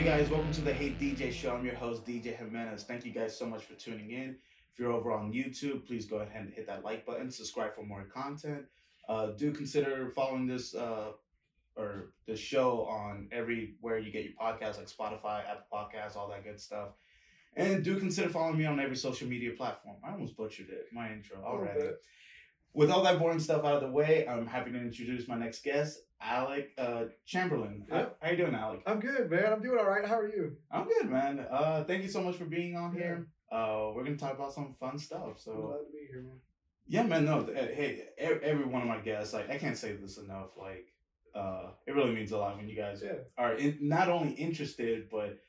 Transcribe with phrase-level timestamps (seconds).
[0.00, 1.54] Hey guys, welcome to the Hey DJ Show.
[1.54, 2.84] I'm your host, DJ Jimenez.
[2.84, 4.34] Thank you guys so much for tuning in.
[4.72, 7.82] If you're over on YouTube, please go ahead and hit that like button, subscribe for
[7.82, 8.64] more content.
[9.10, 11.10] Uh, do consider following this uh,
[11.76, 16.44] or the show on everywhere you get your podcasts, like Spotify, Apple Podcasts, all that
[16.44, 16.92] good stuff.
[17.54, 19.96] And do consider following me on every social media platform.
[20.02, 21.90] I almost butchered it, my intro already.
[22.72, 25.64] With all that boring stuff out of the way, I'm happy to introduce my next
[25.64, 27.84] guest, Alec uh, Chamberlain.
[27.90, 28.82] How, how you doing, Alec?
[28.86, 29.52] I'm good, man.
[29.52, 30.06] I'm doing all right.
[30.06, 30.56] How are you?
[30.70, 31.44] I'm good, man.
[31.50, 33.00] Uh, thank you so much for being on Yeah.
[33.00, 33.26] here.
[33.50, 35.40] Uh, we're gonna talk about some fun stuff.
[35.40, 36.38] So I'm glad to be here, man.
[36.86, 37.24] yeah, man.
[37.24, 40.50] No, hey, every one of my guests, like I can't say this enough.
[40.56, 40.92] Like,
[41.34, 43.14] uh, it really means a lot when you guys Yeah.
[43.36, 45.40] are in, not only interested, but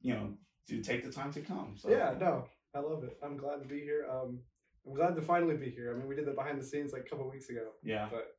[0.00, 0.34] you know,
[0.66, 1.74] to take the time to come.
[1.76, 3.16] So Yeah, no, I love it.
[3.22, 4.08] I'm glad to be here.
[4.10, 4.40] Um,
[4.88, 5.92] I'm glad to finally be here.
[5.94, 8.08] I mean, we did the behind the scenes like a couple weeks ago, yeah.
[8.10, 8.36] but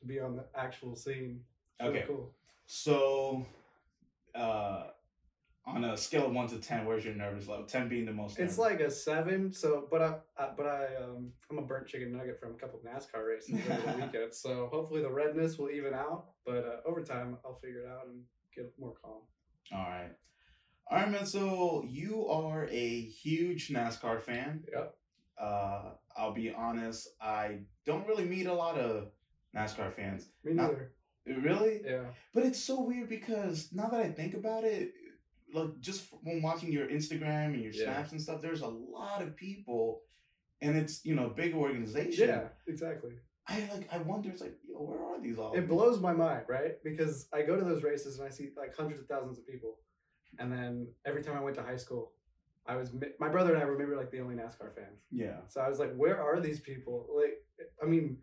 [0.00, 1.40] to be on the actual scene,
[1.80, 2.04] really Okay.
[2.08, 2.32] cool.
[2.66, 3.46] So,
[4.34, 4.84] uh,
[5.66, 7.64] on a scale of one to ten, where's your nervous level?
[7.66, 8.38] Ten being the most.
[8.38, 9.52] It's like a seven.
[9.52, 12.80] So, but I, I but I, um, I'm a burnt chicken nugget from a couple
[12.80, 14.34] of NASCAR races over the weekend.
[14.34, 16.26] So hopefully the redness will even out.
[16.44, 18.22] But uh, over time, I'll figure it out and
[18.54, 19.20] get more calm.
[19.72, 20.10] all right.
[20.90, 21.24] All right, man.
[21.24, 24.64] So you are a huge NASCAR fan.
[24.70, 24.94] Yep.
[25.38, 29.08] Uh, I'll be honest, I don't really meet a lot of
[29.56, 30.28] NASCAR fans.
[30.44, 30.92] Me Not- neither.
[31.26, 31.80] Really?
[31.84, 32.04] Yeah.
[32.34, 34.92] But it's so weird because now that I think about it,
[35.54, 37.84] like just when watching your Instagram and your Yeah.
[37.84, 40.02] snaps and stuff, there's a lot of people,
[40.60, 42.28] and it's you know big organization.
[42.28, 42.48] Yeah.
[42.66, 43.12] Exactly.
[43.46, 45.54] I like I wonder it's like yo where are these all?
[45.54, 46.82] It blows my mind, right?
[46.82, 49.78] Because I go to those races and I see like hundreds of thousands of people,
[50.38, 52.12] and then every time I went to high school,
[52.66, 55.02] I was my brother and I were maybe like the only NASCAR fans.
[55.10, 55.36] Yeah.
[55.48, 57.06] So I was like, where are these people?
[57.14, 57.34] Like,
[57.82, 58.18] I mean,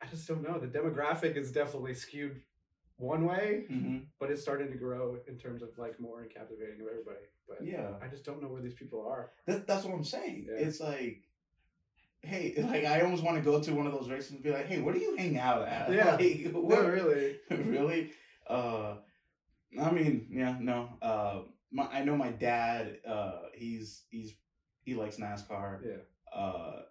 [0.00, 0.58] I just don't know.
[0.58, 2.40] The demographic is definitely skewed
[2.98, 6.80] one way, hmm but it's starting to grow in terms of like more and captivating
[6.80, 7.26] of everybody.
[7.48, 7.90] But Yeah.
[8.02, 9.30] I just don't know where these people are.
[9.46, 10.46] That, that's what I'm saying.
[10.48, 10.66] Yeah.
[10.66, 11.22] It's like.
[12.22, 14.66] Hey, like I almost want to go to one of those races and be like,
[14.66, 16.16] "Hey, where do you hang out at?" Yeah.
[16.16, 17.36] Like, No, really.
[17.50, 18.10] really?
[18.48, 18.96] Uh,
[19.80, 20.88] I mean, yeah, no.
[21.00, 21.40] Uh,
[21.72, 22.98] my I know my dad.
[23.06, 24.34] Uh, he's he's
[24.84, 25.80] he likes NASCAR.
[25.84, 26.38] Yeah.
[26.38, 26.82] Uh,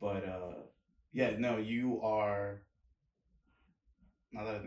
[0.00, 0.54] but uh,
[1.12, 2.62] yeah, no, you are.
[4.32, 4.62] Not that.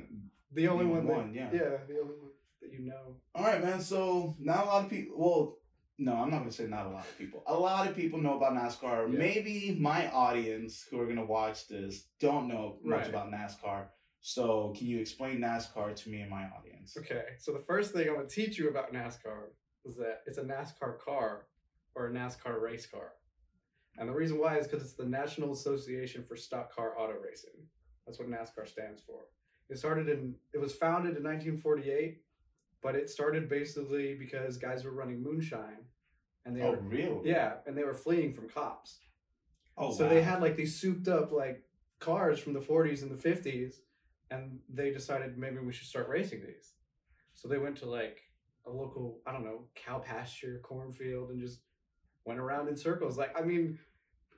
[0.54, 1.50] The only one, that, one, yeah.
[1.52, 3.18] yeah, the only one that you know.
[3.34, 3.82] All right, man.
[3.82, 5.16] So not a lot of people.
[5.18, 5.58] Well,
[5.98, 7.44] no, I'm not gonna say not a lot of people.
[7.48, 9.12] A lot of people know about NASCAR.
[9.12, 9.18] Yeah.
[9.18, 13.10] Maybe my audience who are gonna watch this don't know much Right.
[13.10, 13.88] about NASCAR.
[14.28, 16.98] So can you explain NASCAR to me and my audience?
[16.98, 19.50] Okay, so the first thing I'm going to teach you about NASCAR
[19.86, 21.46] is that it's a NASCAR car
[21.94, 23.12] or a NASCAR race car.
[24.00, 27.52] And the reason why is because it's the National Association for Stock Car Auto Racing.
[28.08, 29.20] That's what NASCAR stands for.
[29.70, 32.24] It started in, it was founded in 1948,
[32.82, 35.86] but it started basically because guys were running moonshine
[36.48, 37.30] and they Oh, were, really?
[37.30, 39.02] yeah, and they were fleeing from cops.
[39.78, 40.10] Oh, so wow.
[40.10, 41.62] they had like these souped up like
[42.00, 43.76] cars from the 40s and the 50s,
[44.32, 46.74] and they decided maybe we should start racing these.
[47.34, 48.22] So they went to like
[48.66, 51.60] a local, I don't know, cow pasture, cornfield, and just
[52.26, 53.18] went around in circles.
[53.18, 53.78] Like, I mean,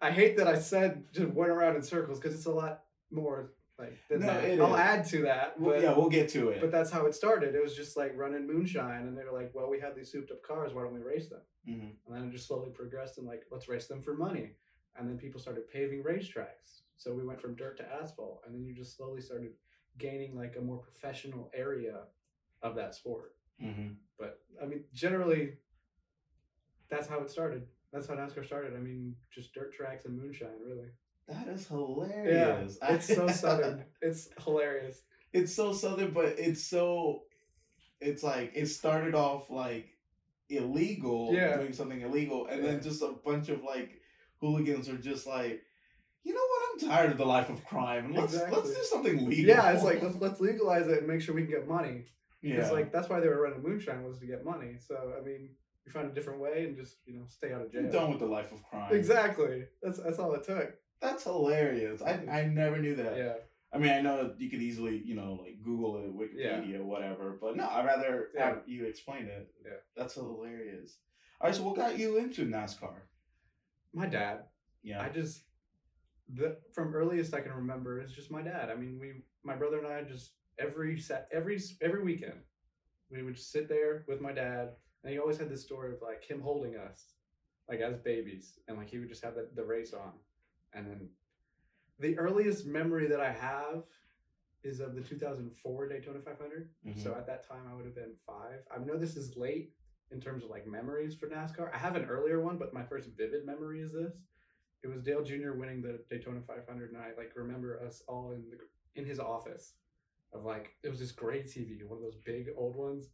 [0.01, 3.53] I hate that I said just went around in circles because it's a lot more
[3.79, 4.59] like than No, that.
[4.59, 4.79] I'll is.
[4.79, 6.59] add to that, but yeah, we'll get to it.
[6.61, 7.53] but that's how it started.
[7.55, 10.31] It was just like running moonshine, and they were like, "Well, we have these souped
[10.31, 10.73] up cars.
[10.73, 11.91] Why don't we race them?" Mhm.
[12.05, 14.55] And then it just slowly progressed and like, let's race them for money.
[14.97, 16.81] And then people started paving racetracks.
[16.97, 18.41] So we went from dirt to asphalt.
[18.45, 19.51] And then you just slowly started
[19.97, 22.01] gaining like a more professional area
[22.61, 23.35] of that sport.
[23.61, 23.95] Mhm.
[24.19, 25.57] But I mean, generally,
[26.89, 27.67] that's how it started.
[27.91, 28.73] That's how NASCAR started.
[28.75, 30.89] I mean, just dirt tracks and moonshine, really.
[31.27, 32.77] That is hilarious.
[32.81, 33.85] Yeah, it's so southern.
[34.01, 35.03] It's hilarious.
[35.33, 37.23] it's so southern, but it's so.
[37.99, 39.97] It's like it started off like
[40.49, 41.57] illegal, Yeah.
[41.57, 42.71] doing something illegal, and Yeah.
[42.71, 44.01] then just a bunch of like
[44.39, 45.63] hooligans are just like,
[46.27, 46.61] you know what?
[46.83, 49.45] I'm tired of the life of crime, let's let's do something legal.
[49.55, 52.05] Yeah, it's like let's let's legalize it and make sure we can get money.
[52.41, 54.75] yeah, It's like that's why they were running moonshine was to get money.
[54.87, 55.49] So I mean,
[55.85, 57.83] you find a different way and just you know stay out of jail.
[57.85, 58.93] I'm done with the life of crime.
[58.93, 59.65] Exactly.
[59.81, 60.73] That's that's all it took.
[61.01, 62.01] That's hilarious.
[62.01, 63.17] I I never knew that.
[63.17, 63.33] Yeah.
[63.73, 67.37] I mean, I know you could easily, you know, like Google it, Wikipedia, whatever.
[67.41, 68.45] But no, I'd rather Yeah.
[68.45, 69.45] have you explain it.
[69.63, 69.71] Yeah.
[69.95, 70.97] That's hilarious.
[71.39, 72.95] All right, so what got you into NASCAR?
[73.93, 74.45] My dad.
[74.83, 75.01] Yeah.
[75.01, 75.41] I just
[76.33, 78.69] the from earliest I can remember is just my dad.
[78.69, 82.41] I mean, we my brother and I just every set every every weekend
[83.09, 86.01] we would just sit there with my dad, and he always had this story of
[86.01, 87.13] like him holding us
[87.69, 90.11] like as babies, and like he would just have the, the race on,
[90.73, 91.09] and then
[91.99, 93.83] the earliest memory that I have
[94.63, 96.69] is of the 2004 Daytona 500.
[96.85, 97.01] Mhm.
[97.01, 98.59] So at that time, I would have been five.
[98.71, 99.73] I know this is late
[100.11, 101.73] in terms of like memories for NASCAR.
[101.73, 104.13] I have an earlier one, but my first vivid memory is this.
[104.83, 105.53] It was Dale Jr.
[105.53, 108.57] winning the Daytona 500, and I like remember us all in the
[108.99, 109.73] in his office
[110.33, 113.09] of like it was this great TV, one of those big old ones.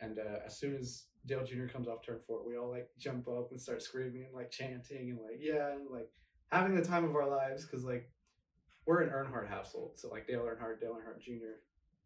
[0.00, 1.66] And uh, as soon as Dale Jr.
[1.66, 5.10] comes off turn four, we all like jump up and start screaming and like chanting
[5.10, 6.10] and like yeah, and like
[6.50, 8.10] having the time of our lives because like
[8.86, 11.60] we're an Earnhardt household, so like Dale Earnhardt, Dale Earnhardt Jr.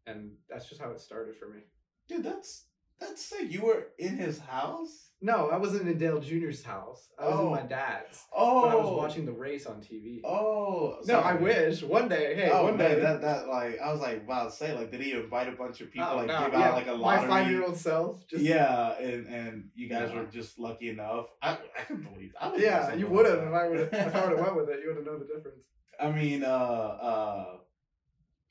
[0.07, 1.61] And that's just how it started for me.
[2.07, 2.65] Dude, that's
[3.01, 3.51] that's sick.
[3.51, 5.09] You were in his house.
[5.23, 7.09] No, I wasn't in Dale Jr.'s house.
[7.19, 7.67] I was in my Oh.
[7.67, 8.23] dad's.
[8.35, 10.21] Oh, But I was watching the race on TV.
[10.23, 11.43] Oh, no, I sorry.
[11.43, 12.33] wish one day.
[12.35, 13.01] Hey, oh one man, day.
[13.01, 15.79] that that like I was like about to say like did he invite a bunch
[15.81, 17.27] of people Oh, like no, give yeah, out like a lottery?
[17.27, 18.25] my five-year-old self.
[18.27, 20.21] Just, yeah, and and you guys Yeah.
[20.21, 21.27] were just lucky enough.
[21.41, 22.31] I I couldn't believe.
[22.41, 22.93] I yeah.
[22.95, 24.79] You would have if I would have if I would have went with it.
[24.81, 25.63] You would have known the difference.
[25.99, 27.57] I mean, uh, uh,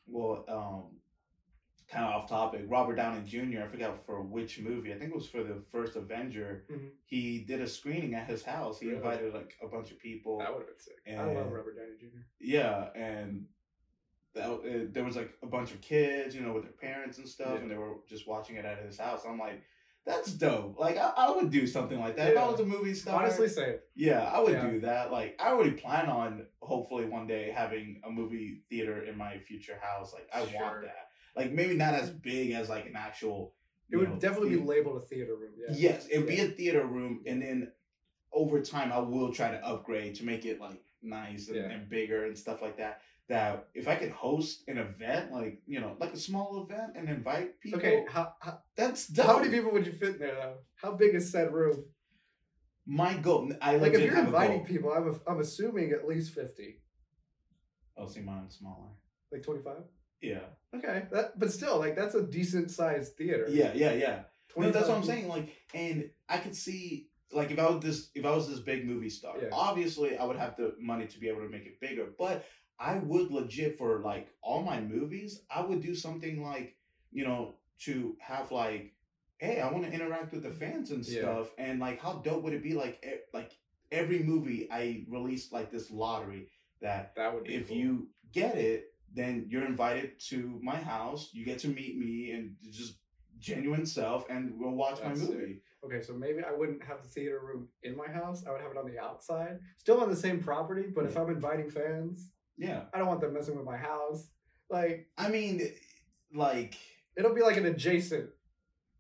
[0.07, 1.00] well, um,
[1.91, 2.63] kind of off topic.
[2.69, 3.63] Robert Downey Jr.
[3.65, 4.93] I forgot for which movie.
[4.93, 6.65] I think it was for the first Avenger.
[6.71, 6.91] Mhm.
[7.05, 8.79] He did a screening at his house.
[8.79, 8.99] He Really?
[8.99, 10.39] invited like a bunch of people.
[10.39, 10.95] That would have been sick.
[11.09, 12.21] I love Robert Downey Jr.
[12.39, 13.47] Yeah, and
[14.35, 14.61] that, uh,
[14.93, 17.63] there was like a bunch of kids, you know, with their parents and stuff, Yeah.
[17.63, 19.25] and they were just watching it at his house.
[19.27, 19.61] I'm like,
[20.07, 20.79] that's dope.
[20.79, 22.51] Like, I, I would do something like that if I Yeah.
[22.51, 23.21] was a movie star.
[23.23, 23.81] Honestly, same.
[23.97, 24.71] yeah, I would Yeah.
[24.71, 25.11] do that.
[25.11, 29.77] Like, I already plan on hopefully one day having a movie theater in my future
[29.83, 30.15] house.
[30.15, 30.61] Like, I Sure.
[30.61, 31.10] want that.
[31.37, 33.55] Like, maybe not as big as like an actual.
[33.91, 35.53] It would know, definitely be labeled a theater room.
[35.57, 35.75] Yeah.
[35.77, 37.73] Yes, it'd be a theater room, and then
[38.33, 41.71] over time, I will try to upgrade to make it like nice and, Yeah.
[41.71, 43.01] and bigger and stuff like that.
[43.29, 47.09] That if I could host an event, like you know, like a small event, and
[47.09, 48.05] invite people, Okay.
[48.09, 49.27] How, how, that's dope.
[49.27, 50.55] how many people would you fit in there though?
[50.77, 51.85] How big is said room?
[52.87, 56.81] My goal, I Like if you're inviting people, I'm a, I'm assuming at least fifty,
[57.97, 58.89] Oh, see, mine's smaller.
[59.33, 59.83] like twenty five.
[60.21, 60.41] Yeah,
[60.75, 63.47] Okay, that but still like that's a decent sized theater.
[63.49, 64.21] yeah, yeah, yeah.
[64.57, 65.29] No, that's what I'm saying.
[65.29, 68.85] Like, and I could see, like, if I was this, if I was this big
[68.85, 69.49] movie star, Yeah.
[69.53, 72.07] obviously I would have the money to be able to make it bigger.
[72.19, 72.45] But
[72.79, 76.77] I would legit for like all my movies, I would do something like,
[77.13, 78.95] you know, to have like,
[79.39, 81.21] hey, I want to interact with the fans and Yeah.
[81.23, 82.75] stuff, and like, how dope would it be?
[82.75, 83.53] Like, e- like
[83.93, 86.49] every movie I release like this lottery
[86.83, 87.77] that That would be if cool.
[87.77, 91.31] you get it, then you're invited to my house.
[91.33, 92.95] You get to meet me and just
[93.39, 95.63] genuine self, and we'll watch That's my movie.
[95.85, 98.45] Okay, so maybe I wouldn't have the theater room in my house.
[98.47, 100.85] I would have it on the outside, still on the same property.
[100.95, 104.29] But if I'm inviting fans, Yeah, I don't want them messing with my house.
[104.69, 105.63] Like I mean,
[106.35, 106.77] like,
[107.17, 108.29] it'll be like an adjacent.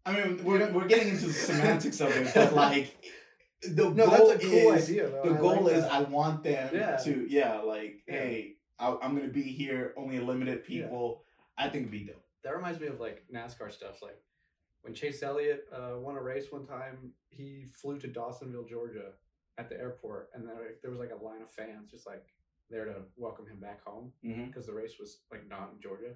[0.06, 2.94] I mean, we're we're getting into the semantics of it, but like,
[3.62, 5.22] the No, goal that's a cool is idea though.
[5.22, 5.92] the I goal like is that.
[5.92, 6.96] I want them Yeah.
[6.96, 8.14] to yeah, like, Yeah.
[8.14, 10.82] hey, I, I'm gonna be here, only a limited Yeah.
[10.84, 11.24] people.
[11.58, 12.24] I think it'd be dope.
[12.42, 14.00] that reminds me of like NASCAR stuff.
[14.02, 14.18] Like
[14.82, 19.12] when Chase Elliott uh, won a race one time, he flew to Dawsonville, Georgia,
[19.58, 22.24] at the airport, and then like, there was like a line of fans just like
[22.70, 24.46] there to welcome him back home Mm-hmm.
[24.46, 26.14] because the race was like not in Georgia.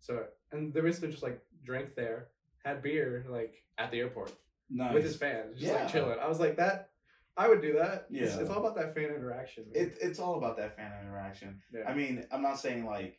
[0.00, 2.28] So and they basically just like drank there,
[2.64, 4.32] had beer like at the airport
[4.70, 4.94] Nice.
[4.94, 5.82] with his fans, just Yeah.
[5.82, 6.18] like chilling.
[6.18, 6.90] I was like that.
[7.38, 8.06] I would do that.
[8.10, 8.24] Yeah.
[8.24, 9.64] it's all about that fan interaction.
[9.72, 9.82] man.
[9.86, 11.60] it, it's all about that fan interaction.
[11.72, 11.88] yeah.
[11.88, 13.18] I mean, I'm not saying like,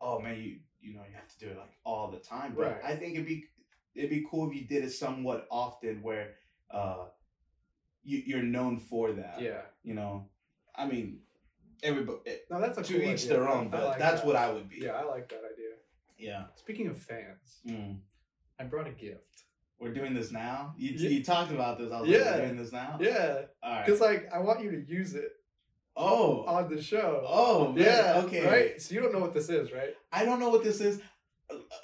[0.00, 2.62] oh man, you you know you have to do it like all the time, but
[2.66, 2.80] Right.
[2.84, 3.44] I think it'd be
[3.94, 6.34] it'd be cool if you did it somewhat often, where
[6.70, 7.06] uh,
[8.04, 9.40] you you're known for that.
[9.42, 9.62] yeah.
[9.82, 10.28] You know,
[10.76, 11.20] I mean,
[11.82, 12.18] everybody
[12.50, 13.28] No, that's a to cool each idea.
[13.30, 14.26] their own, but like that's that.
[14.26, 14.78] what I would be.
[14.82, 15.74] Yeah, I like that idea.
[16.18, 16.44] Yeah.
[16.54, 17.98] Speaking of fans, Mm.
[18.60, 19.44] I brought a gift.
[19.80, 20.74] We're doing this now.
[20.76, 21.08] You Yeah.
[21.10, 21.90] you talked about this.
[21.90, 22.98] I was like, we're doing this now.
[23.00, 23.86] Yeah, All right.
[23.86, 25.30] because like I want you to use it
[25.96, 26.44] Oh.
[26.44, 27.24] on the show.
[27.26, 27.72] Oh.
[27.72, 27.84] Man.
[27.84, 28.22] yeah.
[28.24, 28.46] Okay.
[28.46, 28.80] Right.
[28.80, 29.94] So you don't know what this is, right?
[30.12, 31.00] I don't know what this is.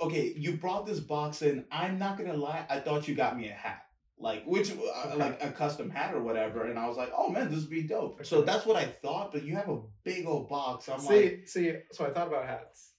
[0.00, 1.64] Okay, you brought this box in.
[1.72, 2.64] I'm not gonna lie.
[2.70, 3.82] I thought you got me a hat,
[4.18, 4.74] like which, uh,
[5.06, 5.16] Okay.
[5.16, 6.66] like a custom hat or whatever.
[6.66, 8.24] And I was like, oh man, this would be dope.
[8.24, 9.32] So that's what I thought.
[9.32, 10.88] But you have a big old box.
[10.88, 11.72] I'm see, like, see.
[11.92, 12.92] So I thought about hats,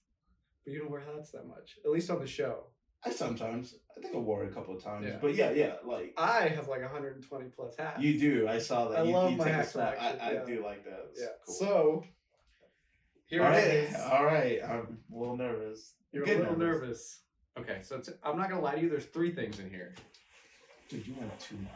[0.64, 2.64] but you don't wear hats that much, at least on the show.
[3.04, 5.06] I sometimes, I think I wore it a couple of times.
[5.06, 5.18] Yeah.
[5.20, 8.02] But yeah, yeah, like I have like 120 plus hats.
[8.02, 8.48] you do.
[8.48, 9.00] I saw that.
[9.00, 9.96] I you, love you my take a hat snap.
[9.96, 10.44] collection, I, I yeah.
[10.44, 11.06] do like that.
[11.10, 11.26] It's yeah.
[11.46, 11.54] cool.
[11.54, 12.04] So
[13.26, 13.94] here all it right, is.
[13.96, 14.60] all right.
[14.64, 15.94] I'm a little nervous.
[16.12, 17.20] You're Good a little nervous.
[17.58, 18.88] Okay, so it's, I'm not gonna lie to you.
[18.88, 19.94] There's three things in here,
[20.88, 21.72] Dude, you went too much.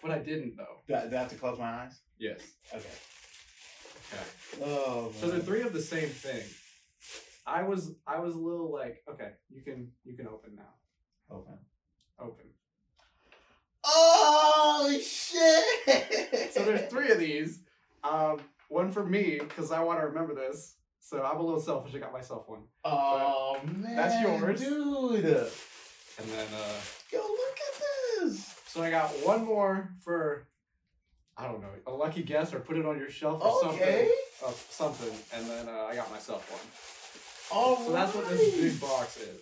[0.00, 0.78] but I didn't though.
[0.86, 2.00] Do I, do I have to close my eyes?
[2.18, 2.40] Yes.
[2.72, 2.84] Okay.
[4.12, 4.64] Okay.
[4.64, 5.12] Oh.
[5.20, 6.42] So they're three of the same thing.
[7.48, 10.74] I was I was a little like, okay, you can you can open now.
[11.30, 11.54] Open.
[12.20, 12.44] Open.
[13.84, 16.52] Oh shit!
[16.52, 17.60] So there's three of these.
[18.04, 20.76] Um, one for me because I want to remember this.
[21.00, 21.94] So I'm a little selfish.
[21.94, 22.60] I got myself one.
[22.84, 24.60] Oh man, That's yours.
[24.60, 25.24] dude.
[25.24, 26.72] And then uh
[27.12, 27.82] Yo, look at
[28.24, 28.54] this.
[28.66, 30.46] so I got one more for
[31.36, 34.08] I don't know, a lucky guess or put it on your shelf or Okay.
[34.08, 34.08] something.
[34.44, 35.18] Uh, something.
[35.32, 36.60] And then uh, I got myself one.
[37.52, 38.62] All So that's what this right.
[38.62, 39.40] big box is.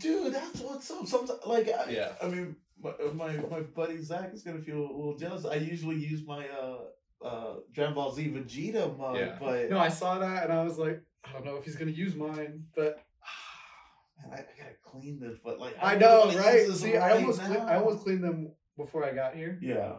[0.00, 1.06] Dude, that's what's up.
[1.06, 2.12] Sometimes, like, I, Yeah.
[2.22, 5.44] I mean, my, my my buddy Zach is gonna feel a little jealous.
[5.44, 6.78] I usually use my uh
[7.24, 9.36] uh Dragon Ball Z Vegeta mug, Yeah.
[9.40, 11.90] but No, I saw that and I was like, I don't know if he's gonna
[11.92, 12.98] use mine, but
[14.28, 15.38] man, I, I gotta clean this.
[15.42, 16.68] But like, I really know, wanna use right?
[16.76, 19.94] See, I almost cle- I almost cleaned them before I got here, yeah.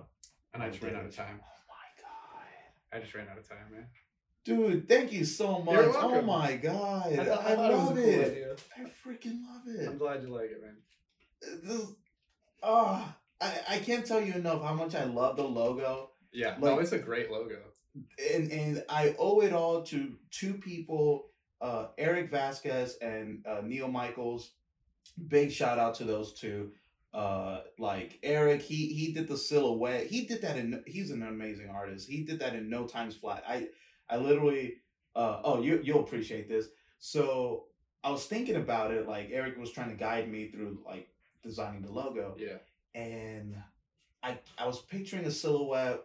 [0.54, 1.40] and I just ran out of time.
[1.42, 2.98] Oh my god.
[2.98, 3.88] I just ran out of time, man.
[4.48, 5.76] Dude, thank you so much.
[5.76, 7.08] You're Oh my god.
[7.08, 8.32] I, I, thought, I thought love it cool it.
[8.32, 8.56] idea.
[8.78, 9.88] I freaking love it.
[9.90, 10.78] I'm glad you like it, man.
[11.64, 11.86] This,
[12.64, 16.12] oh, I, I can't tell you enough how much I love the logo.
[16.32, 17.58] Yeah, Like- no, it's a great logo.
[18.34, 23.90] And and I owe it all to two people, uh, Eric Vasquez and uh, Neil
[23.90, 24.52] Michaels.
[25.28, 26.72] Big shout out to those two.
[27.14, 30.06] Uh, like Eric, he he did the silhouette.
[30.06, 30.84] He did that in.
[30.86, 32.08] He's an amazing artist.
[32.08, 33.44] He did that in no times flat.
[33.48, 33.68] I
[34.10, 34.82] I literally.
[35.16, 36.68] Uh, oh, you you'll appreciate this.
[37.00, 37.66] So
[38.04, 39.08] I was thinking about it.
[39.08, 41.10] Like Eric was trying to guide me through like
[41.44, 42.58] designing the logo Yeah,
[42.94, 43.56] and
[44.24, 46.02] I I was picturing a silhouette,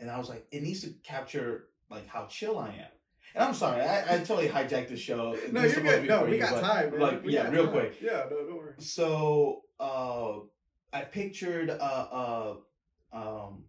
[0.00, 2.92] and I was like, it needs to capture like how chill I am.
[3.34, 5.36] And I'm sorry, I, I totally hijacked the show.
[5.52, 6.08] no, you're is supposed to good.
[6.08, 6.90] No, we you, got time.
[6.92, 7.00] Man.
[7.00, 7.72] Like, We yeah, real time.
[7.72, 7.98] quick.
[8.00, 8.74] Yeah, no, don't worry.
[8.78, 10.38] So uh,
[10.92, 12.54] I pictured uh uh
[13.12, 13.64] um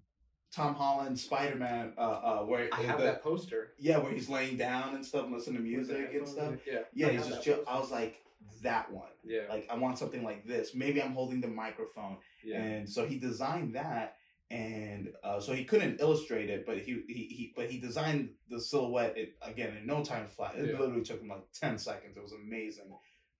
[0.53, 3.73] Tom Holland Spider Man uh uh where I have the- that poster.
[3.77, 6.55] yeah where he's laying down and stuff, and listening to music and stuff.
[6.65, 7.63] Yeah, Yeah, I he's just chill.
[7.67, 8.23] I was like
[8.63, 9.09] that one.
[9.23, 10.73] Yeah, Like I want something like this.
[10.73, 12.17] Maybe I'm holding the microphone.
[12.43, 14.15] yeah, And so he designed that,
[14.49, 18.59] and uh, so he couldn't illustrate it, but he he, he but he designed the
[18.59, 20.55] silhouette it, again in no time flat.
[20.55, 20.79] It Yeah.
[20.79, 22.15] literally took him like ten seconds.
[22.15, 22.89] It was amazing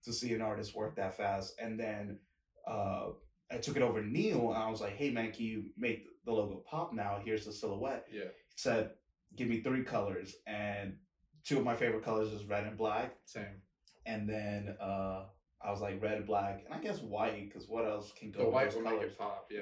[0.03, 1.55] to see an artist work that fast.
[1.59, 2.19] And then
[2.67, 3.11] uh,
[3.51, 6.05] I took it over to Neil, and I was like, "Hey man, can you make
[6.25, 7.19] the logo pop now?
[7.23, 8.23] Here's the silhouette." yeah.
[8.23, 8.91] He said,
[9.35, 10.97] "Give me three colors," and
[11.45, 13.15] two of my favorite colors is red and black.
[13.25, 13.61] Same.
[14.05, 15.25] And then uh,
[15.61, 18.45] I was like red, black, and I guess white, because what else can go The
[18.45, 19.11] with white those will make colors?
[19.11, 19.47] it pop.
[19.51, 19.59] Yeah.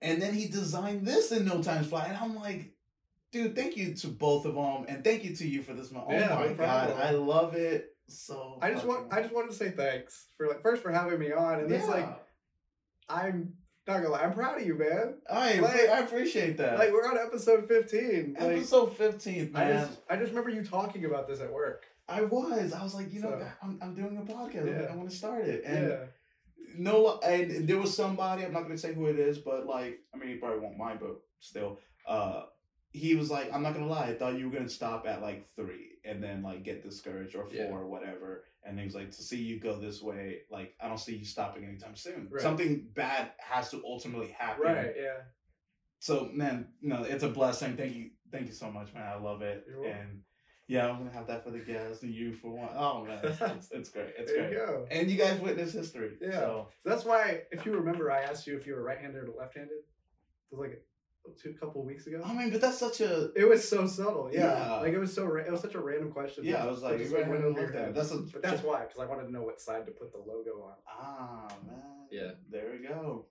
[0.00, 2.74] And then he designed this in no time flat, and I'm like,
[3.30, 5.92] dude, thank you to both of them, and thank you to you for this.
[5.92, 6.02] man.
[6.06, 6.98] Oh Yeah, my no god, problem.
[7.00, 8.58] I love it so.
[8.60, 9.12] I just want.
[9.12, 11.86] I just wanted to say thanks for like first for having me on, and it's
[11.88, 12.14] like Yeah.
[13.12, 13.54] I'm
[13.86, 15.14] not gonna lie, I'm proud of you, man.
[15.30, 16.78] I, like- I appreciate that.
[16.78, 18.36] Like we're on episode 15.
[18.38, 19.86] Like Episode 15, I man.
[19.86, 21.84] just I just remember you talking about this at work.
[22.08, 22.72] I was.
[22.72, 24.66] I was like, you know, So- I'm, I'm doing a podcast.
[24.66, 24.88] Yeah.
[24.92, 25.64] I want to start it.
[25.64, 25.96] And yeah.
[26.76, 28.44] no, and there was somebody.
[28.44, 30.98] I'm not gonna say who it is, but like, I mean, he probably won't mind,
[31.00, 32.42] but still, uh,
[32.92, 34.06] he was like, I'm not gonna lie.
[34.08, 37.44] I thought you were gonna stop at like three, and then like get discouraged or
[37.46, 37.70] four Yeah.
[37.70, 38.44] or whatever.
[38.64, 41.24] And he was like, to see you go this way, like, I don't see you
[41.24, 42.28] stopping anytime soon.
[42.30, 42.40] Right.
[42.40, 44.62] Something bad has to ultimately happen.
[44.62, 44.94] Right.
[44.96, 45.18] Yeah.
[45.98, 47.76] So, man, no, it's a blessing.
[47.76, 49.02] Thank you, thank you so much, man.
[49.04, 49.64] I love it.
[49.84, 50.20] And
[50.68, 52.70] yeah, I'm gonna have that for the guests and you for one.
[52.76, 54.14] Oh man, it's, it's, it's great.
[54.18, 54.52] It's there great.
[54.52, 54.86] you go.
[54.90, 56.12] And you guys witness history.
[56.20, 56.32] Yeah.
[56.32, 56.68] So.
[56.84, 59.72] That's why, if you remember, I asked you if you were right-handed or left-handed.
[59.72, 60.82] It was like
[61.40, 62.22] two couple weeks ago.
[62.24, 64.40] I mean, but that's such a It was so subtle, yeah.
[64.40, 64.76] Yeah.
[64.80, 66.44] Like it was so ra- it was such a random question.
[66.44, 66.52] yeah.
[66.58, 67.94] that I was like, just, right went hand over or your head.
[67.94, 70.18] That's a But that's why, because I wanted to know what side to put the
[70.18, 70.74] logo on.
[70.88, 71.82] ah man.
[72.10, 72.32] Yeah.
[72.50, 73.26] There we go.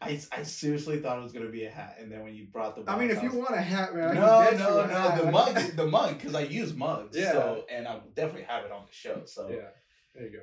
[0.00, 2.76] I, I seriously thought it was gonna be a hat, and then when you brought
[2.76, 5.24] the I mean, if you was- want a hat, man, I no you no no
[5.24, 7.32] the mug the mug because I use mugs Yeah.
[7.32, 9.68] so and I definitely have it on the show so Yeah,
[10.14, 10.42] there you go.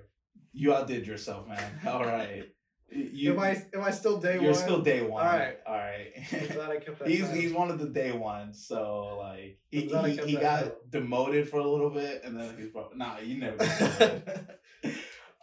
[0.54, 2.46] you outdid yourself man all right
[2.92, 4.46] you am I am I still day one?
[4.46, 5.58] you're still day one All right.
[5.66, 6.14] all right
[6.54, 7.08] glad I kept that.
[7.08, 10.36] he's he's one of the day ones, so like he I'm glad I he, he
[10.36, 13.20] got demoted for a little bit, and then he's probably nah.
[13.20, 14.22] You never.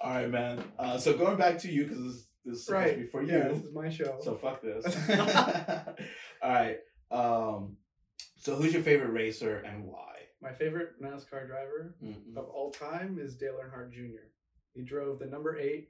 [0.00, 0.62] All right, man.
[0.78, 3.32] Uh, so going back to you because this this is right to be for you.
[3.32, 4.18] Yeah, this is my show.
[4.22, 4.84] So fuck this.
[6.42, 6.78] All right.
[7.10, 7.76] Um.
[8.36, 10.04] So who's your favorite racer and why?
[10.40, 12.36] my favorite NASCAR driver Mm-mm.
[12.36, 14.22] of all time is Dale Earnhardt Jr.
[14.72, 15.88] He drove the number eight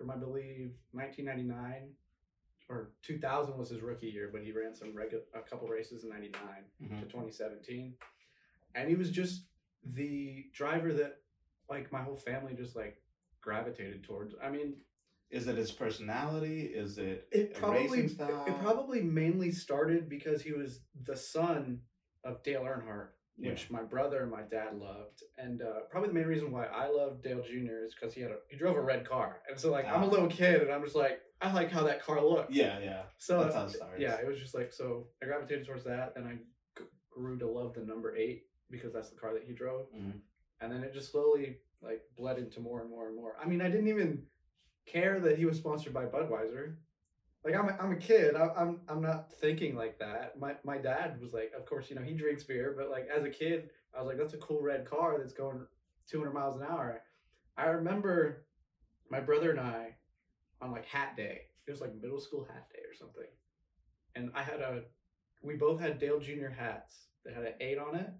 [0.00, 1.90] from I believe 1999
[2.70, 6.08] or 2000 was his rookie year, but he ran some regu- a couple races in
[6.08, 7.00] '99 Mhm.
[7.00, 7.94] to 2017,
[8.74, 9.46] and he was just
[9.82, 11.20] the driver that
[11.68, 13.02] like my whole family just like
[13.42, 14.34] gravitated towards.
[14.42, 14.80] I mean,
[15.30, 16.62] Is it his personality?
[16.64, 18.46] Is it it probably racing style?
[18.46, 21.82] it probably mainly started because he was the son
[22.24, 26.26] of Dale Earnhardt, which my brother and my dad loved, and uh, probably the main
[26.26, 27.84] reason why I love Dale Jr.
[27.86, 30.06] is because he had a he drove a red car, and so like I'm a
[30.06, 30.10] Ah.
[30.10, 32.52] little kid, and I'm just like I like how that car looked.
[32.52, 33.02] Yeah, yeah.
[33.18, 34.00] So That's how it starts.
[34.00, 36.34] yeah, it was just like so I gravitated towards that, and I
[36.78, 40.20] g- grew to love the number eight because that's the car that he drove, Mhm.
[40.60, 43.36] and then it just slowly like bled into more and more and more.
[43.42, 44.26] I mean, I didn't even
[44.86, 46.76] care that he was sponsored by Budweiser.
[47.44, 48.36] Like I'm a, I'm a kid.
[48.36, 50.38] I, I'm I'm not thinking like that.
[50.38, 53.24] My my dad was like, of course, you know, he drinks beer, but like as
[53.24, 55.66] a kid, I was like, that's a cool red car that's going
[56.10, 57.02] 200 miles an hour.
[57.56, 58.46] I remember
[59.10, 59.96] my brother and I
[60.60, 61.42] on like hat day.
[61.66, 63.28] It was like middle school hat day or something.
[64.16, 64.82] And I had a
[65.42, 66.48] we both had Dale Jr.
[66.48, 68.10] hats that had an eight on it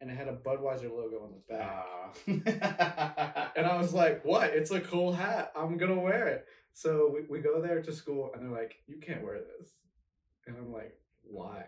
[0.00, 1.84] and it had a Budweiser logo on the back.
[1.86, 3.52] Ah.
[3.56, 4.50] And I was like, what?
[4.50, 5.52] It's a cool hat.
[5.56, 6.46] I'm going to wear it.
[6.72, 9.72] So we, we go there to school and they're like, you can't wear this.
[10.46, 11.64] And I'm like, why?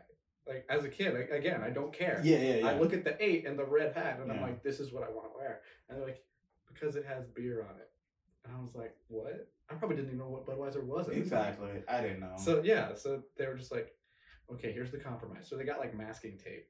[0.47, 2.21] Like, as a kid, like, again, I don't care.
[2.25, 2.69] yeah, yeah, yeah.
[2.69, 5.03] I look at the eight and the red hat and I'm like, this is what
[5.03, 5.61] I want to wear.
[5.89, 6.23] And they're like,
[6.73, 7.91] because it has beer on it.
[8.45, 9.49] And I was like, what?
[9.71, 11.07] I probably didn't even know what Budweiser was.
[11.07, 11.23] at the time.
[11.23, 11.83] exactly.
[11.89, 12.35] I didn't know.
[12.37, 13.93] So yeah, so they were just like,
[14.53, 15.47] okay, here's the compromise.
[15.49, 16.67] So they got like masking tape.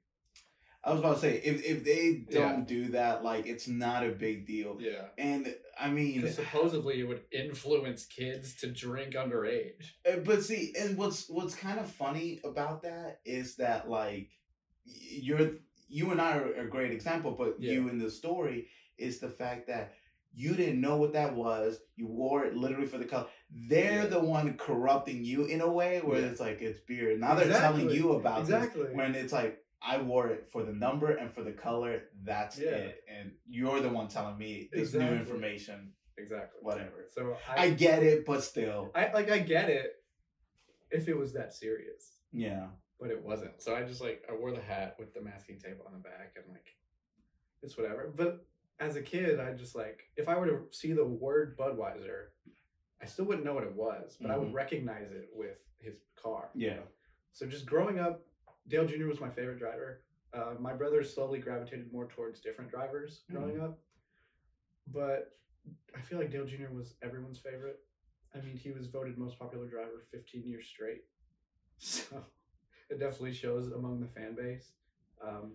[0.82, 4.10] I was about to say if if they don't do that, like it's not a
[4.10, 4.78] big deal.
[4.80, 5.08] Yeah.
[5.18, 9.84] And I mean, supposedly it would influence kids to drink underage.
[10.10, 14.30] Uh, But see, and what's what's kind of funny about that is that like
[14.84, 15.50] you're
[15.88, 19.66] you and I are a great example, but you in the story is the fact
[19.66, 19.94] that
[20.32, 21.80] you didn't know what that was.
[21.96, 23.26] You wore it literally for the color.
[23.50, 24.06] They're Yeah.
[24.06, 26.28] the one corrupting you in a way where Yeah.
[26.28, 27.18] it's like it's beer.
[27.18, 28.84] Now they're telling you about Exactly.
[28.84, 32.02] this when it's like I wore it for the number and for the color.
[32.22, 32.70] That's Yeah.
[32.70, 35.92] it, and you're the one telling me this new information.
[36.18, 36.58] Exactly.
[36.62, 37.06] Whatever.
[37.14, 39.94] So I I, get it, but still, I, like I get it
[40.90, 42.66] if it was that serious, yeah.
[43.00, 43.62] but it wasn't.
[43.62, 46.34] So I just like I wore the hat with the masking tape on the back
[46.37, 46.66] and like
[47.62, 48.12] it's whatever.
[48.14, 48.44] But
[48.80, 52.26] as a kid, I just like if I were to see the word Budweiser,
[53.00, 54.54] I still wouldn't know what it was, but I would Mhm.
[54.54, 56.50] recognize it with his car.
[56.54, 56.80] Yeah.
[57.32, 58.26] So just growing up,
[58.71, 59.09] Dale Jr.
[59.09, 60.02] was my favorite driver.
[60.33, 63.80] Uh, my brother slowly gravitated more towards different drivers growing up,
[64.93, 65.33] but
[65.95, 66.73] I feel like Dale Jr.
[66.73, 67.80] was everyone's favorite.
[68.33, 71.02] I mean, he was voted most popular driver 15 years straight,
[71.78, 72.25] so
[72.89, 74.71] it definitely shows among the fan base.
[75.21, 75.54] Um,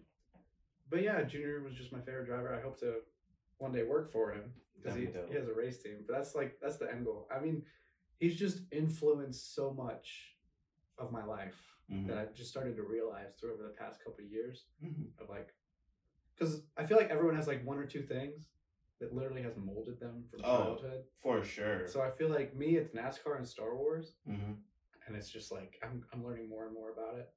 [0.90, 2.54] but yeah, Junior was just my favorite driver.
[2.54, 2.96] I hope to
[3.60, 5.30] one day work for him because he, That'd be dope.
[5.30, 6.04] he has a race team.
[6.06, 7.30] But that's like that's the end goal.
[7.34, 7.64] I mean,
[8.20, 10.36] he's just influenced so much
[10.98, 12.08] of my life Mhm.
[12.08, 15.12] that I've just started to realize through over the past couple of years Mhm.
[15.20, 15.54] of like,
[16.34, 18.50] because I feel like everyone has like one or two things
[19.00, 20.76] that literally has molded them from Oh.
[20.78, 21.08] childhood.
[21.20, 21.88] For sure.
[21.88, 24.54] So I feel like me, it's NASCAR and Star Wars, hmm
[25.08, 27.32] and it's just like I'm I'm learning more and more about it.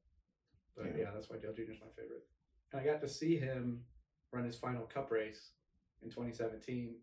[0.74, 0.96] But Yeah.
[0.96, 1.72] yeah, that's why Dale Jr.
[1.72, 2.26] is my favorite.
[2.72, 3.84] And I got to see him
[4.32, 5.52] run his final Cup race
[6.00, 7.02] in 2017.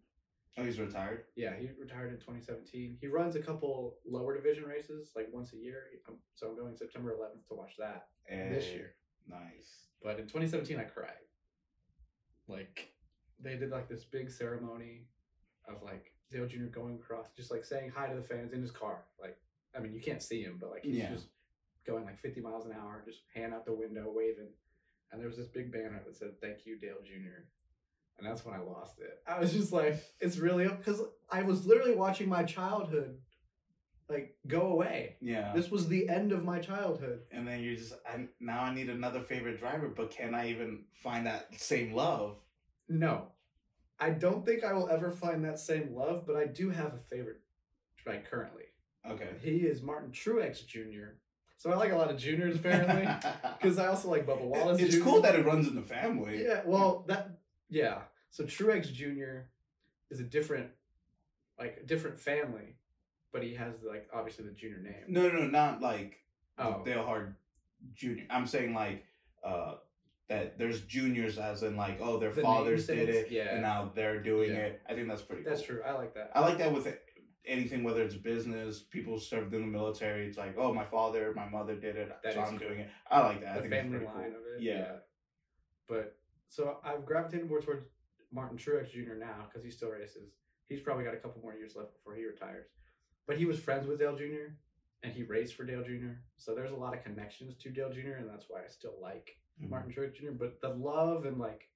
[0.57, 1.23] Oh, he's retired.
[1.35, 2.97] Yeah, he retired in 2017.
[3.01, 5.83] He runs a couple lower division races like once a year.
[6.07, 8.93] Um, So I'm going September 11th to watch that this year.
[9.27, 9.87] Nice.
[10.01, 11.11] But in 2017, I cried.
[12.47, 12.89] Like,
[13.39, 15.07] they did like this big ceremony
[15.67, 16.65] of like Dale Jr.
[16.65, 19.05] going across, just like saying hi to the fans in his car.
[19.19, 19.37] Like,
[19.75, 21.11] I mean, you can't see him, but like he's Yeah.
[21.11, 21.27] just
[21.85, 24.49] going like 50 miles an hour, just hand out the window, waving.
[25.11, 27.43] And there was this big banner that said, Thank you, Dale Jr.
[28.17, 29.19] And that's when I lost it.
[29.27, 33.17] I was just like, It's really because I was literally watching my childhood
[34.07, 35.15] like go away.
[35.19, 35.51] Yeah.
[35.53, 37.21] This was the end of my childhood.
[37.31, 40.83] and then you're just I, now I need another favorite driver, but can I even
[40.93, 42.37] find that same love?
[42.87, 43.29] No,
[43.99, 46.99] I don't think I will ever find that same love, but I do have a
[47.09, 47.41] favorite
[48.05, 48.63] right currently.
[49.09, 49.29] Okay.
[49.41, 51.17] He is Martin Truex Jr.
[51.57, 53.07] So I like a lot of juniors apparently
[53.59, 54.79] because I also like Bubba Wallace.
[54.81, 55.03] it's Jr.
[55.03, 56.43] cool that it runs in the family.
[56.43, 57.39] yeah, well that
[57.75, 57.99] yeah.
[58.31, 59.47] So Truex Jr.
[60.09, 60.69] is a different
[61.59, 62.75] like a different family,
[63.31, 65.03] but he has like obviously the junior name.
[65.07, 66.17] No, no, no, not like
[66.57, 66.81] Oh.
[66.85, 67.33] Dale Earnhardt
[67.93, 68.23] Junior.
[68.29, 69.03] I'm saying like
[69.43, 69.75] uh
[70.29, 73.53] that there's juniors as in like oh their The fathers did it Yeah.
[73.53, 74.57] and now they're doing Yeah.
[74.67, 74.81] it.
[74.89, 75.43] I think that's pretty.
[75.43, 75.75] That's cool.
[75.77, 75.83] true.
[75.85, 76.31] I like that.
[76.33, 76.87] I like that with
[77.45, 80.25] anything, whether it's business, people served in the military.
[80.27, 82.67] It's like, oh, my father, my mother did it, That so I'm cool.
[82.67, 82.89] doing it.
[83.11, 83.51] I like that.
[83.51, 84.25] I the think family line cool.
[84.25, 84.61] of it.
[84.61, 84.91] Yeah.
[85.87, 86.17] But
[86.55, 87.83] so I've gravitated more towards
[88.31, 89.15] Martin Truex Jr.
[89.19, 90.31] now because he still races.
[90.69, 92.67] He's probably got a couple more years left before he retires.
[93.27, 94.53] But he was friends with Dale Jr.
[95.03, 96.13] and he raced for Dale Jr.
[96.37, 98.15] So there's a lot of connections to Dale Jr.
[98.19, 99.69] and that's why I still like Mhm.
[99.69, 100.31] Martin Truex Jr.
[100.31, 101.69] But the love and like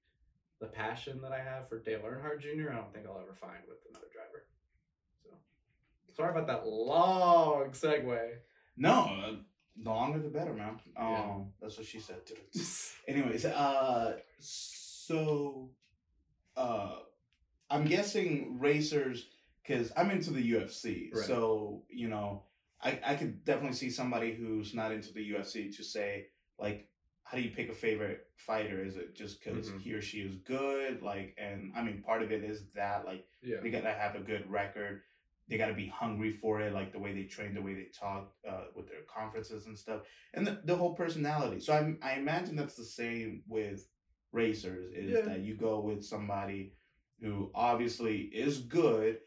[0.60, 2.70] the passion that I have for Dale Earnhardt Jr.
[2.70, 4.46] I don't think I'll ever find with another driver.
[5.22, 5.30] So
[6.12, 8.38] sorry about that long segue.
[8.76, 9.40] No,
[9.76, 10.80] the longer the better, man.
[10.96, 11.34] Um, Yeah.
[11.60, 12.20] that's what she said.
[13.08, 15.70] Anyways, uh, so,
[16.56, 16.96] uh,
[17.70, 19.28] I'm guessing racers,
[19.62, 21.24] because I'm into the UFC, Right.
[21.24, 22.44] so you know,
[22.82, 26.26] I I could definitely see somebody who's not into the UFC to say
[26.58, 26.88] like,
[27.22, 28.82] how do you pick a favorite fighter?
[28.82, 29.80] Is it just because Mhm.
[29.80, 31.02] he or she is good?
[31.02, 33.60] Like, and I mean, part of it is that like Yeah.
[33.60, 35.02] they gotta have a good record.
[35.50, 38.32] They gotta be hungry for it, like the way they train, the way they talk
[38.48, 41.58] uh, with their conferences and stuff, and the, the whole personality.
[41.60, 43.88] So I I imagine that's the same with
[44.32, 44.92] racers.
[44.94, 45.24] Is Yeah.
[45.26, 46.74] that you go with somebody
[47.20, 49.18] who obviously is good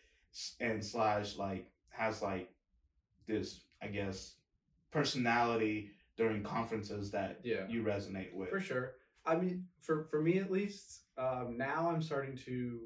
[0.62, 2.50] and slash like has like
[3.28, 4.38] this I guess
[4.92, 7.68] personality during conferences that Yeah.
[7.68, 8.50] you resonate with.
[8.50, 8.96] For sure.
[9.26, 12.82] I mean, for for me at least, um, now I'm starting to,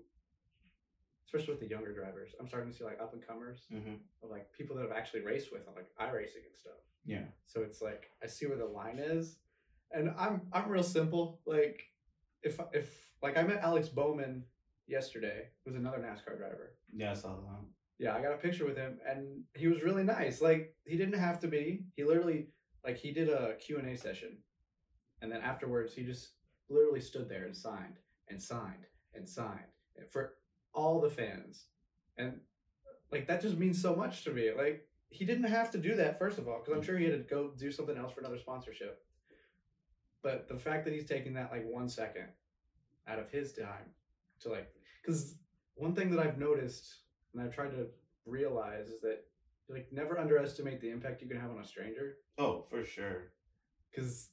[1.28, 4.30] especially with the younger drivers, I'm starting to see like up and comers, hmm of
[4.32, 6.82] like people that I've actually raced with on like iRacing and stuff.
[7.06, 7.26] Yeah.
[7.46, 9.38] So it's like I see where the line is,
[9.92, 11.40] and I'm I'm real simple.
[11.46, 11.84] Like
[12.44, 12.90] if if
[13.22, 14.44] like I met Alex Bowman
[14.88, 16.76] yesterday, who's another NASCAR driver.
[16.94, 17.66] Yeah, I saw that.
[18.00, 20.42] Yeah, I got a picture with him, and he was really nice.
[20.42, 21.86] Like he didn't have to be.
[21.96, 22.48] He literally
[22.86, 24.38] like he did a Q and A session,
[25.22, 26.30] and then afterwards he just
[26.70, 27.98] literally stood there and signed
[28.30, 29.72] and signed and signed
[30.12, 30.34] for
[30.74, 31.66] all the fans,
[32.18, 32.40] and
[33.12, 34.52] like that just means so much to me.
[34.56, 37.14] Like he didn't have to do that first of all, because I'm sure he had
[37.14, 39.02] to go do something else for another sponsorship.
[40.24, 42.28] But the fact that he's taking that like one second
[43.08, 43.92] out of his time
[44.42, 44.70] to like,
[45.02, 45.36] because
[45.76, 47.02] one thing that I've noticed
[47.34, 47.88] and I've tried to
[48.26, 49.24] realize is that
[49.70, 53.32] like never underestimate the impact you can have on a stranger Oh, for sure.
[53.92, 54.30] because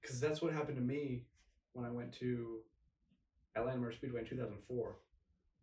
[0.00, 1.24] because that's what happened to me
[1.72, 2.58] when I went to
[3.56, 4.96] Atlanta Motor Speedway in 2004.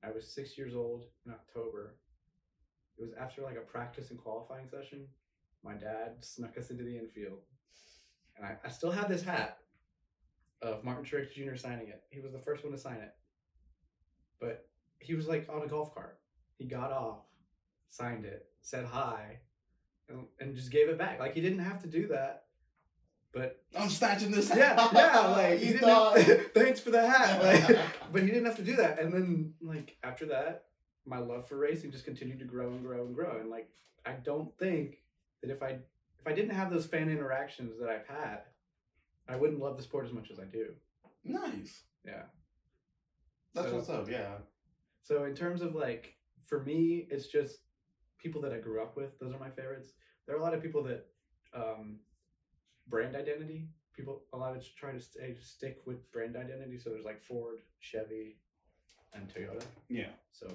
[0.05, 1.95] I was six years old in October.
[2.97, 5.07] It was after like a practice and qualifying session.
[5.63, 7.39] My dad snuck us into the infield,
[8.37, 9.59] and I, I still have this hat
[10.61, 11.55] of Martin Truex Jr.
[11.55, 12.03] signing it.
[12.09, 13.13] He was the first one to sign it,
[14.39, 14.67] but
[14.99, 16.19] he was like on a golf cart.
[16.57, 17.23] He got off,
[17.89, 19.39] signed it, said hi,
[20.09, 21.19] and, and just gave it back.
[21.19, 22.42] Like he didn't have to do that,
[23.33, 24.49] but I'm snatching this.
[24.55, 26.19] yeah, yeah, like he thought.
[26.19, 27.79] have- thanks for the hat, like,
[28.11, 28.99] but he didn't have to do that.
[28.99, 30.65] And then like after that,
[31.05, 33.39] my love for racing just continued to grow and grow and grow.
[33.39, 33.69] And like
[34.05, 34.97] I don't think
[35.41, 35.69] that if I
[36.19, 38.43] if I didn't have those fan interactions that I've had,
[39.27, 40.67] I wouldn't love the sport as much as I do.
[41.23, 41.81] nice.
[42.05, 42.23] Yeah.
[43.55, 44.09] That's So- what's up.
[44.09, 44.35] Yeah.
[45.01, 46.13] So in terms of like
[46.45, 47.57] for me, it's just
[48.19, 49.17] people that I grew up with.
[49.19, 49.89] Those are my favorites.
[50.27, 51.05] There are a lot of people that
[51.53, 51.97] um,
[52.87, 53.67] brand identity.
[53.95, 56.79] People a lot of trying to stay stick with brand identity.
[56.79, 58.37] So there's like Ford, Chevy,
[59.13, 59.63] and Toyota.
[59.89, 60.09] Yeah.
[60.31, 60.47] So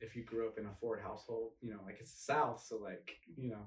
[0.00, 2.76] if you grew up in a Ford household, you know, like it's the South, so
[2.76, 3.66] like you know,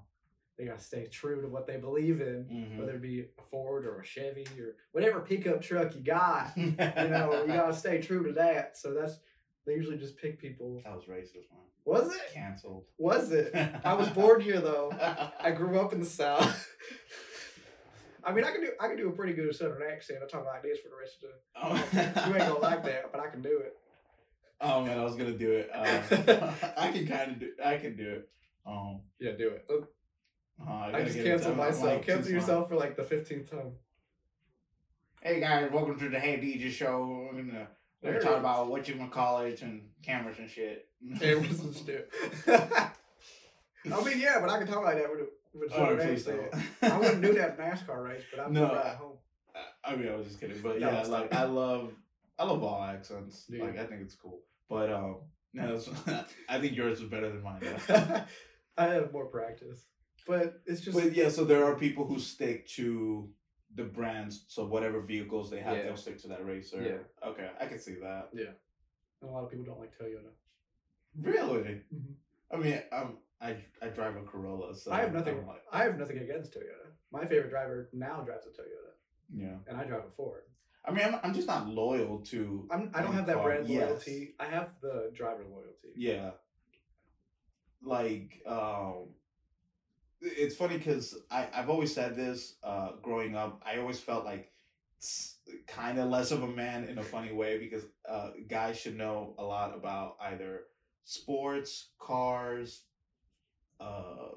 [0.58, 2.78] they gotta stay true to what they believe in, Mhm.
[2.78, 6.56] whether it be a Ford or a Chevy or whatever pickup truck you got.
[6.56, 8.78] you You know, you gotta stay true to that.
[8.78, 9.20] So that's
[9.66, 10.82] they usually just pick people.
[10.84, 11.66] That was racist, man.
[11.86, 12.22] Was it?
[12.34, 12.86] Cancelled.
[13.00, 13.54] Was it?
[13.84, 14.92] I was born here though.
[15.40, 16.68] I grew up in the South.
[18.23, 20.19] I mean, I can do I can do a pretty good Southern accent.
[20.23, 22.27] I talk like this for the rest of the.
[22.27, 23.77] You ain't gonna like that, but I can do it.
[24.62, 25.69] Oh man, I was gonna do it.
[25.73, 25.86] Um,
[26.77, 27.51] I can kind of do.
[27.63, 28.29] I can do it.
[28.65, 29.65] Um, Yeah, do it.
[29.69, 29.73] Uh,
[30.67, 31.86] uh, I, I just canceled myself.
[31.86, 33.71] like, Cancel yourself for like the fifteenth time.
[35.21, 37.29] Hey guys, welcome to the Hey DJ show.
[37.32, 37.67] We're gonna,
[38.01, 40.88] we're gonna talk about what you want to college and cameras and shit.
[41.19, 42.12] Cameras and shit.
[43.86, 45.10] I mean, yeah, but I can talk like that
[45.54, 46.54] with Oh, please don't.
[46.82, 49.18] I wouldn't do that NASCAR race, but I'm No, I- at home.
[49.84, 51.34] I mean, I was just kidding, but yeah, like.
[51.34, 51.92] I love,
[52.38, 53.46] I love all accents.
[53.50, 53.62] You?
[53.64, 55.18] Like I think it's cool, but um,
[55.54, 55.90] no, that's,
[56.50, 57.62] I think yours is better than mine.
[58.78, 59.86] I have more practice,
[60.28, 63.30] but it's just But yeah, so there are people who stick to
[63.76, 64.46] the brands.
[64.48, 65.84] So whatever vehicles they have, Yeah.
[65.84, 66.82] they'll stick to that racer.
[66.82, 67.30] Yeah.
[67.30, 68.30] Okay, I can see that.
[68.34, 68.52] Yeah.
[69.24, 70.32] A lot of people don't like Toyota.
[71.20, 71.82] Really?
[71.94, 72.14] Mhm.
[72.52, 75.39] I mean, I'm, I I drive a Corolla, so I have nothing.
[75.39, 76.91] I'm like, I have nothing against Toyota.
[77.12, 78.93] My favorite driver now drives a Toyota,
[79.34, 79.56] yeah.
[79.67, 80.43] and I drive a Ford.
[80.86, 82.67] I mean, I'm, I'm just not loyal to.
[82.71, 83.43] I'm, I don't have that car.
[83.43, 83.89] brand Yes.
[83.89, 84.36] loyalty.
[84.39, 85.89] I have the driver loyalty.
[85.95, 86.32] Yeah.
[87.82, 89.10] Like, um,
[90.21, 92.56] it's funny because I I've always said this.
[92.63, 94.52] Uh, growing up, I always felt like
[95.67, 99.34] kind of less of a man in a funny way because uh, guys should know
[99.38, 100.63] a lot about either
[101.06, 102.84] sports, cars.
[103.80, 104.30] Uh,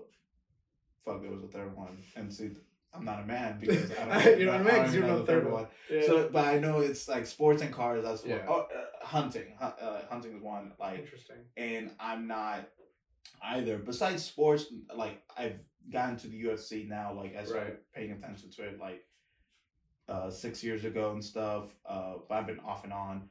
[1.05, 2.50] fuck, there was a third one, and see,
[2.94, 4.38] I'm not a man because I don't.
[4.40, 4.85] You know what I mean?
[4.85, 5.66] 'Cause you don't know the third one.
[5.90, 6.07] Yeah.
[6.07, 8.05] So, but I know it's like sports and cars.
[8.05, 8.46] That's Yeah.
[8.48, 8.68] what.
[8.72, 9.55] Oh, uh, hunting.
[9.61, 10.72] Uh, hunting is one.
[10.78, 11.37] Like, Interesting.
[11.57, 12.68] and I'm not
[13.42, 13.78] either.
[13.78, 15.59] Besides sports, like I've
[15.90, 17.12] gotten to the UFC now.
[17.14, 19.05] Like I started paying attention to it like
[20.09, 21.74] uh, six years ago and stuff.
[21.85, 23.28] Uh, but I've been off and on.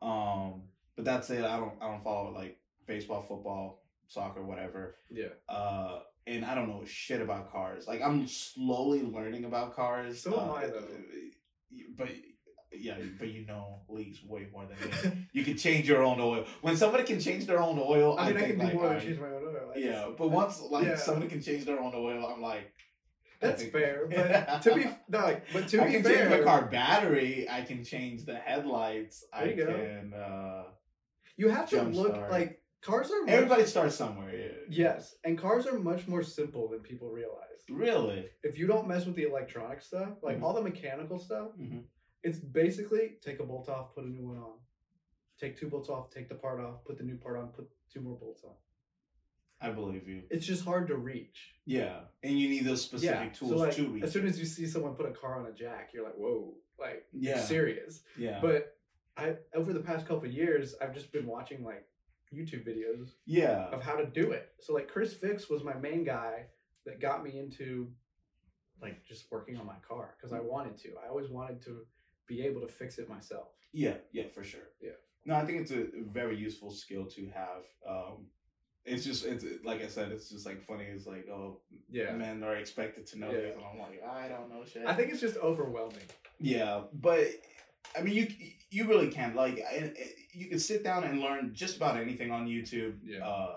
[0.00, 0.62] Um,
[0.96, 1.44] but that's it.
[1.44, 1.74] I don't.
[1.80, 3.81] I don't follow like baseball, football,
[4.12, 4.96] soccer, whatever.
[5.10, 5.28] Yeah.
[5.48, 7.86] Uh, and I don't know shit about cars.
[7.86, 10.22] Like I'm slowly learning about cars.
[10.22, 10.88] So am uh, I, though.
[11.96, 12.08] but
[12.72, 14.78] yeah, but you know leagues way more than
[15.12, 15.26] me.
[15.32, 16.44] You can change your own oil.
[16.60, 18.88] When somebody can change their own oil, I mean, I, think can do like, more
[18.90, 19.72] than change my own oil.
[19.74, 20.96] I Yeah, but once like Yeah.
[20.96, 22.72] somebody can change their own oil, I'm like,
[23.40, 24.06] that's fair.
[24.08, 27.48] But to be no, like, but to I be can fair, change my car battery.
[27.50, 29.24] I can change the headlights.
[29.32, 29.66] There I go.
[29.66, 30.14] can.
[30.14, 30.62] uh
[31.36, 32.30] you have to look start.
[32.30, 33.22] like cars are.
[33.22, 34.34] Much, Everybody starts somewhere.
[34.34, 34.48] Yeah.
[34.68, 37.38] Yes, and cars are much more simple than people realize.
[37.70, 38.28] Really.
[38.42, 40.42] If you don't mess with the electronic stuff, like Mhm.
[40.42, 41.84] all the mechanical stuff, Mhm.
[42.22, 44.58] it's basically take a bolt off, put a new one on.
[45.38, 48.00] Take two bolts off, take the part off, put the new part on, put two
[48.00, 48.54] more bolts on.
[49.60, 50.24] I believe you.
[50.28, 51.54] It's just hard to reach.
[51.66, 53.32] Yeah, and you need those specific yeah.
[53.32, 54.02] tools so like, to reach.
[54.02, 56.56] as soon as you see someone put a car on a jack, you're like, whoa,
[56.78, 57.38] like Yeah.
[57.40, 58.02] serious.
[58.16, 58.40] yeah.
[58.40, 58.76] But
[59.16, 61.86] I over the past couple of years, I've just been watching like
[62.34, 63.66] YouTube videos yeah.
[63.72, 64.50] of how to do it.
[64.60, 66.46] So like ChrisFix was my main guy
[66.86, 67.88] that got me into
[68.80, 70.90] like just working on my car because I wanted to.
[71.04, 71.86] I always wanted to
[72.26, 73.48] be able to fix it myself.
[73.72, 74.68] Yeah, yeah, for sure.
[74.80, 74.92] Yeah.
[75.24, 77.62] No, I think it's a very useful skill to have.
[77.88, 78.26] Um,
[78.84, 80.84] it's just it's like I said, it's just like funny.
[80.84, 82.12] It's like oh, Yeah.
[82.12, 83.38] men are expected to know Yeah.
[83.38, 84.84] this, and I'm like, I don't know shit.
[84.86, 86.08] I think it's just overwhelming.
[86.40, 87.28] Yeah, but
[87.96, 88.28] I mean, you
[88.70, 89.62] you really can like
[90.32, 92.96] you can sit down and learn just about anything on YouTube.
[93.02, 93.24] Yeah.
[93.24, 93.56] Uh,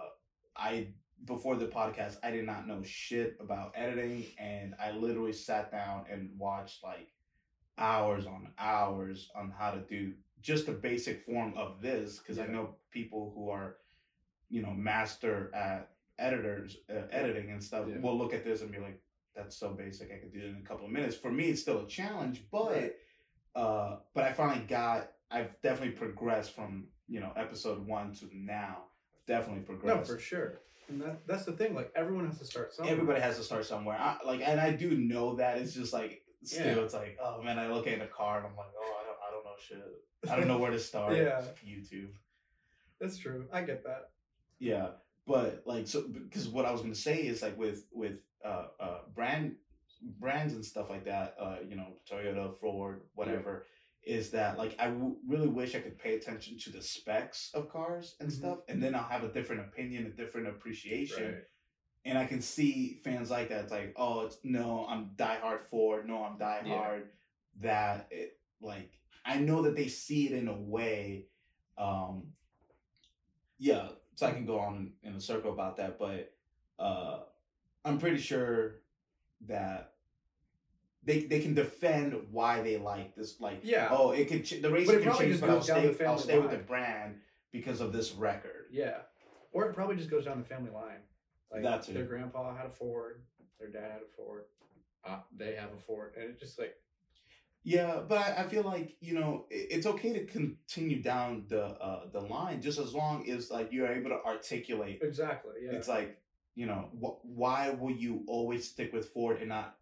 [0.56, 0.90] I
[1.26, 6.06] before the podcast, I did not know shit about editing, and I literally sat down
[6.12, 7.10] and watched like
[7.78, 12.46] hours on hours on how to do just a basic form of this because I
[12.46, 13.78] know people who are,
[14.50, 18.00] you know, master at editors uh, editing and stuff Yeah.
[18.00, 19.00] will look at this and be like,
[19.36, 20.12] "That's so basic.
[20.12, 22.44] I could do it in a couple of minutes." For me, it's still a challenge,
[22.52, 22.94] but Right.
[23.56, 25.12] Uh, but I finally got.
[25.32, 28.78] I've definitely progressed from you know episode one to now.
[29.22, 30.10] I've definitely progressed.
[30.10, 30.60] No, for sure.
[30.88, 31.74] And that that's the thing.
[31.74, 32.94] Like everyone has to start somewhere.
[32.94, 33.98] Everybody has to start somewhere.
[33.98, 35.58] I, like, and I do know that.
[35.58, 36.84] It's just like still, Yeah.
[36.84, 39.18] it's like, oh man, I look at the car and I'm like, oh, I don't,
[39.28, 40.32] I don't know shit.
[40.32, 41.14] I don't know where to start.
[41.18, 41.42] Yeah.
[41.68, 42.10] YouTube.
[43.00, 43.46] That's true.
[43.52, 44.10] I get that.
[44.60, 44.90] Yeah,
[45.28, 48.98] but like, so because what I was gonna say is like with with uh uh
[49.14, 49.56] brand
[50.20, 51.36] brands and stuff like that.
[51.40, 53.66] Uh, you know, Toyota, Ford, whatever.
[54.04, 57.70] Is that like I w- really wish I could pay attention to the specs of
[57.70, 58.34] cars and Mhm.
[58.34, 61.24] stuff, and then I'll have a different opinion, a different appreciation.
[61.26, 61.44] Right.
[62.08, 63.64] and I can see fans like that.
[63.64, 66.08] It's like, oh, it's no, I'm diehard Ford.
[66.08, 67.62] No, I'm diehard Yeah.
[67.62, 68.08] that.
[68.12, 68.92] It like
[69.26, 71.26] I know that they see it in a way.
[71.80, 72.32] Um,
[73.58, 76.32] yeah, so I can go on in a circle about that, but
[76.78, 77.24] uh,
[77.84, 78.82] I'm pretty sure
[79.48, 79.95] that
[81.06, 83.40] they they can defend why they like this.
[83.40, 83.88] Like, Yeah.
[83.92, 86.58] oh, it could ch- the race can change, but I'll stay I'll stay with the
[86.58, 87.16] brand
[87.52, 88.66] because of this record.
[88.72, 88.98] Yeah.
[89.52, 91.00] Or it probably just goes down the family line.
[91.52, 93.22] Like their grandpa had a Ford,
[93.60, 94.44] their dad had a Ford,
[95.08, 96.76] uh, they have a Ford, and it just like
[97.64, 102.10] Yeah, but I, I feel like you know it's okay to continue down the uh,
[102.12, 105.00] the line just as long as like you're able to articulate.
[105.02, 105.72] exactly yeah.
[105.72, 106.18] It's like
[106.56, 109.78] you know wh- why will you always stick with Ford and not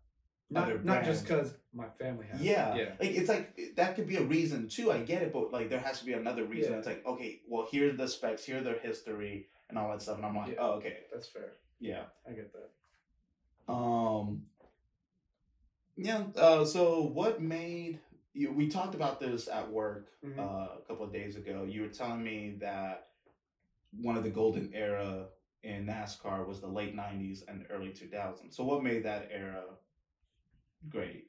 [0.53, 2.41] not not just because my family has.
[2.41, 4.91] yeah yeah, like it's like that could be a reason too.
[4.91, 6.71] I get it, but like there has to be another reason.
[6.73, 6.77] Yeah.
[6.79, 10.25] It's like okay, well here's the specs, here's their history and all that stuff, and
[10.25, 10.59] I'm like Yeah.
[10.59, 11.53] oh okay that's fair.
[11.79, 12.03] yeah.
[12.27, 13.73] I get that.
[13.73, 14.43] Um.
[15.95, 16.23] Yeah.
[16.35, 16.65] Uh.
[16.65, 17.99] So, what made
[18.33, 18.51] you?
[18.51, 20.39] We talked about this at work Mhm.
[20.39, 21.63] uh, a couple of days ago.
[21.63, 23.07] You were telling me that
[24.01, 25.27] one of the golden era
[25.63, 28.53] in NASCAR was the late '90s and early 2000s.
[28.55, 29.63] So, what made that era
[30.89, 31.25] great?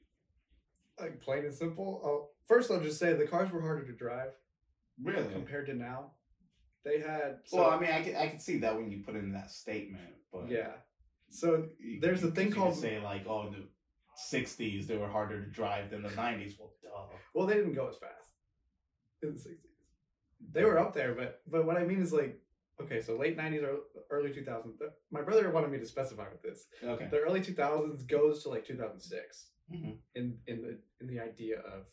[0.99, 2.01] Like plain and simple.
[2.05, 4.31] Oh, first I'll just say the cars were harder to drive
[5.01, 5.31] Really?
[5.33, 6.11] compared to now.
[6.85, 9.15] They had so, well, I mean, I can I can see that when you put
[9.15, 10.73] in that statement, but yeah.
[11.29, 13.67] So you- there's a thing called- say like, oh, in the
[14.31, 16.57] '60s they were harder to drive than the '90s.
[16.59, 17.17] Well, duh.
[17.33, 18.31] well they didn't go as fast
[19.21, 19.71] in the sixties.
[20.51, 22.39] They were up there, but but what I mean is like
[22.81, 24.79] okay, so late nineties or early two thousands.
[25.11, 26.67] My brother wanted me to specify with this.
[26.83, 27.07] Okay.
[27.09, 29.97] The early two thousands goes to like two thousand six Mhm.
[30.15, 31.85] in in the in the idea of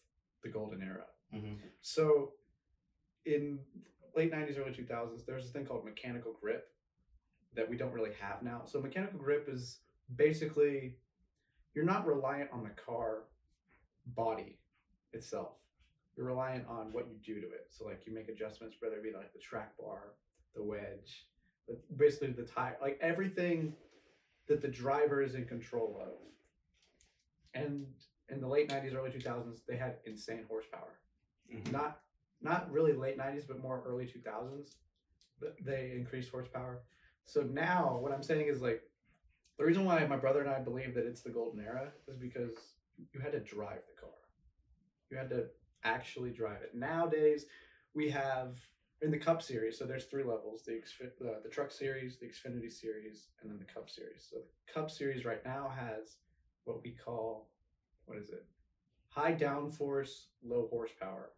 [0.43, 1.07] the golden era.
[1.33, 1.59] Mhm.
[1.81, 2.35] So
[3.25, 3.65] in
[4.17, 6.69] late nineties, early two thousands, there's this thing called mechanical grip
[7.55, 8.65] that we don't really have now.
[8.65, 9.81] So mechanical grip is
[10.17, 10.99] basically
[11.75, 13.25] you're not reliant on the car
[14.07, 14.59] body
[15.13, 15.57] itself.
[16.17, 17.69] You're reliant on what you do to it.
[17.71, 20.15] So like you make adjustments, whether it be like the track bar,
[20.55, 21.27] the wedge,
[21.97, 23.73] basically the tire, like everything
[24.49, 26.17] that the driver is in control of.
[27.55, 27.89] And
[28.29, 30.99] in the late '90s, early 2000s, they had insane horsepower.
[31.51, 31.71] Mhm.
[31.71, 31.99] Not
[32.41, 34.77] not really late '90s, but more early 2000s.
[35.41, 36.81] th- They increased horsepower.
[37.25, 38.81] So now, what I'm saying is like
[39.59, 42.75] the reason why my brother and I believe that it's the golden era is because
[43.13, 44.11] you had to drive the car.
[45.11, 45.47] You had to
[45.85, 46.75] actually drive it.
[46.75, 47.47] Nowadays,
[47.95, 48.57] we have
[49.03, 49.79] in the Cup series.
[49.79, 53.73] So there's three levels: the uh, the Truck series, the Xfinity series, and then the
[53.73, 54.27] Cup series.
[54.31, 56.17] So the Cup series right now has
[56.65, 57.49] what we call
[58.07, 58.45] what is it?
[59.09, 61.33] High downforce, low horsepower.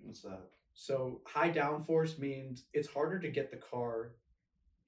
[0.00, 0.48] What's that?
[0.74, 4.12] So high downforce means it's harder to get the car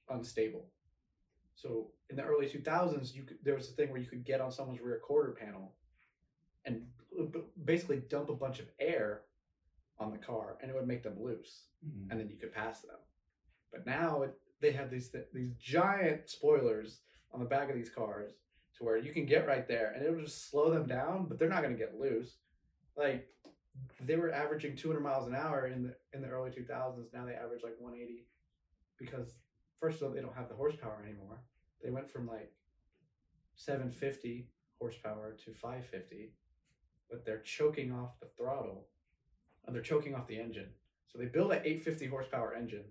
[0.08, 0.66] unstable.
[1.54, 4.40] So in the early 2000s, you could, there was a thing where you could get
[4.40, 5.74] on someone's rear quarter panel
[6.64, 6.82] and
[7.64, 9.22] basically dump a bunch of air
[10.00, 12.10] on the car, and it would make them loose, Mhm.
[12.10, 12.98] and then you could pass them.
[13.70, 17.90] But now it, they have these th- these giant spoilers on the back of these
[17.90, 18.32] cars
[18.74, 21.48] to where you can get right there, and it'll just slow them down, but they're
[21.48, 22.38] not going to get loose.
[22.96, 23.28] Like
[24.00, 27.12] they were averaging 200 miles an hour in the in the early 2000s.
[27.12, 28.26] Now they average like 180
[28.96, 29.38] because
[29.78, 31.44] first of all they don't have the horsepower anymore.
[31.82, 32.52] They went from like
[33.54, 36.34] 750 horsepower to 550,
[37.10, 38.88] but they're choking off the throttle
[39.66, 40.68] and they're choking off the engine.
[41.08, 42.84] So they build an 850 horsepower engine,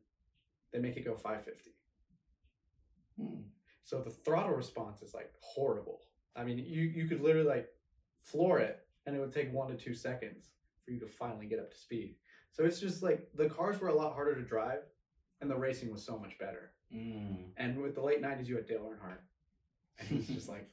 [0.73, 1.71] they make it go 550.
[3.17, 3.41] Hmm.
[3.83, 6.01] So the throttle response is like horrible.
[6.35, 7.69] I mean, you you could literally like
[8.23, 10.51] floor it, and it would take one to two seconds
[10.85, 12.15] for you to finally get up to speed.
[12.51, 14.81] So it's just like the cars were a lot harder to drive,
[15.41, 16.71] and the racing was so much better.
[16.93, 17.49] Mm.
[17.57, 19.21] And with the late '90s, you had Dale Earnhardt,
[19.99, 20.69] and he's just like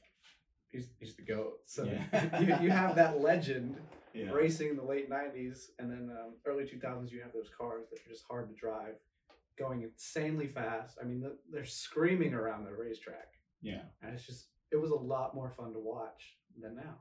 [0.71, 1.59] he's he's the goat.
[1.65, 2.39] So Yeah.
[2.41, 3.77] you you have that legend
[4.13, 4.31] Yeah.
[4.31, 7.99] racing in the late '90s, and then um, early 2000s, you have those cars that
[7.99, 8.95] are just hard to drive,
[9.57, 10.97] going insanely fast.
[11.01, 13.33] I mean, the, they're screaming around the racetrack.
[13.61, 13.81] Yeah.
[14.01, 16.97] And it's just, it was a lot more fun to watch than now.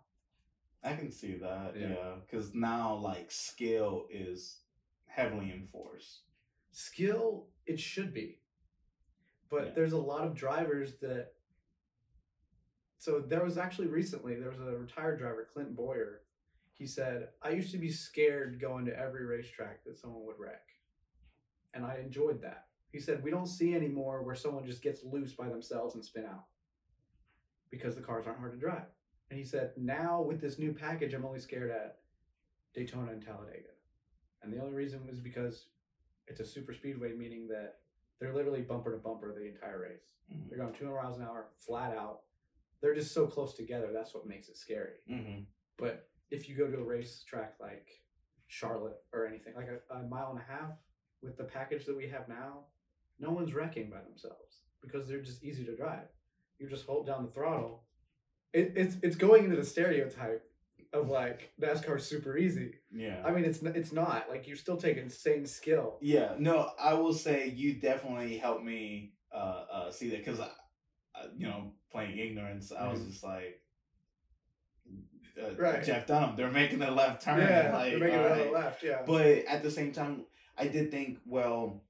[0.82, 1.74] I can see that.
[1.78, 1.88] Yeah.
[1.88, 2.14] Yeah.
[2.20, 4.60] Because now, like, skill is
[5.06, 6.20] heavily enforced.
[6.72, 8.40] Skill, it should be.
[9.50, 9.70] But Yeah.
[9.74, 11.32] there's a lot of drivers that.
[13.06, 16.22] So there was actually recently, there was a retired driver, Clint Bowyer.
[16.72, 20.64] He said, I used to be scared going to every racetrack that someone would wreck.
[21.72, 22.66] And I enjoyed that.
[22.90, 26.24] He said, We don't see anymore where someone just gets loose by themselves and spin
[26.24, 26.46] out
[27.70, 28.90] because the cars aren't hard to drive.
[29.30, 31.98] And he said, Now with this new package, I'm only scared at
[32.74, 33.70] Daytona and Talladega.
[34.42, 35.66] And the only reason was because
[36.26, 37.76] it's a super speedway, meaning that
[38.18, 40.14] they're literally bumper to bumper the entire race.
[40.28, 40.48] Mhm.
[40.48, 42.22] They're going 200 miles an hour flat out.
[42.82, 43.90] They're just so close together.
[43.92, 44.98] That's what makes it scary.
[45.10, 45.42] Mm-hmm.
[45.78, 47.88] But if you go to a racetrack like
[48.48, 50.72] Charlotte or anything, like a, a mile and a half
[51.22, 52.64] with the package that we have now,
[53.18, 56.08] no one's wrecking by themselves because they're just easy to drive.
[56.58, 57.84] You just hold down the throttle.
[58.52, 60.42] It, it's it's going into the stereotype
[60.92, 62.74] of like NASCAR super easy.
[62.94, 63.22] Yeah.
[63.24, 65.98] I mean, it's it's not like you're still take insane skill.
[66.00, 70.40] Yeah, no, I will say you definitely helped me uh, uh, see that because,
[71.36, 73.08] you know, playing ignorance, I was Mhm.
[73.08, 73.60] just like,
[75.42, 75.84] uh, Right.
[75.84, 77.38] Jeff Dunham, they're making a left turn.
[77.38, 78.82] yeah, like, they're making on left.
[78.82, 80.24] Yeah, But at the same time,
[80.56, 81.82] I did think, well,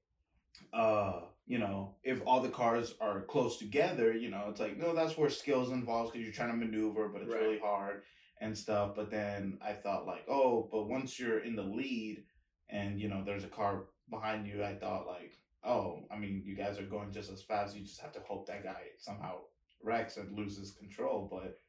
[0.73, 4.93] uh, you know, if all the cars are close together, you know, it's like, no,
[4.93, 7.41] that's where skills involved because you're trying to maneuver, but it's Right.
[7.41, 8.01] really hard
[8.41, 8.93] and stuff.
[8.95, 12.23] But then I thought, like, oh, but once you're in the lead
[12.69, 16.55] and, you know, there's a car behind you, I thought, like, oh, I mean, you
[16.55, 17.75] guys are going just as fast.
[17.75, 19.39] You just have to hope that guy somehow
[19.83, 21.27] wrecks and loses control.
[21.31, 21.59] But,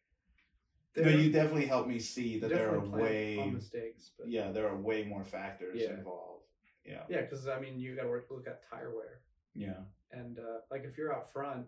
[0.95, 4.11] but you definitely helped me see that there are way, mistakes.
[4.19, 5.95] But yeah, there are way more factors Yeah.
[5.95, 6.45] involved.
[6.85, 7.03] Yeah.
[7.09, 9.21] yeah, because I mean, you got to work look at tire wear.
[9.55, 9.81] Yeah.
[10.13, 11.67] and uh, like if you're out front,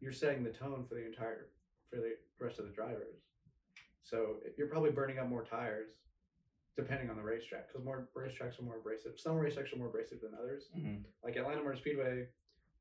[0.00, 1.48] you're setting the tone for the entire
[1.90, 3.16] for the rest of the drivers.
[4.04, 5.90] So you're probably burning up more tires,
[6.76, 9.18] depending on the racetrack, because more racetracks are more abrasive.
[9.18, 10.68] Some racetracks are more abrasive than others.
[10.74, 12.26] hmm Like Atlanta Motor Speedway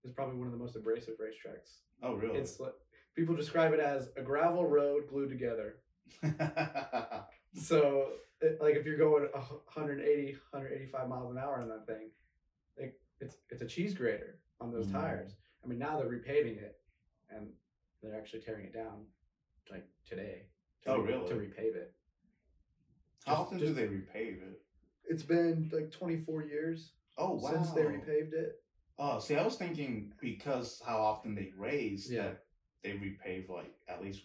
[0.04, 1.80] is probably one of the most abrasive racetracks.
[2.01, 2.39] Oh, really?
[2.39, 2.73] It's like
[3.15, 5.75] people describe it as a gravel road glued together.
[7.54, 12.09] So it, like if you're going 180, 185 miles an hour on that thing,
[12.80, 14.93] like it's it's a cheese grater on those Mhm.
[14.93, 15.36] tires.
[15.61, 16.80] I mean now they're repaving it,
[17.30, 17.53] and
[18.01, 19.05] they're actually tearing it down,
[19.70, 20.47] like today.
[20.84, 21.28] To Oh, really?
[21.28, 21.93] To repave it.
[23.26, 24.61] How often do they repave it?
[25.05, 27.51] It's been like 24 years Oh, wow.
[27.51, 28.55] since they repaved it.
[28.97, 32.24] Oh, see, I was thinking because how often they race, Yeah.
[32.30, 32.43] that
[32.84, 34.24] they repave like at least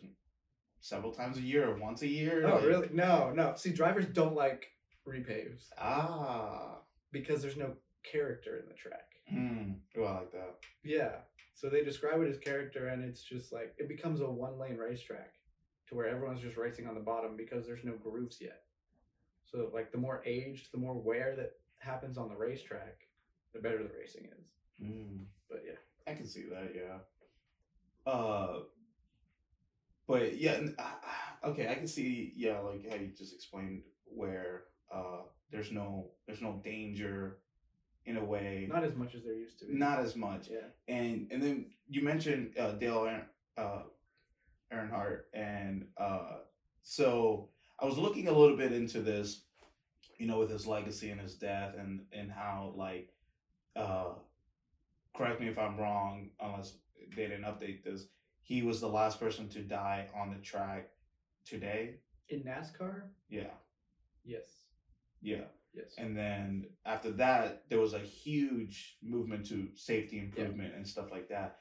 [0.80, 2.46] several times a year or once a year.
[2.46, 2.88] Oh, like- really?
[2.92, 3.54] No, no.
[3.56, 4.66] See, drivers don't like
[5.06, 6.82] repaves Ah.
[7.12, 9.08] because there's no character in the track.
[9.28, 9.72] Hmm.
[9.96, 10.56] Oh, I like that.
[10.84, 11.20] Yeah.
[11.54, 14.76] So they describe it as character, and it's just like it becomes a one lane
[14.76, 15.32] racetrack
[15.88, 18.62] to where everyone's just racing on the bottom because there's no grooves yet.
[19.56, 22.98] So, like, the more aged, the more wear that happens on the racetrack,
[23.54, 24.44] the better the racing is.
[24.78, 25.22] Hmm.
[25.48, 25.78] But yeah.
[26.06, 28.10] I can see that, yeah.
[28.12, 28.58] Uh,
[30.06, 34.64] but yeah, ah, ah, okay, I can see, yeah, like how you just explained where
[34.94, 37.38] uh, there's no there's no danger
[38.04, 39.74] in a way Not as much as there used to be.
[39.74, 40.68] not as much Yeah.
[40.86, 43.22] and and then you mentioned uh, Dale Earn,
[43.56, 43.82] uh,
[44.72, 46.36] Earnhardt, and uh,
[46.82, 47.48] so
[47.80, 49.42] I was looking a little bit into this,
[50.18, 53.10] you know, with his legacy and his death, and and how like,
[53.76, 54.12] uh,
[55.14, 56.74] correct me if I'm wrong, unless
[57.16, 58.06] they didn't update this.
[58.42, 60.88] He was the last person to die on the track
[61.44, 61.96] today.
[62.28, 63.02] In NASCAR?
[63.28, 63.50] Yeah,
[64.24, 64.44] Yes.
[65.20, 65.44] yeah.
[65.74, 65.94] Yes.
[65.98, 71.28] And then after that, there was a huge movement to safety improvement and stuff like
[71.28, 71.58] that.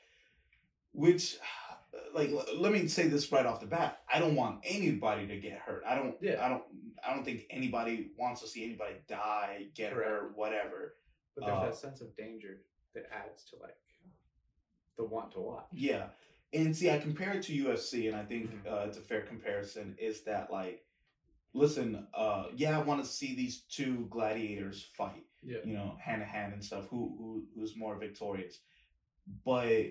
[0.93, 1.37] Which,
[2.13, 5.37] like, l- let me say this right off the bat: I don't want anybody to
[5.39, 5.83] get hurt.
[5.87, 6.15] I don't.
[6.21, 6.45] Yeah.
[6.45, 6.63] I don't.
[7.07, 10.09] I don't think anybody wants to see anybody die, get Correct.
[10.09, 10.95] hurt, whatever.
[11.35, 12.61] but there's uh, that sense of danger
[12.93, 13.75] that adds to like
[14.97, 15.65] the want to watch.
[15.73, 16.07] Yeah.
[16.53, 18.71] And see, I compare it to UFC, and I think Mhm.
[18.71, 19.95] uh, it's a fair comparison.
[19.99, 20.85] Is that like,
[21.53, 25.23] listen, uh, yeah, I want to see these two gladiators fight.
[25.43, 25.57] Yeah.
[25.63, 26.87] you know, hand to hand and stuff.
[26.87, 28.57] Who who who's more victorious?
[29.45, 29.87] But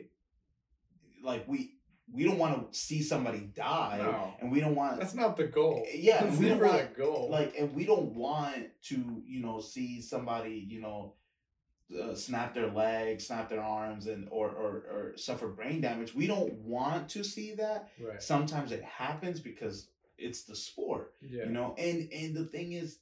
[1.23, 1.77] like we
[2.13, 4.35] we don't want to see somebody die, No.
[4.41, 5.85] and we don't want That's not the goal.
[5.93, 7.29] Yeah, That's we don't never want- the goal.
[7.31, 11.15] like, and we don't want to you know see somebody you know.
[11.95, 16.15] Uh, snap their legs, snap their arms, and or, or or suffer brain damage.
[16.15, 17.91] We don't want to see that.
[18.03, 18.23] right.
[18.23, 21.45] Sometimes it happens because it's the sport yeah.
[21.45, 23.01] you know and and the thing is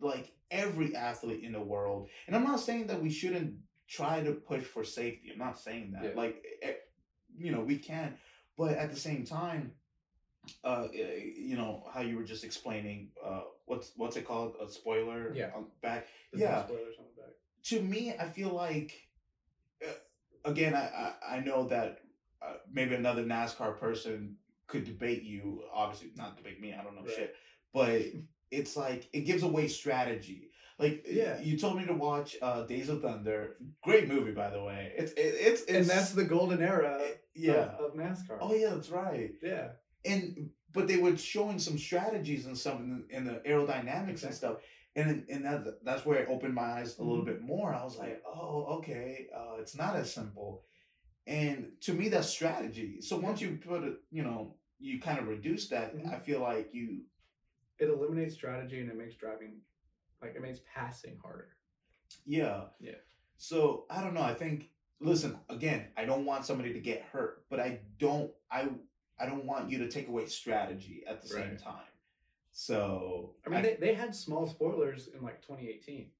[0.00, 3.54] like every athlete in the world and i'm not saying that we shouldn't
[3.88, 6.10] try to push for safety i'm not saying that Yeah.
[6.16, 6.72] like eh,
[7.38, 8.14] you know we can
[8.58, 9.72] but at the same time
[10.64, 15.32] uh you know how you were just explaining uh what's what's it called a spoiler
[15.34, 15.50] Yeah.
[15.54, 16.64] on back There's no yeah.
[16.64, 17.32] spoilers on the back.
[17.64, 18.92] to me, I feel like,
[19.86, 19.92] uh,
[20.50, 22.00] again, I, I, I know that
[22.40, 24.36] uh, maybe another NASCAR person
[24.68, 25.62] could debate you.
[25.72, 26.72] Obviously, not debate me.
[26.72, 27.14] I don't know Right.
[27.14, 27.34] shit.
[27.74, 28.02] But
[28.50, 30.47] it's like it gives away strategy.
[30.78, 31.40] Like Yeah.
[31.40, 33.56] you told me to watch uh, Days of Thunder.
[33.82, 34.92] Great movie, by the way.
[34.96, 37.00] It's it, it's it's and that's the golden era
[37.34, 37.76] yeah.
[37.78, 38.38] of, of NASCAR.
[38.40, 39.32] Oh yeah, that's right.
[39.42, 39.70] yeah.
[40.04, 44.34] And but they were showing some strategies and stuff in the, in the aerodynamics and
[44.34, 44.56] stuff.
[44.94, 47.32] And and that that's where it opened my eyes a little Mhm.
[47.32, 47.74] bit more.
[47.74, 50.62] I was like, oh, okay, uh, it's not as simple.
[51.26, 53.00] And to me, that's strategy.
[53.00, 55.94] So once you put it, you know, you kind of reduce that.
[55.96, 56.12] Mhm.
[56.14, 57.02] I feel like you,
[57.80, 59.60] It eliminates strategy and it makes driving,
[60.20, 61.48] like it makes passing harder.
[62.26, 62.92] yeah, Yeah.
[63.36, 64.22] So I don't know.
[64.22, 64.70] I think.
[65.00, 68.32] Listen, again, I don't want somebody to get hurt, but I don't.
[68.50, 68.68] I
[69.20, 71.86] I don't want you to take away strategy at the same time.
[72.50, 76.10] So I mean, they, they had small spoilers in like 2018.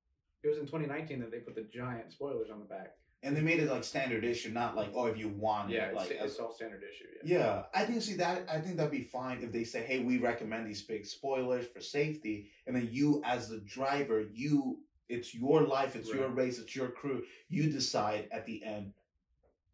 [0.44, 2.97] It was in 2019 that they put the giant spoilers on the back.
[3.22, 5.96] And they made it like standard issue, not like oh if you want Yeah, it's,
[5.96, 7.04] like as- it's all standard issue.
[7.24, 7.38] Yeah.
[7.38, 7.62] yeah.
[7.74, 10.66] I think see that I think that'd be fine if they say hey we recommend
[10.66, 15.96] these big spoilers for safety, and then you as the driver you it's your life,
[15.96, 17.22] it's your race, it's your crew.
[17.48, 18.92] You decide at the end.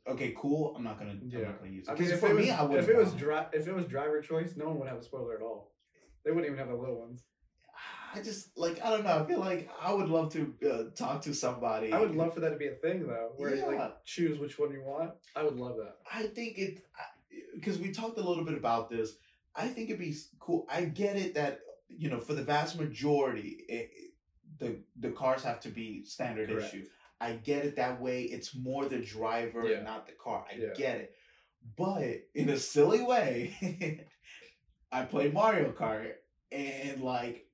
[0.07, 0.75] Okay, cool.
[0.77, 1.17] I'm not gonna.
[1.27, 1.39] Yeah.
[1.39, 1.91] I'm not gonna use it.
[1.91, 2.79] I mean, 'Cause for was, me, I would.
[2.79, 5.35] if it was dri- if it was driver choice, no one would have a spoiler
[5.35, 5.73] at all.
[6.25, 7.25] They wouldn't even have the little ones.
[8.15, 9.23] I just like I don't know.
[9.23, 11.93] I feel like I would love to uh, talk to somebody.
[11.93, 14.59] I would love for that to be a thing though, where you like choose which
[14.59, 15.11] one you want.
[15.35, 15.97] I would love that.
[16.13, 16.83] I think it
[17.55, 19.17] because we talked a little bit about this.
[19.57, 20.67] I think it'd be cool.
[20.71, 23.91] I get it that you know for the vast majority, it,
[24.59, 26.75] the the cars have to be standard Correct.
[26.75, 26.87] issue.
[27.21, 28.23] I get it that way.
[28.23, 29.83] It's more the driver, Yeah.
[29.83, 30.45] not the car.
[30.51, 30.75] I Yeah.
[30.77, 31.15] get it,
[31.77, 34.07] but in a silly way,
[34.93, 36.13] I play Mario Kart
[36.53, 37.47] and like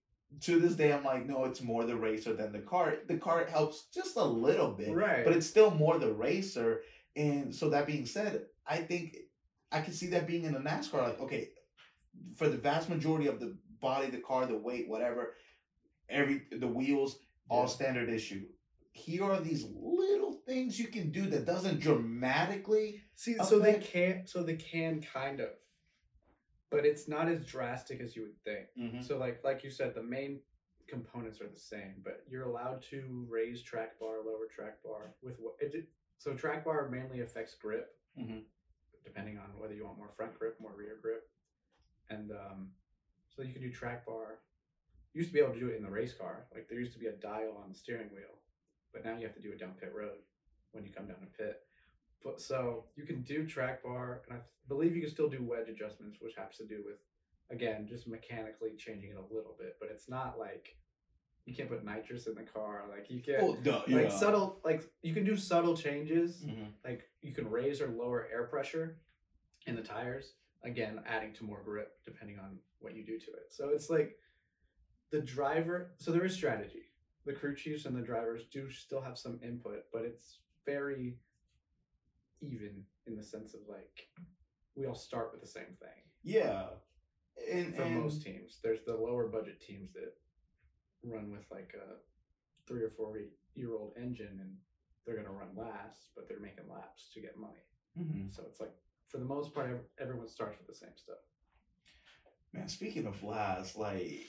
[0.42, 2.98] to this day, I'm like, no, it's more the racer than the car.
[3.08, 5.24] The car helps just a little bit, Right.
[5.24, 6.82] but it's still more the racer.
[7.16, 9.16] And so that being said, I think
[9.72, 11.02] I can see that being in a NASCAR.
[11.02, 11.50] Like, okay,
[12.36, 15.34] for the vast majority of the body, the car, the weight, whatever,
[16.08, 17.18] every the wheels,
[17.48, 17.68] all Yeah.
[17.68, 18.46] standard issue.
[18.92, 23.02] Here are these little things you can do that doesn't dramatically.
[23.14, 25.50] See, so they effect- can, so they can kind of,
[26.70, 28.66] but it's not as drastic as you would think.
[28.78, 29.02] Mm-hmm.
[29.02, 30.40] So, like, like you said, the main
[30.88, 35.36] components are the same, but you're allowed to raise track bar, lower track bar with
[35.40, 35.88] what it.
[36.18, 38.44] So, track bar mainly affects grip, Mhm.
[39.04, 41.28] depending on whether you want more front grip, more rear grip,
[42.08, 42.72] and um,
[43.28, 44.40] so you can do track bar.
[45.12, 46.92] You used to be able to do it in the race car, like there used
[46.92, 48.38] to be a dial on the steering wheel,
[48.92, 50.18] but now you have to do it down pit road
[50.72, 51.66] when you come down to pit.
[52.22, 55.68] But so you can do track bar, and I believe you can still do wedge
[55.68, 56.98] adjustments, which has to do with
[57.50, 59.76] again just mechanically changing it a little bit.
[59.80, 60.76] But it's not like
[61.46, 62.84] you can't put nitrous in the car.
[62.90, 64.08] Like you can't Oh, duh, like yeah.
[64.10, 66.44] subtle like you can do subtle changes.
[66.44, 66.72] Mhm.
[66.84, 68.98] Like you can raise or lower air pressure
[69.66, 70.34] in the tires.
[70.62, 73.46] Again, adding to more grip depending on what you do to it.
[73.50, 74.18] So it's like
[75.10, 75.92] the driver.
[75.98, 76.90] So there is strategy.
[77.24, 81.18] The crew chiefs and the drivers do still have some input, but it's very
[82.40, 84.08] even in the sense of like
[84.76, 86.02] we all start with the same thing.
[86.22, 86.66] Yeah.
[87.50, 90.14] And, For and most teams, there's the lower budget teams that
[91.02, 91.96] run with like a
[92.66, 93.18] three or four
[93.54, 94.56] year old engine, and
[95.06, 97.64] they're gonna run last, but they're making laps to get money.
[97.98, 98.34] Mhm.
[98.34, 98.74] So it's like
[99.08, 101.18] for the most part, everyone starts with the same stuff.
[102.52, 104.26] Man, speaking of last, like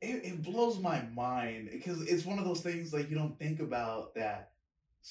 [0.00, 3.60] it, it blows my mind because it's one of those things like you don't think
[3.60, 4.53] about that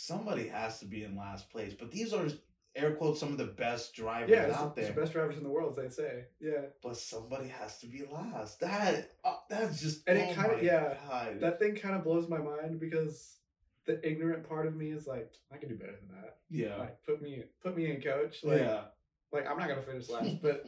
[0.03, 1.73] somebody has to be in last place.
[1.79, 2.27] But these are
[2.75, 4.87] air quotes some of the best drivers Yeah, out there.
[4.91, 6.25] the best drivers in the world, they say.
[6.39, 8.59] Yeah, But somebody has to be last.
[8.61, 11.39] That uh, that's just And it oh kinda- yeah, God.
[11.41, 13.37] that thing kind of blows my mind because
[13.85, 16.37] the ignorant part of me is like, I can do better than that.
[16.49, 16.77] yeah.
[16.77, 18.43] Like, put me, put me in, coach.
[18.43, 18.85] Like, yeah.
[19.31, 20.65] like I'm not gonna finish last, but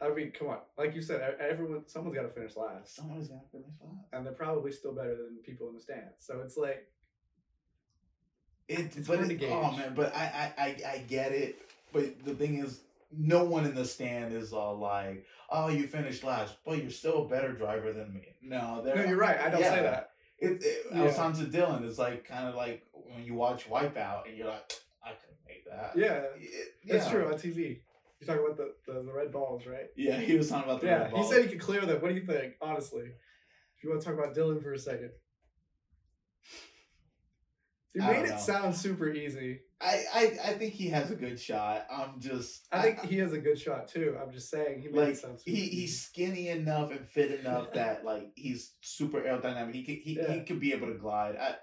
[0.00, 0.58] I mean, come on.
[0.76, 4.06] Like you said, everyone, someone's got to finish last, Somebody's gonna finish last.
[4.12, 6.14] and they're probably still better than people in the stands.
[6.20, 6.86] So it's like,
[8.68, 11.58] It, It's but it, oh man, but I, I, I, I get it.
[11.92, 12.80] But the thing is,
[13.16, 17.24] no one in the stand is all like, "Oh, you finished last, but you're still
[17.24, 19.40] a better driver than me." No, no, you're right.
[19.40, 19.74] I don't yeah.
[19.74, 20.10] say that.
[20.38, 21.22] It, it, Yeah.
[21.22, 21.84] on to Dylan.
[21.88, 24.72] It's like kind of like when you watch Wipeout and you're like,
[25.04, 25.92] I couldn't make that.
[25.96, 27.10] Yeah, It- it's yeah.
[27.10, 27.80] true on TV.
[28.20, 29.86] You're talking about the, the, the red balls, right?
[29.96, 32.00] Yeah, he was talking about the yeah, red he said he could clear them.
[32.00, 33.04] What do you think, honestly?
[33.76, 35.10] If you want to talk about Dylan for a second.
[37.94, 38.36] You I made it know.
[38.36, 39.60] sound super easy.
[39.80, 41.86] I, I, I think he has a good shot.
[41.90, 42.66] I'm just.
[42.72, 44.16] I think he has a good shot too.
[44.20, 45.76] I'm just saying he made like it sound super he, easy.
[45.80, 49.74] he's skinny enough and fit enough that like he's super aerodynamic.
[49.74, 51.36] He could he, he could be able to glide.
[51.36, 51.54] I,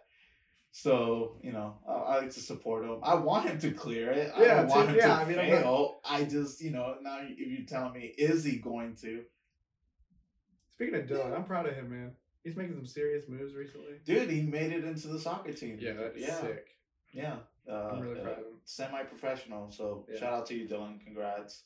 [0.72, 3.00] so you know, I, I like to support him.
[3.04, 4.32] I want him to clear it.
[4.36, 6.00] I don't want him yeah, to I mean, not- fail.
[6.04, 9.24] I just you know now if you're telling me is he going to?
[10.72, 12.12] Speaking of Dylan, I'm proud of him, man.
[12.46, 13.96] He's making some serious moves recently.
[14.06, 15.78] Dude, he made it into the soccer team.
[15.82, 16.68] Yeah, that's yeah, sick.
[17.12, 17.36] yeah.
[17.70, 18.54] Uh, I'm really uh, proud of him.
[18.66, 19.72] semi-professional.
[19.72, 20.20] So Yeah.
[20.20, 21.04] shout out to you, Dylan.
[21.04, 21.64] Congrats.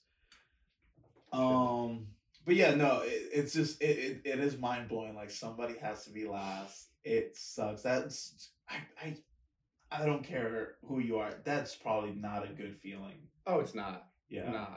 [1.32, 2.08] Um,
[2.46, 5.16] but yeah, no, it, it's just it, it, it is mind blowing.
[5.16, 6.88] Like somebody has to be last.
[7.04, 7.82] It sucks.
[7.82, 9.18] That's I I
[9.92, 11.34] I don't care who you are.
[11.44, 13.28] That's probably not a good feeling.
[13.46, 14.08] Oh, it's not.
[14.30, 14.68] Yeah, Nah.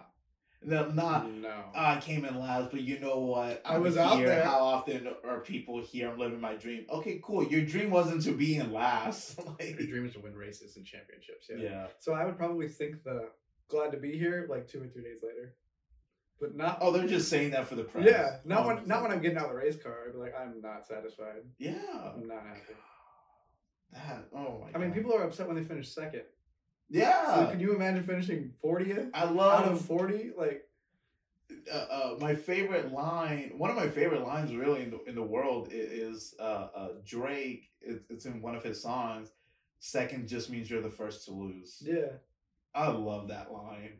[0.64, 1.30] No, not.
[1.30, 1.64] no.
[1.66, 3.62] "Oh, I came in last, but you know what?
[3.64, 6.10] I I'm was out there." How often are people here?
[6.10, 6.86] I'm living my dream.
[6.90, 7.44] Okay, cool.
[7.44, 9.38] Your dream wasn't to be in last.
[9.58, 11.46] like, Your dream is to win races and championships.
[11.50, 11.56] Yeah.
[11.58, 11.86] yeah.
[11.98, 13.28] So I would probably think the
[13.68, 15.54] glad to be here like two or three days later,
[16.40, 16.78] but not.
[16.80, 18.04] Oh, they're just saying that for the press.
[18.06, 20.04] yeah, not Oh, when not when I'm getting out of the race car.
[20.06, 21.42] I'd be like, I'm not satisfied.
[21.58, 21.74] Yeah.
[22.14, 22.74] I'm not happy.
[23.92, 24.24] That.
[24.34, 24.70] Oh my.
[24.74, 26.22] I mean, people are upset when they finish second.
[26.92, 27.34] Yeah.
[27.46, 30.32] So can you imagine finishing 40th I love out of 40?
[30.36, 30.68] Like,
[31.72, 33.52] uh, uh, my favorite line.
[33.56, 37.70] One of my favorite lines, really, in the in the world, is uh, uh, Drake.
[37.80, 39.30] It, it's in one of his songs.
[39.78, 41.82] Second just means you're the first to lose.
[41.84, 42.12] yeah,
[42.74, 43.98] I love that line.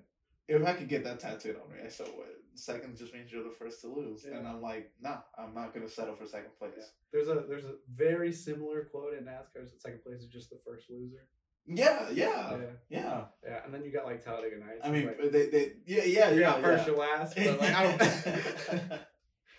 [0.48, 2.26] If I could get that tattooed on me, I so would.
[2.54, 4.36] Second just means you're the first to lose, Yeah.
[4.36, 6.72] and I'm like, nah, I'm not gonna settle for second place.
[6.76, 6.84] Yeah.
[7.12, 9.54] there's a there's a very similar quote in NASCAR.
[9.64, 11.26] That second place is just the first loser.
[11.66, 12.56] Yeah, yeah, yeah,
[12.90, 13.24] yeah.
[13.44, 13.64] yeah.
[13.64, 14.80] And then you got like Talladega Nights.
[14.82, 16.92] I mean, like, they, they, yeah, yeah, yeah, not first, yeah.
[16.92, 17.36] you're last.
[17.36, 19.00] But like, I don't.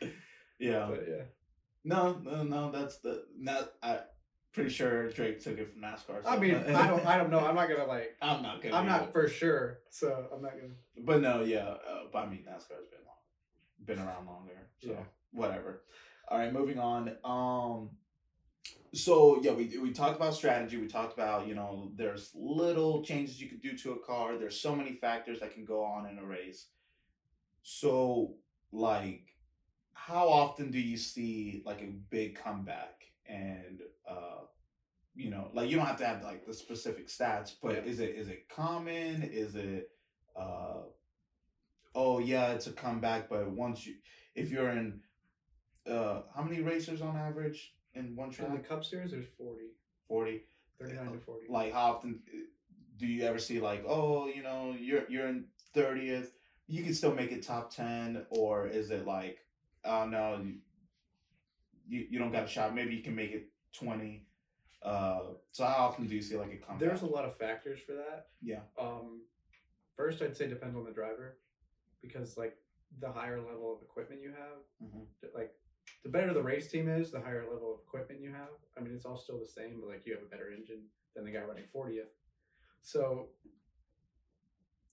[0.60, 0.88] yeah.
[0.89, 1.24] but yeah.
[1.86, 2.72] No, no, no.
[2.72, 3.72] That's the not.
[3.82, 3.99] I
[4.54, 6.22] pretty sure Drake took it from NASCAR.
[6.26, 7.39] I mean, I don't, I don't know.
[7.45, 8.16] I'm not gonna like.
[8.22, 8.76] I'm not gonna.
[8.76, 10.74] I'm not for sure, so I'm not gonna.
[10.97, 11.68] But no, yeah.
[11.68, 14.70] Uh, but I mean, NASCAR's been long, been around longer.
[14.82, 15.04] So Yeah.
[15.32, 15.84] whatever.
[16.30, 17.16] All right, moving on.
[17.24, 17.89] Um.
[18.94, 20.78] So yeah, we we talked about strategy.
[20.78, 24.38] We talked about you know there's little changes you can do to a car.
[24.38, 26.68] There's so many factors that can go on in a race.
[27.64, 28.36] So
[28.72, 29.36] like,
[29.94, 34.46] how often do you see like a big comeback and uh,
[35.16, 37.91] you know, like you don't have to have like the specific stats, but Yeah.
[37.91, 39.24] is it is it common?
[39.24, 39.91] Is it
[40.36, 40.84] uh,
[41.96, 43.96] oh yeah, it's a comeback, but once you
[44.36, 45.00] if you're in
[45.89, 48.50] uh, how many racers on average in one track?
[48.50, 49.62] In the Cup Series, there's 40,
[50.08, 50.44] Forty.
[50.80, 51.46] 39 to 40.
[51.50, 52.38] Like how often uh,
[52.98, 56.34] do you ever see like oh you know you're you're in thirtieth,
[56.68, 59.39] you can still make it top ten, or is it like
[59.86, 60.56] oh no you
[61.88, 62.74] you, you don't got a shot?
[62.76, 64.26] Maybe you can make it twenty.
[64.82, 65.22] Uh,
[65.52, 66.80] so how often do you see like a comeback?
[66.80, 68.28] There's a lot of factors for that.
[68.41, 68.60] Yeah.
[68.78, 69.22] Um,
[69.96, 71.38] first, I'd say depends on the driver,
[72.02, 72.58] because like
[73.00, 75.06] the higher level of equipment you have, Mhm.
[75.34, 75.56] like
[76.04, 78.49] the better the race team is, the higher level of equipment you have.
[78.78, 80.82] I mean, it's all still the same, but like you have a better engine
[81.16, 82.12] than the guy running 40th.
[82.82, 83.30] So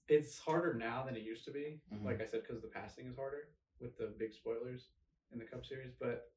[0.08, 1.80] it's harder now than it used to be.
[1.92, 2.04] Mhm.
[2.04, 3.48] Like I said, because the passing is harder
[3.78, 4.90] with the big spoilers
[5.32, 5.94] in the Cup Series.
[5.94, 6.32] But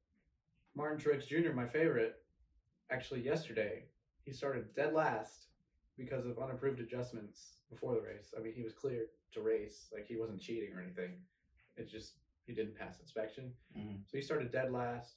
[0.74, 2.24] Martin Truex Jr., my favorite,
[2.90, 3.88] actually yesterday,
[4.22, 5.48] he started dead last
[5.96, 8.34] because of unapproved adjustments before the race.
[8.36, 11.24] I mean, he was clear to race, like he wasn't cheating or anything.
[11.76, 14.02] It's just he didn't pass inspection, Mhm.
[14.06, 15.16] so he started dead last.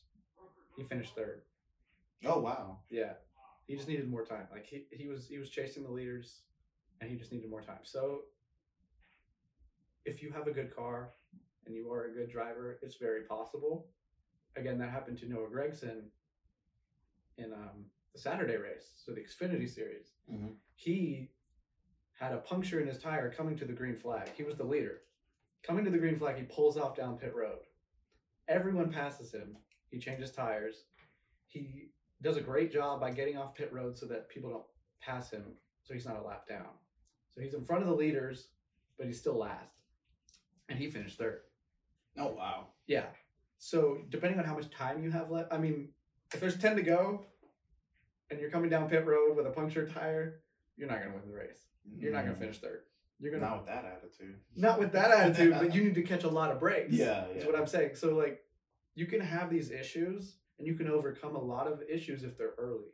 [0.75, 1.43] He finished third.
[2.25, 2.83] Oh wow.
[2.89, 3.13] Yeah,
[3.65, 4.47] he just needed more time.
[4.51, 6.43] Like he, he was he was chasing the leaders,
[7.01, 7.83] and he just needed more time.
[7.83, 8.21] So
[10.05, 11.13] if you have a good car
[11.65, 13.89] and you are a good driver, it's very possible.
[14.55, 16.09] Again, that happened to Noah Gragson
[17.37, 20.13] in um, the Saturday race, so the Xfinity Series.
[20.31, 20.55] Mhm.
[20.75, 21.31] He
[22.13, 24.29] had a puncture in his tire coming to the green flag.
[24.29, 25.03] He was the leader.
[25.67, 27.59] Coming to the green flag, he pulls off down pit road.
[28.47, 29.57] Everyone passes him.
[29.89, 30.85] He changes tires.
[31.47, 31.89] He
[32.21, 34.63] does a great job by getting off pit road so that people don't
[35.01, 35.43] pass him,
[35.83, 36.67] so he's not a lap down.
[37.35, 38.47] So he's in front of the leaders,
[38.97, 39.75] but he's still last.
[40.69, 41.41] And he finished third.
[42.17, 42.67] Oh wow.
[42.87, 43.05] Yeah.
[43.57, 45.89] So depending on how much time you have left, I mean,
[46.33, 47.25] if there's 10 to go
[48.29, 50.39] and you're coming down pit road with a punctured tire,
[50.77, 51.59] you're not going to win the race.
[51.97, 52.43] You're not going to Mm.
[52.43, 52.83] finish third.
[53.19, 54.35] You're to Not with that attitude.
[54.55, 56.93] not with that attitude, but you need to catch a lot of breaks.
[56.93, 57.95] Yeah, Is what I'm saying.
[57.95, 58.43] So like
[58.95, 62.53] you can have these issues and you can overcome a lot of issues if they're
[62.57, 62.91] early.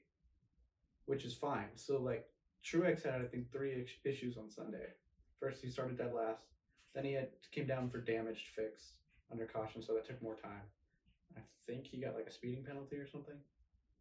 [1.05, 1.67] Which is fine.
[1.75, 2.25] So like
[2.63, 4.87] Truex had I think three issues on Sunday.
[5.39, 6.43] First he started dead last.
[6.95, 8.93] Then he had came down for damaged fix
[9.31, 10.61] under caution, so that took more time.
[11.35, 13.35] I think he got like a speeding penalty or something.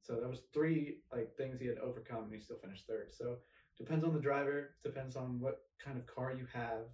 [0.02, 3.08] So that was three like things he had overcome and he still finished third.
[3.12, 3.38] So
[3.82, 6.84] depends on the driver, depends on what kind of car you have,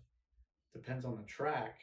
[0.73, 1.79] depends on the track,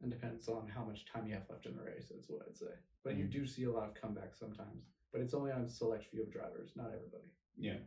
[0.00, 2.06] and depends on how much time you have left in the race.
[2.10, 2.72] That's what I'd say.
[3.04, 3.30] But you Mm.
[3.30, 6.30] do see a lot of comebacks sometimes, but it's only on a select few of
[6.32, 7.28] drivers, not everybody.
[7.58, 7.78] Yeah.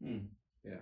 [0.00, 0.26] Hmm.
[0.64, 0.80] Yeah.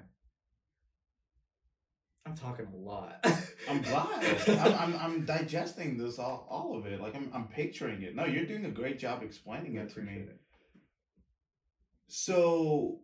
[2.26, 3.18] I'm talking a lot.
[3.68, 4.48] I'm glad.
[4.48, 7.00] I'm, I'm I'm digesting this all all of it.
[7.00, 8.14] Like I'm I'm picturing it.
[8.14, 10.12] No, you're doing a great job explaining I it to me.
[10.12, 10.40] it.
[12.08, 13.00] So,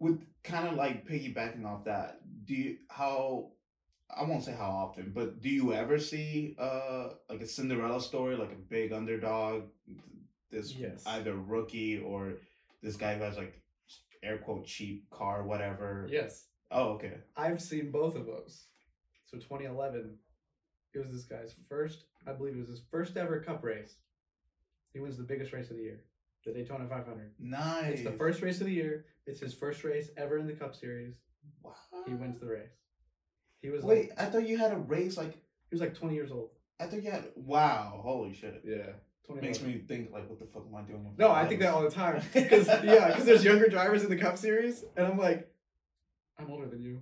[0.00, 3.50] with kind of like piggybacking off that, do you how
[4.12, 8.36] I won't say how often, but do you ever see uh like a Cinderella story,
[8.36, 9.64] like a big underdog,
[10.50, 11.04] this Yes.
[11.06, 12.34] either rookie or
[12.82, 13.60] this guy who has like
[14.22, 16.08] air quote cheap car, whatever.
[16.10, 16.46] Yes.
[16.70, 17.14] Oh, okay.
[17.36, 18.66] I've seen both of those.
[19.26, 20.16] So 2011,
[20.94, 23.96] it was this guy's first, I believe it was his first ever cup race.
[24.92, 26.00] He wins the biggest race of the year,
[26.44, 27.32] the Daytona 500.
[27.38, 27.92] Nice.
[28.00, 29.04] It's the first race of the year.
[29.30, 31.14] It's his first race ever in the Cup Series.
[31.62, 31.72] Wow.
[32.06, 32.72] He wins the race.
[33.62, 36.14] He was Wait, like, I thought you had a race like he was like 20
[36.14, 36.50] years old.
[36.80, 37.26] I thought you had.
[37.36, 38.62] Wow, holy shit!
[38.64, 38.92] Yeah.
[39.26, 41.04] 20 Makes me think like, what the fuck am I doing?
[41.04, 42.20] With No, I think that all the time.
[42.32, 45.48] Because yeah, because there's younger drivers in the Cup Series, and I'm like,
[46.38, 47.00] I'm older than you.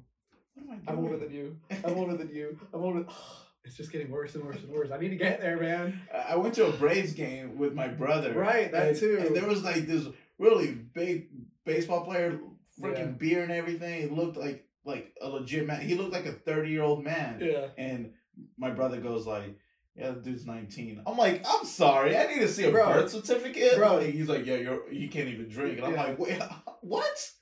[0.55, 0.89] What am I doing?
[0.89, 1.57] I'm older than you.
[1.71, 2.59] I'm older than you.
[2.75, 3.07] I'm older.
[3.65, 4.91] It's just getting worse and worse and worse.
[4.91, 6.01] I need to get there, man.
[6.27, 8.33] I went to a Braves game with my brother.
[8.33, 9.23] Right, that and, too.
[9.27, 10.07] And there was like this
[10.39, 11.29] really big
[11.69, 12.41] baseball player,
[12.81, 13.19] freaking Yeah.
[13.19, 14.01] beer and everything.
[14.03, 15.83] He looked like like a legit man.
[15.83, 17.41] He looked like a thirty year old man.
[17.41, 17.69] Yeah.
[17.77, 18.15] And
[18.57, 19.57] my brother goes like,
[19.95, 21.03] "Yeah, the dude's 19.
[21.07, 22.87] I'm like, "I'm sorry, I need to see a Bro.
[22.87, 24.01] birth certificate." Bro.
[24.01, 26.03] He's like, "Yeah, you're you can't even drink." And I'm Yeah.
[26.05, 26.41] like, "Wait,
[26.81, 27.33] what?"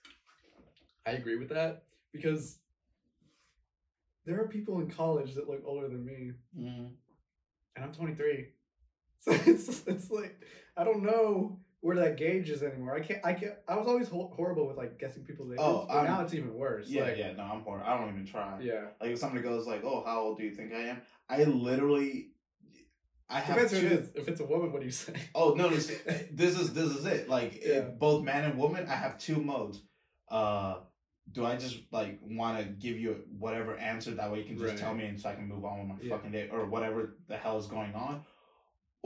[1.07, 2.59] I agree with that because
[4.25, 6.91] there are people in college that look older than me, Mm.
[7.77, 8.49] and I'm 23.
[9.27, 10.41] So it's it's like
[10.77, 12.95] I don't know where that gauge is anymore.
[12.97, 13.21] I can't.
[13.25, 13.55] I can't.
[13.69, 16.35] I was always ho- horrible with like guessing people's ages, Oh, but I'm- now it's
[16.35, 16.89] even worse.
[16.89, 17.83] Yeah, like, yeah, no, I'm poor.
[17.85, 18.59] I don't even try.
[18.61, 18.87] yeah.
[19.01, 22.31] Like if somebody goes like, "Oh, how old do you think I am?" I literally,
[23.29, 24.13] I have Depends who it is.
[24.15, 25.15] If it's a woman, what do you say?
[25.35, 25.87] Oh no, this,
[26.33, 27.29] this is this is it.
[27.29, 27.87] Like Yeah.
[27.89, 29.81] in both man and woman, I have two modes.
[30.29, 30.79] Uh,
[31.33, 34.71] do I just like want to give you whatever answer that way you can just
[34.71, 34.79] Right.
[34.79, 36.17] tell me and so I can move on with my Yeah.
[36.17, 38.23] fucking day or whatever the hell is going on,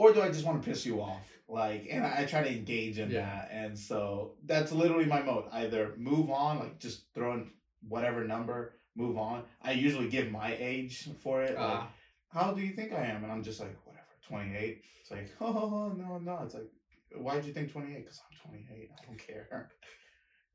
[0.01, 1.27] or do I just want to piss you off?
[1.47, 3.21] Like, and I, I try to engage in Yeah.
[3.27, 5.45] that, and so that's literally my mode.
[5.53, 7.51] Either move on, like just throw in
[7.89, 8.59] whatever number,
[8.97, 9.43] move on.
[9.63, 11.55] I usually give my age for it.
[11.57, 11.91] Like, Ah.
[12.29, 13.25] how do you think I am?
[13.25, 14.83] And I'm just like, whatever, 28.
[15.03, 16.39] It's like, oh, no, no.
[16.45, 16.71] It's like,
[17.17, 17.99] why'd you think 28?
[18.05, 18.91] Because I'm 28.
[18.99, 19.71] I don't care.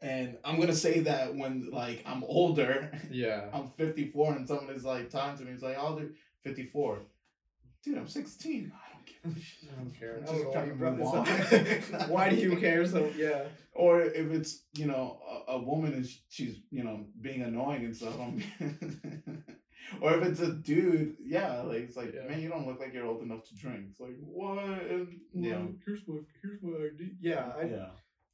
[0.02, 3.46] And I'm going to say that when, like, I'm older, Yeah.
[3.54, 6.12] I'm 54, and someone is like, talking to me, it's like, I'll do
[6.44, 7.00] 54.
[7.84, 8.72] Dude, I'm 16.
[9.24, 9.70] I don't give.
[9.72, 10.18] I don't care.
[10.18, 11.02] I'm don't know why you move
[12.04, 12.10] on.
[12.10, 12.86] why do you care?
[12.86, 13.44] So yeah.
[13.74, 17.96] Or if it's, you know, a, a woman and she's, you know, being annoying and
[17.96, 18.14] stuff.
[18.20, 18.42] I'm
[20.02, 22.28] or if it's a dude, yeah, like it's like, Yeah.
[22.30, 23.88] man, you don't look like you're old enough to drink.
[23.92, 24.64] It's like, what?
[24.64, 25.50] And, Yeah.
[25.58, 25.66] yeah.
[25.86, 27.12] Here's my here's my ID.
[27.20, 27.52] Yeah.
[27.60, 27.88] I yeah.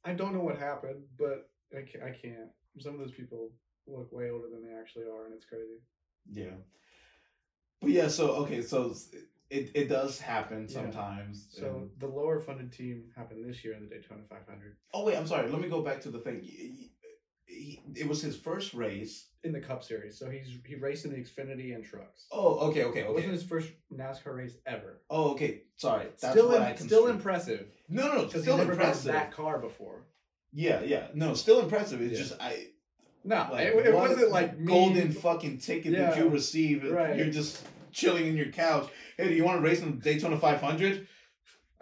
[0.04, 2.50] I don't know what happened, but I can't, I can't.
[2.80, 3.50] Some of those people
[3.86, 5.80] look way older than they actually are, and it's crazy.
[6.30, 6.56] Yeah.
[7.80, 9.14] But yeah, so okay, so s-
[9.52, 10.74] it, it does happen Yeah.
[10.74, 11.46] sometimes.
[11.50, 15.16] So and- the lower funded team happened this year in the Daytona 500 oh wait,
[15.16, 15.48] I'm sorry.
[15.50, 16.40] Let me go back to the thing.
[16.42, 16.90] He-
[17.46, 19.28] he- it was his first race.
[19.44, 20.16] in the Cup Series.
[20.18, 22.26] So he's he raced in the Xfinity and trucks.
[22.30, 23.08] Oh, okay, okay, okay.
[23.10, 25.00] It wasn't his first NASCAR race ever.
[25.10, 25.62] Oh, okay.
[25.76, 26.06] Sorry.
[26.20, 28.28] That's still, what im- I still impressive No, no, no.
[28.28, 29.12] Still never impressive.
[29.12, 30.06] that car before.
[30.52, 31.08] Yeah, yeah.
[31.14, 32.00] No, still impressive.
[32.00, 32.18] It's Yeah.
[32.18, 32.68] just I
[33.24, 36.84] No, like it, it wasn't like golden fucking ticket that you receive.
[36.88, 37.16] Right.
[37.18, 38.88] You're just chilling in your couch.
[39.16, 41.06] Hey, do you want to race in Daytona 500?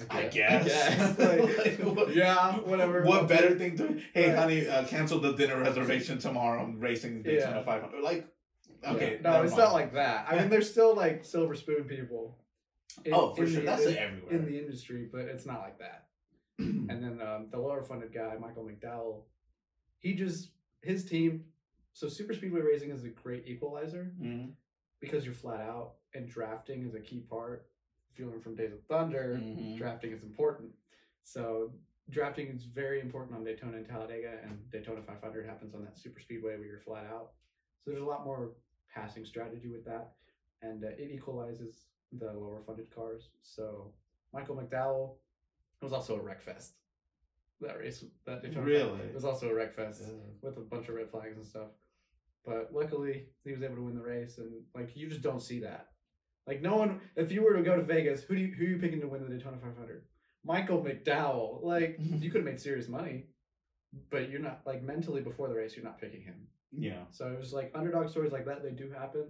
[0.09, 0.65] I guess.
[0.67, 1.19] guess.
[1.19, 3.03] Like, Like, what- yeah, whatever.
[3.05, 4.01] What better thing to?
[4.15, 4.39] Hey, Right.
[4.39, 6.63] honey, uh, cancel the dinner reservation tomorrow.
[6.63, 7.65] I'm racing the Daytona Yeah.
[7.65, 8.01] 500.
[8.03, 8.27] Like,
[8.87, 9.31] okay, Yeah.
[9.31, 9.63] No, it's mind.
[9.65, 10.27] not like that.
[10.29, 12.39] I mean, there's still like silver spoon people.
[13.05, 13.61] in- Oh, for sure.
[13.61, 14.33] the- That's in, everywhere.
[14.35, 16.09] in the industry, but it's not like that.
[16.59, 19.23] and then um, the lower funded guy, Michael McDowell,
[19.99, 20.51] he just
[20.83, 21.45] his team.
[21.93, 24.53] So super speedway racing is a great equalizer Mhm,
[25.01, 27.67] because you're flat out, and drafting is a key part.
[28.13, 29.77] If you learn from Days of Thunder, mhm.
[29.79, 30.71] drafting is important.
[31.23, 31.73] So
[32.11, 36.21] drafting is very important on Daytona and Talladega, and Daytona 500 happens on that super
[36.21, 37.33] speedway where you're flat out.
[37.85, 38.53] So there's a lot more
[38.93, 40.13] passing strategy with that,
[40.63, 43.31] and uh, it equalizes the lower funded cars.
[43.43, 43.93] So
[44.33, 45.17] Michael McDowell
[45.81, 46.75] was also a wreck fest.
[47.61, 49.01] That race, that Daytona Really?
[49.01, 50.15] it was also a wreck fest Yeah.
[50.43, 51.69] with a bunch of red flags and stuff.
[52.45, 55.61] But luckily, he was able to win the race, and like you just don't see
[55.61, 55.90] that.
[56.47, 58.69] Like no one, if you were to go to Vegas, who do you, who are
[58.69, 60.03] you picking to win the Daytona 500?
[60.45, 61.63] Michael McDowell.
[61.63, 63.27] Like you could have made serious money,
[64.11, 66.47] but you're not like mentally before the race, you're not picking him.
[66.73, 67.03] Yeah.
[67.11, 68.63] So it was like underdog stories like that.
[68.63, 69.25] They do happen,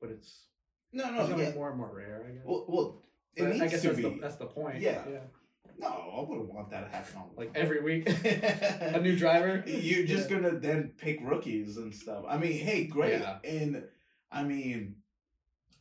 [0.00, 0.46] but it's
[0.92, 1.54] No, no, becoming yeah.
[1.54, 2.24] more and more rare.
[2.28, 2.42] I guess.
[2.44, 3.02] Well, well
[3.36, 4.02] it But needs I guess to that's be.
[4.02, 4.80] the that's the point.
[4.80, 5.02] Yeah.
[5.10, 5.18] yeah.
[5.78, 9.62] No, I wouldn't want that to happen all Like every week, a new driver.
[9.66, 10.36] You're just Yeah.
[10.40, 12.24] gonna then pick rookies and stuff.
[12.28, 13.20] I mean, hey, great.
[13.20, 13.38] Yeah.
[13.44, 13.84] And
[14.30, 14.96] I mean,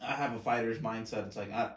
[0.02, 1.28] I have a fighter's mindset.
[1.28, 1.72] It's like I,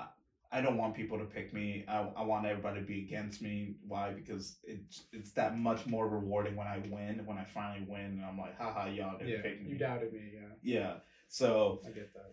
[0.51, 1.85] I don't want people to pick me.
[1.89, 3.75] I, I want everybody to be against me.
[3.87, 4.13] Why?
[4.13, 7.23] Because it's it's that much more rewarding when I win.
[7.25, 9.71] When I finally win, and I'm like, haha, y'all didn't Yeah, pick me.
[9.73, 10.21] you doubted me.
[10.35, 10.93] Yeah, Yeah.
[11.29, 12.31] So I get that.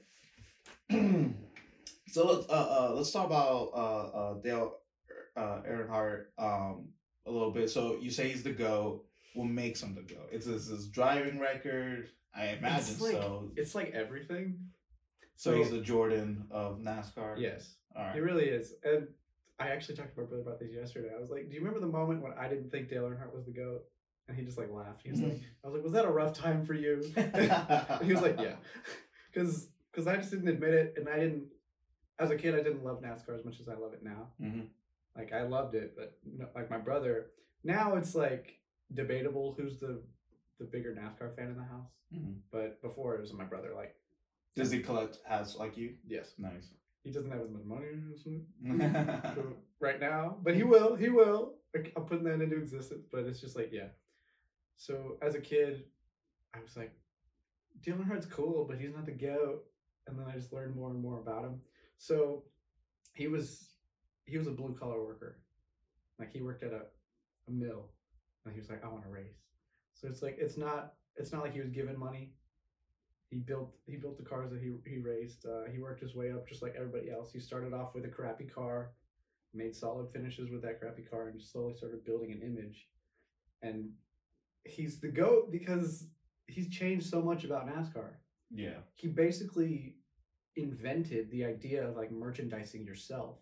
[2.08, 2.54] so let's uh,
[2.90, 4.76] uh let's talk about uh uh Dale
[5.36, 6.90] uh Earnhardt um
[7.26, 7.70] a little bit.
[7.70, 9.04] So you say he's the go.
[9.34, 10.22] What makes him the go?
[10.32, 12.10] It's his, his driving record.
[12.36, 13.50] I imagine like- so.
[13.56, 14.58] It's like everything.
[15.42, 17.34] So so- he's the Jordan of NASCAR.
[17.40, 17.76] Yes.
[17.96, 18.76] All It really is.
[18.84, 19.08] And
[19.60, 21.10] I actually talked to my brother about this yesterday.
[21.16, 23.46] I was like, Do you remember the moment when I didn't think Dale Earnhardt was
[23.46, 23.82] the GOAT?
[24.28, 25.02] And he just like laughed.
[25.04, 27.02] He was like, I was like, Was that a rough time for you?
[28.04, 28.56] He was like, Yeah.
[29.34, 30.94] Because because I just didn't admit it.
[30.98, 31.46] And I didn't,
[32.20, 34.28] as a kid, I didn't love NASCAR as much as I love it now.
[34.40, 34.68] Mhm.
[35.18, 35.96] Like, I loved it.
[35.98, 37.32] But no, like my brother,
[37.64, 38.60] now it's like
[38.94, 40.04] debatable who's the
[40.60, 41.90] the bigger NASCAR fan in the house.
[42.14, 42.36] Mhm.
[42.52, 43.72] But before it was my brother.
[43.76, 43.96] Like,
[44.56, 45.94] Does he collect hats like you?
[46.06, 46.74] yes, Nice.
[47.04, 48.26] he doesn't have as much money as
[49.80, 50.96] right now, but he will.
[50.96, 51.56] He will.
[51.96, 53.88] I'm putting that into existence, but it's just like, yeah.
[54.76, 55.86] So as a kid,
[56.54, 56.92] I was like,
[57.82, 59.64] Dale Earnhardt's cool, but he's not the goat.
[60.08, 61.60] And then I just learned more and more about him.
[61.98, 62.44] So
[63.14, 63.70] he was
[64.26, 65.40] he was a blue collar worker.
[66.20, 66.82] Like he worked at a,
[67.48, 67.92] a mill,
[68.46, 69.38] and he was like, I want to race.
[69.94, 72.34] So it's like it's not it's not like he was given money.
[73.32, 75.46] He built he built the cars that he he raced.
[75.46, 77.32] Uh, he worked his way up just like everybody else.
[77.32, 78.92] He started off with a crappy car,
[79.54, 82.90] made solid finishes with that crappy car, and just slowly started building an image.
[83.62, 83.92] And
[84.66, 86.08] he's the goat because
[86.48, 88.16] he's changed so much about NASCAR.
[88.54, 88.80] Yeah.
[88.96, 89.96] He basically
[90.58, 93.38] invented the idea of like merchandising yourself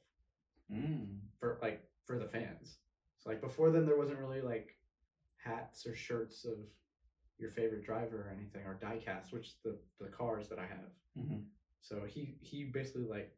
[0.71, 1.17] Mm.
[1.39, 2.77] for like for the fans.
[3.17, 4.77] So like before then there wasn't really like
[5.37, 6.57] hats or shirts of
[7.39, 10.91] your favorite driver or anything or diecast, which the the cars that I have.
[11.17, 11.45] Mhm.
[11.81, 13.31] So he he basically like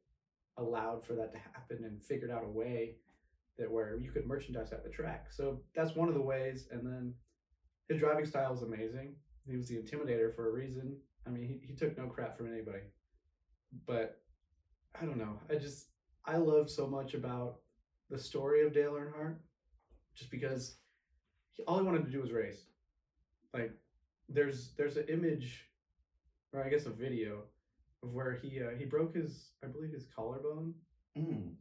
[0.57, 2.97] allowed for that to happen and figured out a way
[3.57, 5.31] that where you could merchandise at the track.
[5.31, 6.67] So that's one of the ways.
[6.71, 7.13] And then
[7.87, 9.15] his driving style is amazing.
[9.45, 10.97] He was the intimidator for a reason.
[11.25, 12.83] I mean, he, he took no crap from anybody.
[13.85, 14.21] But
[14.99, 15.39] I don't know.
[15.49, 15.89] I just
[16.25, 17.59] I love so much about
[18.09, 19.37] the story of Dale Earnhardt,
[20.13, 20.77] just because
[21.53, 22.65] he, all he wanted to do was race.
[23.53, 23.71] Like
[24.29, 25.67] there's there's an image,
[26.53, 27.43] or I guess a video,
[28.03, 30.73] of where he uh, he broke his I believe his collarbone
[31.17, 31.51] Mm.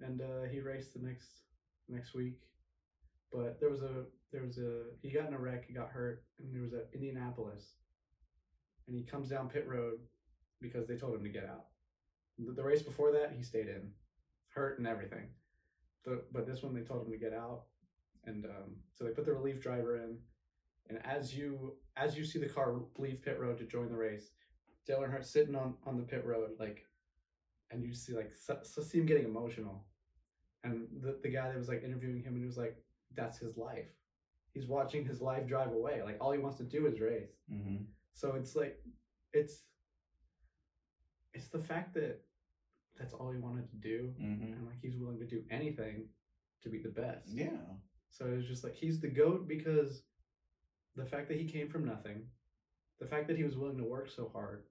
[0.00, 1.28] and uh, he raced the next
[1.88, 2.40] next week.
[3.32, 6.24] But there was a there was a he got in a wreck, he got hurt,
[6.40, 7.74] and there was at Indianapolis,
[8.86, 10.00] and he comes down pit road
[10.60, 11.66] because they told him to get out.
[12.38, 13.92] The, the race before that, he stayed in,
[14.48, 15.28] hurt and everything.
[16.04, 17.64] The, but this one they told him to get out,
[18.24, 20.18] and um, so they put the relief driver in.
[20.88, 24.30] And as you as you see the car leave pit road to join the race,
[24.86, 26.86] Dale Earnhardt sitting on on the pit road like
[27.70, 29.84] and you see like so, so see him getting emotional,
[30.64, 32.76] and the the guy that was like interviewing him and he was like,
[33.14, 33.90] "That's his life.
[34.54, 36.02] He's watching his life drive away.
[36.02, 37.84] Like all he wants to do is race." Mm-hmm.
[38.14, 38.80] So it's like,
[39.34, 39.64] it's
[41.34, 42.20] it's the fact that
[42.98, 44.52] that's all he wanted to do, Mm-hmm.
[44.54, 46.06] and like he's willing to do anything
[46.62, 47.28] to be the best.
[47.28, 47.50] Yeah.
[48.10, 50.02] So it was just like he's the goat because
[50.98, 52.22] the fact that he came from nothing,
[53.00, 54.64] the fact that he was willing to work so hard,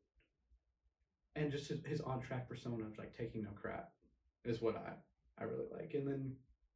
[1.35, 3.91] and just his, his on track persona of like taking no crap
[4.45, 4.93] is what I
[5.41, 5.93] I really like.
[5.93, 6.33] And then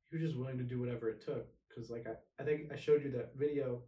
[0.10, 2.76] he was just willing to do whatever it took because like I, I think I
[2.76, 3.82] showed you that video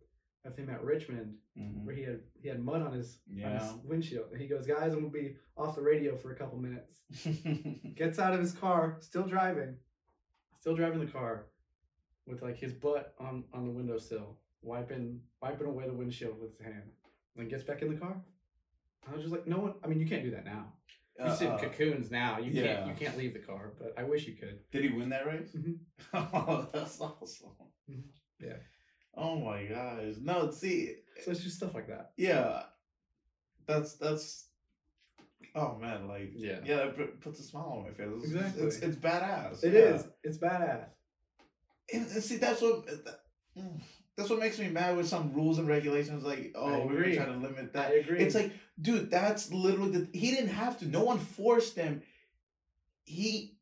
[0.46, 1.86] of him at Richmond Mm-hmm.
[1.86, 4.92] where he had he had mud on his on his windshield and he goes guys
[4.94, 7.02] I'm gonna be off the radio for a couple minutes
[7.96, 9.76] gets out of his car, still driving,
[10.60, 11.46] still driving the car,
[12.26, 16.60] with like his butt on on the windowsill, wiping wiping away the windshield with his
[16.62, 16.92] hand, and
[17.36, 18.16] then gets back in the car.
[19.08, 19.74] I was just like, no one.
[19.84, 20.74] I mean, you can't do that now.
[21.24, 22.40] You sit in Uh, cocoons now.
[22.40, 22.76] You yeah.
[22.76, 22.88] can't.
[22.88, 23.74] You can't leave the car.
[23.78, 24.60] But I wish you could.
[24.72, 25.56] Did he win that race?
[25.56, 25.78] Mhm.
[26.14, 27.50] oh, that's awesome.
[27.90, 28.04] Mhm.
[28.40, 28.58] Yeah.
[29.16, 30.16] Oh my gosh.
[30.22, 32.14] No, see, So it's just stuff like that.
[32.18, 32.64] yeah,
[33.68, 34.48] that's that's.
[35.56, 36.60] Oh man, like Yeah.
[36.66, 38.08] yeah, it puts a smile on my face.
[38.24, 38.64] It's, Exactly.
[38.66, 39.64] it's, it's badass.
[39.64, 39.80] It yeah.
[39.96, 40.08] is.
[40.24, 40.88] It's badass.
[41.94, 43.20] And, and see, that's what that,
[43.56, 43.80] mm,
[44.18, 46.24] that's what makes me mad with some rules and regulations.
[46.24, 47.16] Like, oh, we're agree.
[47.16, 47.96] trying to limit I that.
[47.98, 48.20] agree.
[48.20, 50.18] It's like, dude, that's literally the.
[50.18, 50.86] He didn't have to.
[50.88, 52.04] No one forced him.
[53.06, 53.56] He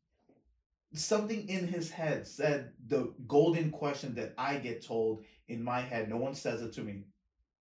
[0.94, 6.08] something in his head said the golden question that I get told in my head.
[6.08, 7.04] No one says it to me.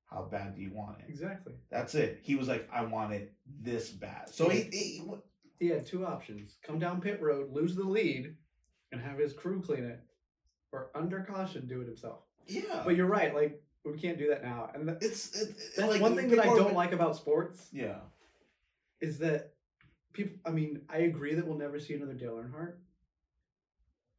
[0.09, 1.05] How bad do you want it?
[1.07, 1.53] exactly.
[1.69, 2.19] That's it.
[2.23, 4.27] He was like, I want it this bad.
[4.29, 5.01] So he, he
[5.57, 8.35] He had two options: come down pit road, lose the lead,
[8.91, 10.01] and have his crew clean it,
[10.73, 12.23] or under caution do it himself.
[12.47, 12.81] Yeah.
[12.85, 13.33] But you're right.
[13.33, 16.39] Like we can't do that now, and that, it's it, that's like one thing that
[16.39, 17.95] I don't like about sports Yeah.
[18.99, 19.53] is that
[20.13, 20.37] people.
[20.45, 22.75] I mean, I agree that we'll never see another Dale Earnhardt,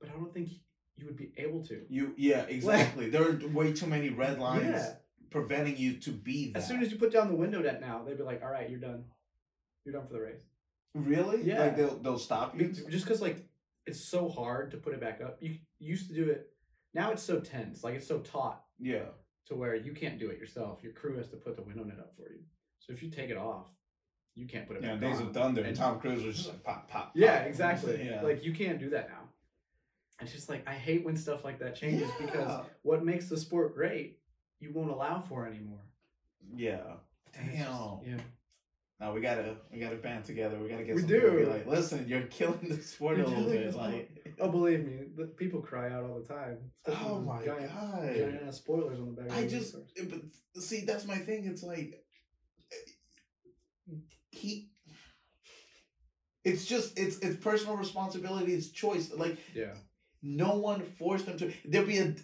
[0.00, 0.50] but I don't think
[0.96, 1.82] you would be able to.
[1.88, 3.08] You yeah exactly.
[3.08, 4.94] there are way too many red lines Yeah.
[5.30, 6.58] preventing you to be that.
[6.58, 8.68] As soon as you put down the window net now, they'd be like, "All right,
[8.68, 9.04] you're done.
[9.84, 10.42] You're done for the race."
[10.94, 11.60] really Yeah.
[11.60, 12.68] like they'll they'll stop you.
[12.68, 13.46] Just because like
[13.86, 15.38] it's so hard to put it back up.
[15.40, 16.51] You used to do it.
[16.94, 17.82] Now it's so tense.
[17.84, 19.06] Like it's so taut Yeah.
[19.46, 20.82] to where you can't do it yourself.
[20.82, 22.40] Your crew has to put the window net up for you.
[22.80, 23.66] So if you take it off,
[24.34, 24.92] you can't put it Yeah.
[24.96, 25.28] back Days on.
[25.28, 27.04] of Thunder and Tom Cruise was just like pop pop.
[27.06, 27.12] pop.
[27.14, 28.04] Yeah, exactly.
[28.04, 28.22] Yeah.
[28.22, 29.28] Like you can't do that now.
[30.20, 33.74] It's just like I hate when stuff like that changes because what makes the sport
[33.74, 34.20] great,
[34.60, 35.80] you won't allow for anymore.
[36.54, 36.96] yeah.
[37.34, 38.00] It's just- Damn.
[38.04, 38.22] yeah.
[39.02, 40.56] Now we gotta we gotta band together.
[40.60, 43.74] We gotta get We to be like, listen, you're killing the sport a little bit.
[43.74, 44.08] Like,
[44.40, 46.58] Oh, believe me, the people cry out all the time.
[46.86, 48.14] oh my giant, god.
[48.14, 49.36] Giant ass spoilers on the back.
[49.36, 49.74] I just,
[50.08, 50.20] but
[50.62, 51.46] see, that's my thing.
[51.46, 52.00] It's like
[54.30, 54.70] he.
[56.44, 58.54] It's just it's it's personal responsibility.
[58.54, 59.10] It's choice.
[59.12, 59.74] Like yeah,
[60.22, 61.52] no one forced him to.
[61.64, 62.14] There'd be a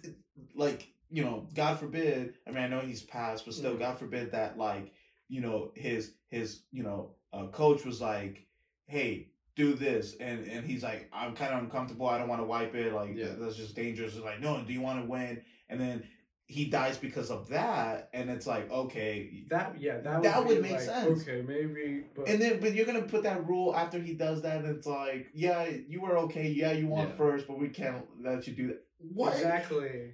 [0.55, 2.35] like you know, God forbid.
[2.47, 3.79] I mean, I know he's passed, but still, Mhm.
[3.79, 4.93] God forbid that like
[5.29, 8.45] you know his his you know uh, coach was like,
[8.87, 9.27] hey.
[9.55, 12.73] Do this and and he's like I'm kind of uncomfortable I don't want to wipe
[12.75, 13.33] it like Yeah.
[13.37, 16.07] that's just dangerous it's like no do you want to win and then
[16.47, 20.61] he dies because of that and it's like okay that yeah that, That be would
[20.61, 21.21] make like, sense.
[21.23, 24.63] Okay, maybe, but and then but you're gonna put that rule after he does that
[24.63, 27.15] and it's like yeah you were okay yeah you won Yeah.
[27.15, 30.13] first but we can't let you do that what exactly.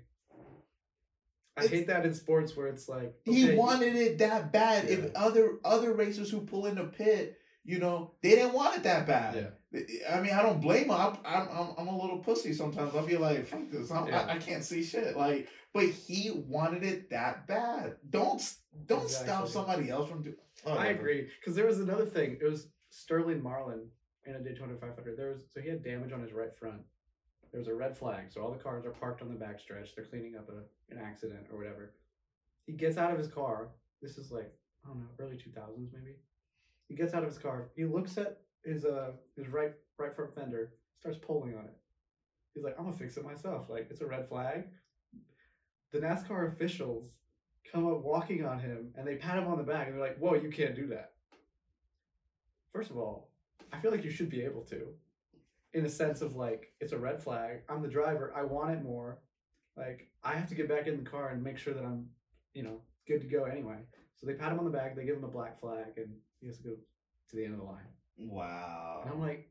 [1.58, 4.95] I hate that in sports where it's like he wanted it that bad Yeah.
[4.95, 8.84] if other other racers who pull in the pit you know they didn't want it
[8.84, 9.49] that bad Yeah.
[10.10, 10.91] I mean, I don't blame him.
[10.91, 12.95] I'm, I'm, I'm, a little pussy sometimes.
[12.95, 13.91] I'll be like, fuck this.
[13.91, 14.22] I'm, Yeah.
[14.22, 15.18] I, I can't see shit.
[15.18, 17.97] Like, but he wanted it that bad.
[18.10, 18.41] Don't,
[18.86, 20.36] don't stop somebody else from doing.
[20.66, 22.38] I agree because there was another thing.
[22.39, 23.89] It was Sterling Marlin
[24.26, 25.18] in a Daytona 500.
[25.18, 26.82] There was so he had damage on his right front.
[27.56, 29.95] There was a red flag, so all the cars are parked on the backstretch.
[29.95, 31.93] They're cleaning up a, an accident or whatever.
[32.66, 33.70] He gets out of his car.
[34.01, 34.53] This is like
[34.84, 36.18] I don't know, early 2000s maybe.
[36.89, 37.70] He gets out of his car.
[37.78, 40.74] He looks at his uh his right right front fender.
[40.99, 41.78] Starts pulling on it.
[42.53, 43.70] He's like, I'm gonna fix it myself.
[43.70, 44.66] Like it's a red flag.
[45.93, 47.08] The NASCAR officials
[47.72, 50.18] come up walking on him and they pat him on the back and they're like,
[50.18, 51.14] Whoa, you can't do that.
[52.74, 53.30] First of all,
[53.72, 54.88] I feel like you should be able to.
[55.76, 57.61] In a sense of like, it's a red flag.
[57.69, 58.34] I'm the driver.
[58.36, 59.19] I want it more.
[59.78, 62.07] Like, I have to get back in the car and make sure that I'm,
[62.53, 63.76] you know, good to go anyway.
[64.15, 66.07] So they pat him on the back, they give him a black flag, and
[66.39, 67.84] he has to go to the end of the line.
[68.17, 69.01] Wow.
[69.03, 69.49] And I'm like,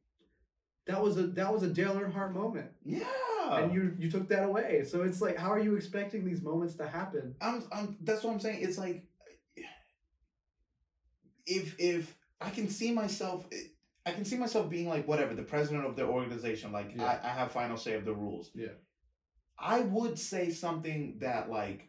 [0.86, 2.70] that was a that was a Dale Earnhardt moment.
[2.84, 3.04] yeah.
[3.50, 4.84] And you you took that away.
[4.90, 7.34] So it's like, how are you expecting these moments to happen?
[7.42, 8.60] I'm, I'm, that's what I'm saying.
[8.62, 9.04] It's like,
[11.46, 13.46] if, if I can see myself,
[14.06, 16.72] I can see myself being like whatever the president of the organization.
[16.72, 17.04] Like Yeah.
[17.22, 18.50] I, I have final say of the rules.
[18.54, 18.68] Yeah.
[19.58, 21.88] I would say something that like,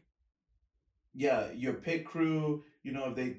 [1.14, 2.64] yeah, your pit crew.
[2.84, 3.38] You know, if they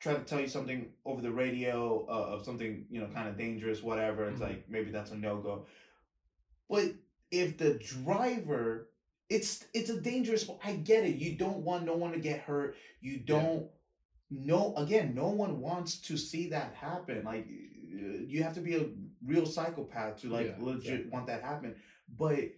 [0.00, 3.38] try to tell you something over the radio uh, of something you know kind of
[3.38, 4.48] dangerous, whatever, it's Mhm.
[4.48, 5.66] like maybe that's a no go.
[6.68, 6.94] But
[7.30, 8.90] if the driver,
[9.28, 10.48] it's it's a dangerous.
[10.62, 11.16] I get it.
[11.16, 12.76] You don't want no one to get hurt.
[13.00, 13.68] You don't.
[14.30, 17.22] No, again, no one wants to see that happen.
[17.24, 17.46] Like,
[17.96, 18.86] you have to be a
[19.24, 21.10] real psychopath to like Yeah, legit exactly.
[21.10, 21.76] want that happen.
[22.18, 22.50] But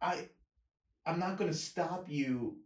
[0.00, 0.28] I,
[1.06, 2.58] I'm not gonna stop you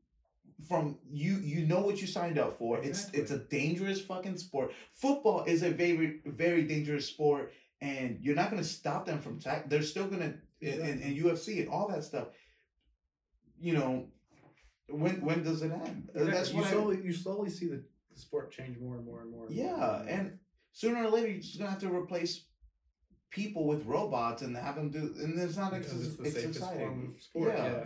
[0.69, 1.37] from you.
[1.37, 2.79] You know what you signed up for.
[2.83, 4.73] It's it's a dangerous fucking sport.
[4.93, 9.71] Football is a very very dangerous sport, and you're not gonna stop them from tack.
[9.71, 12.29] They're still gonna in, in, in UFC and all that stuff.
[13.61, 14.07] You know,
[14.89, 16.11] when when does it end?
[16.17, 19.05] Uh, That's you what I, slowly you slowly see the, the sport change more and
[19.07, 19.47] more and more.
[19.47, 20.05] and yeah, more.
[20.09, 20.39] and
[20.73, 22.47] sooner or later you're just gonna have to replace
[23.31, 25.15] people with robots and have them do.
[25.21, 25.73] And it's not.
[25.73, 27.15] because it's it's safest exciting.
[27.21, 27.55] sport.
[27.57, 27.65] Yeah.
[27.65, 27.85] Yeah.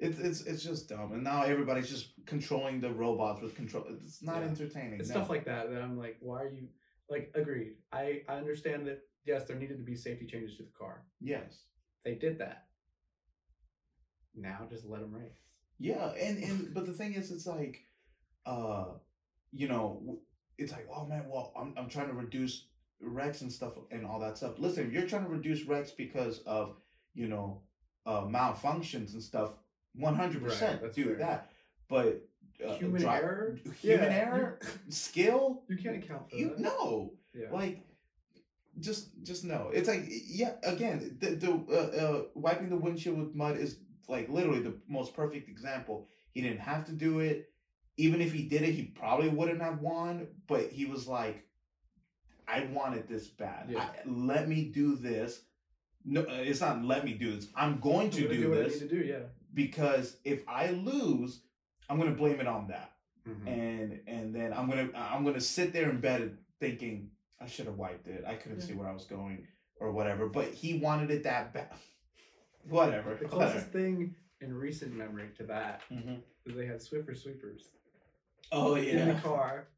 [0.00, 3.84] It's it's it's just dumb, and now everybody's just controlling the robots with control.
[4.04, 4.48] It's not Yeah.
[4.48, 5.00] entertaining.
[5.00, 5.16] It's no.
[5.16, 6.68] stuff like that that I'm like, why are you
[7.10, 7.72] like agreed?
[7.92, 11.02] I I understand that yes, there needed to be safety changes to the car.
[11.20, 11.64] yes,
[12.04, 12.66] They did that.
[14.34, 15.40] Now just let them race.
[15.78, 17.80] yeah, and and but the thing is, it's like,
[18.46, 18.86] uh,
[19.50, 20.20] you know,
[20.58, 22.66] it's like, oh man, well, I'm I'm trying to reduce
[23.00, 24.58] wrecks and stuff and all that stuff.
[24.58, 26.76] Listen, if you're trying to reduce wrecks because of
[27.14, 27.60] you know,
[28.06, 29.50] uh, malfunctions and stuff,
[29.94, 31.14] one hundred percent Right, that's do fair.
[31.16, 31.50] that.
[31.88, 32.22] But
[32.64, 33.58] uh, Human dri- error?
[33.80, 36.58] human Yeah, error, skill, You can't account for you that.
[36.60, 37.12] no.
[37.34, 37.50] Yeah.
[37.52, 37.84] like
[38.80, 43.34] just just no it's like yeah again the, the uh, uh, wiping the windshield with
[43.34, 43.78] mud is
[44.08, 47.50] like literally the most perfect example he didn't have to do it
[47.98, 51.44] even if he did it he probably wouldn't have won but he was like
[52.46, 53.80] i wanted this bad Yeah.
[53.80, 55.42] I, let me do this
[56.04, 58.64] no uh, it's not let me do this i'm going I'm to gonna do what
[58.64, 58.96] this to do.
[58.96, 59.18] Yeah.
[59.52, 61.40] because if i lose
[61.90, 62.92] i'm going to blame it on that
[63.28, 63.46] Mm-hmm.
[63.48, 67.76] and and then I'm gonna I'm gonna sit there in bed thinking I should have
[67.76, 68.24] wiped it.
[68.26, 68.64] I couldn't Yeah.
[68.68, 69.46] see where I was going
[69.80, 70.28] or whatever.
[70.30, 71.68] But he wanted it that bad.
[72.70, 73.10] whatever.
[73.16, 73.50] The whatever.
[73.52, 76.20] closest thing in recent memory to that Mhm.
[76.46, 77.64] is they had Swiffer sweepers
[78.52, 78.92] Oh yeah.
[79.02, 79.68] in the car.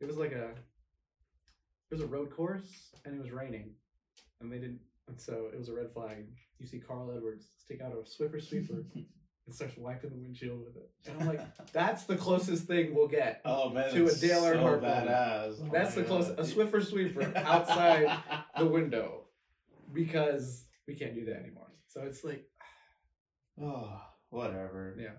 [0.00, 3.72] It was like a it was a road course and it was raining,
[4.40, 4.80] and they didn't.
[5.06, 6.26] And so it was a red flag.
[6.58, 10.76] You see Carl Edwards stick out a Swiffer sweeper and starts wiping the windshield with
[10.76, 10.90] it.
[11.06, 13.40] And I'm like, that's the closest thing we'll get.
[13.44, 15.08] oh man, to a Dale so Earnhardt moment.
[15.08, 15.60] badass.
[15.60, 16.38] Oh That's the closest.
[16.38, 18.18] A Swiffer sweeper outside
[18.58, 19.26] the window
[19.92, 21.70] because we can't do that anymore.
[21.86, 22.44] So it's like,
[23.62, 24.00] oh,
[24.30, 24.96] whatever.
[24.98, 25.10] yeah.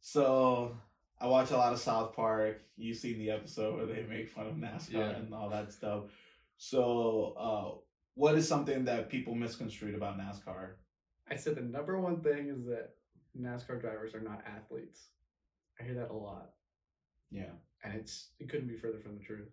[0.00, 0.76] So
[1.20, 2.60] I watch a lot of South Park.
[2.76, 5.10] You've seen the episode where they make fun of NASCAR Yeah.
[5.10, 6.04] and all that stuff.
[6.56, 7.78] So, uh,
[8.14, 10.74] what is something that people misconstrued about NASCAR?
[11.30, 12.90] I said the number one thing is that
[13.38, 15.08] NASCAR drivers are not athletes.
[15.80, 16.52] I hear that a lot,
[17.30, 17.50] Yeah.
[17.82, 19.48] and it's it couldn't be further from the truth.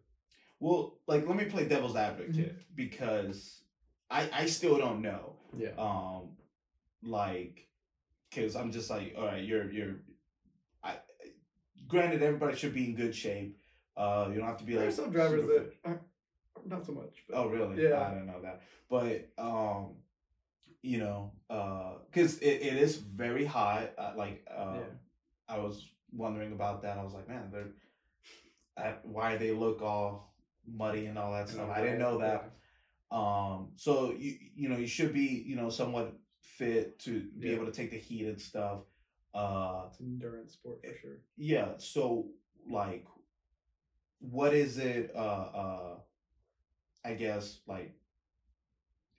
[0.60, 3.64] Well, like let me play devil's advocate because
[4.12, 5.38] I I still don't know.
[5.58, 5.72] Yeah.
[5.78, 6.38] Um,
[7.02, 7.68] like,
[8.32, 9.96] cause I'm just like, all right, you're you're.
[11.92, 13.58] Granted, everybody should be in good shape.
[13.98, 16.02] Uh, you don't have to be there like some drivers that are
[16.66, 17.18] not so much.
[17.30, 17.84] But Oh, really?
[17.84, 18.02] Yeah.
[18.02, 18.62] I didn't know that.
[18.90, 19.96] But um,
[20.82, 23.92] you know, uh, cause it, it is very hot.
[23.98, 24.84] Uh, like, uh, Yeah.
[25.56, 26.98] I was wondering about that.
[26.98, 27.68] I was like, man, they're.
[28.78, 30.34] Uh, why they look all
[30.66, 31.70] muddy and all that stuff.
[31.70, 32.52] I didn't know that.
[33.16, 37.56] Um, so you you know you should be you know somewhat fit to be Yeah.
[37.56, 38.80] able to take the heat and stuff.
[39.34, 41.18] Uh, It's an endurance sport for sure.
[41.38, 41.70] yeah.
[41.78, 42.28] So
[42.70, 43.06] like,
[44.20, 45.12] what is it?
[45.16, 45.96] Uh, uh,
[47.06, 47.94] I guess like.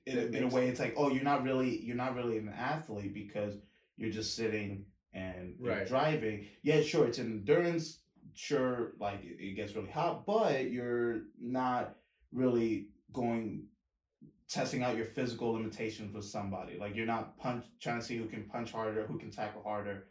[0.05, 2.49] In, a- in a way, it's like, oh, you're not really, you're not really an
[2.49, 3.55] athlete because
[3.97, 4.85] you're just sitting
[5.15, 5.87] and Right.
[5.87, 6.47] driving.
[6.63, 8.01] Yeah, sure, it's an endurance.
[8.35, 11.95] Sure, like it, it gets really hot, but you're not
[12.33, 13.67] really going
[14.53, 16.77] testing out your physical limitations with somebody.
[16.79, 20.09] Like you're not punch trying to see who can punch harder, who can tackle harder,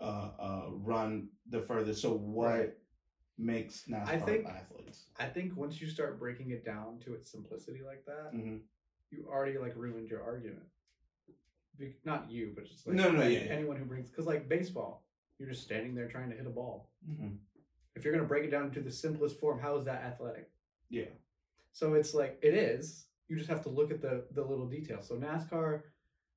[0.00, 2.00] uh, uh, run the furthest.
[2.00, 2.74] So what Right.
[3.36, 5.10] makes NASCAR I think- athletes?
[5.16, 8.58] I think once you start breaking it down to its simplicity like that, hmm
[9.10, 10.66] you already like ruined your argument.
[11.76, 13.52] Be- not you, but just like No, no, yeah, yeah.
[13.52, 15.04] anyone who brings because like baseball,
[15.38, 16.90] you're just standing there trying to hit a ball.
[17.04, 17.34] hmm
[17.94, 20.50] If you're gonna break it down into the simplest form, how is that athletic?
[20.88, 21.10] Yeah.
[21.72, 23.06] So it's like it is.
[23.28, 25.08] You just have to look at the the little details.
[25.08, 25.82] So NASCAR,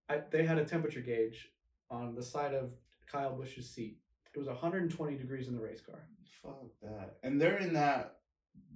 [0.09, 1.49] I, they had a temperature gauge
[1.89, 2.71] on the side of
[3.07, 3.97] Kyle Busch's seat.
[4.33, 6.07] It was 120 degrees in the race car.
[6.41, 7.17] Fuck that.
[7.23, 8.17] And they're in that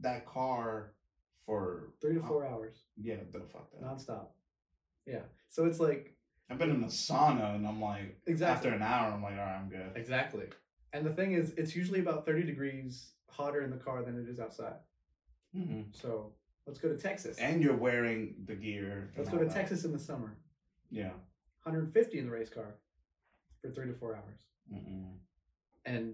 [0.01, 0.93] that car
[1.45, 3.81] for Three to four hours, Yeah, the fuck that.
[3.81, 4.27] nonstop.
[5.05, 5.21] Yeah.
[5.49, 6.15] So it's like
[6.49, 9.39] I've been in the sauna and I'm like exactly after an hour I'm like, all
[9.39, 9.91] right, I'm good.
[9.95, 10.45] exactly.
[10.93, 14.27] And the thing is, it's usually about thirty degrees hotter in the car than it
[14.27, 14.75] is outside.
[15.53, 16.33] hmm So
[16.69, 17.37] let's go to Texas.
[17.39, 19.11] And you're wearing the gear.
[19.17, 19.53] let's go to that.
[19.53, 20.37] Texas in the summer.
[20.91, 21.09] Yeah.
[21.63, 22.75] 150 in the race car
[23.61, 24.39] for three to four hours.
[24.73, 25.13] Mm-mm.
[25.85, 26.13] And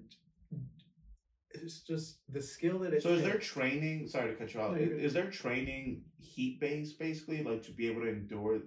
[1.51, 4.07] it's just the skill that it So is there training?
[4.07, 4.71] Sorry to cut you off.
[4.71, 8.59] No, is, is there training heat based basically, like to be able to endure?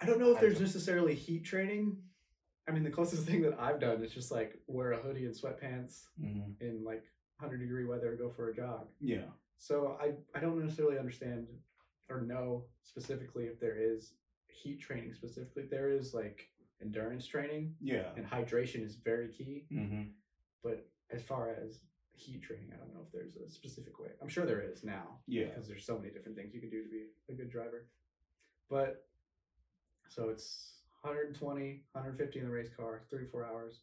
[0.00, 1.96] I don't know if I there's don't- necessarily heat training.
[2.66, 5.34] I mean, the closest thing that I've done is just like wear a hoodie and
[5.34, 6.52] sweatpants Mm-hmm.
[6.66, 7.04] in like
[7.38, 8.86] 100 degree weather go for a jog.
[9.00, 9.26] Yeah.
[9.58, 11.46] So I, I don't necessarily understand
[12.10, 14.14] or know specifically if there is
[14.48, 15.64] heat training specifically.
[15.70, 16.48] There is like
[16.82, 18.08] endurance training Yeah.
[18.16, 19.66] and hydration is very key.
[19.72, 20.02] Mm-hmm.
[20.62, 21.80] But as far as
[22.12, 24.10] heat training, I don't know if there's a specific way.
[24.22, 25.18] I'm sure there is now.
[25.26, 25.46] Yeah.
[25.46, 27.86] because there's so many different things you can do to be a good driver.
[28.70, 29.06] But
[30.08, 33.80] so it's 120, 150 in the race car, three four hours.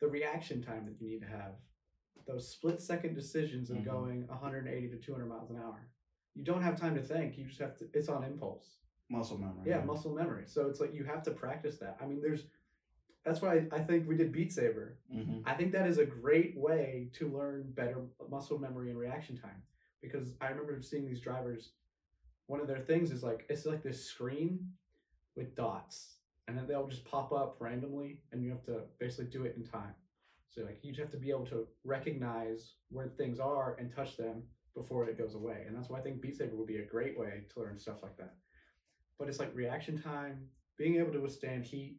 [0.00, 1.52] The reaction time that you need to have,
[2.26, 3.84] those split second decisions of Mhm.
[3.84, 5.88] going 180 to 200 miles an hour.
[6.34, 7.38] You don't have time to think.
[7.38, 7.88] You just have to.
[7.94, 8.78] It's on impulse.
[9.08, 9.68] Muscle memory.
[9.68, 10.46] Yeah, muscle memory.
[10.46, 11.96] So it's like you have to practice that.
[12.00, 12.48] I mean, there's.
[13.24, 14.98] That's why I think we did Beat Saber.
[15.12, 15.40] Mm-hmm.
[15.46, 19.62] I think that is a great way to learn better muscle memory and reaction time
[20.00, 21.72] because I remember seeing these drivers.
[22.46, 24.72] One of their things is like it's like this screen
[25.34, 29.44] with dots, and then they'll just pop up randomly, and you have to basically do
[29.44, 29.94] it in time.
[30.50, 34.16] So like you just have to be able to recognize where things are and touch
[34.16, 34.42] them
[34.74, 37.18] before it goes away, and that's why I think Beat Saber would be a great
[37.18, 38.34] way to learn stuff like that.
[39.18, 41.96] But it's like reaction time, being able to withstand heat,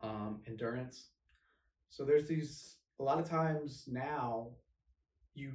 [0.00, 1.08] um, endurance.
[1.90, 4.48] So there's these a lot of times now
[5.34, 5.52] you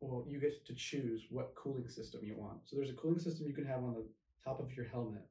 [0.00, 2.58] well you get to choose what cooling system you want.
[2.64, 4.04] So there's a cooling system you can have on the
[4.44, 5.26] top of your helmet.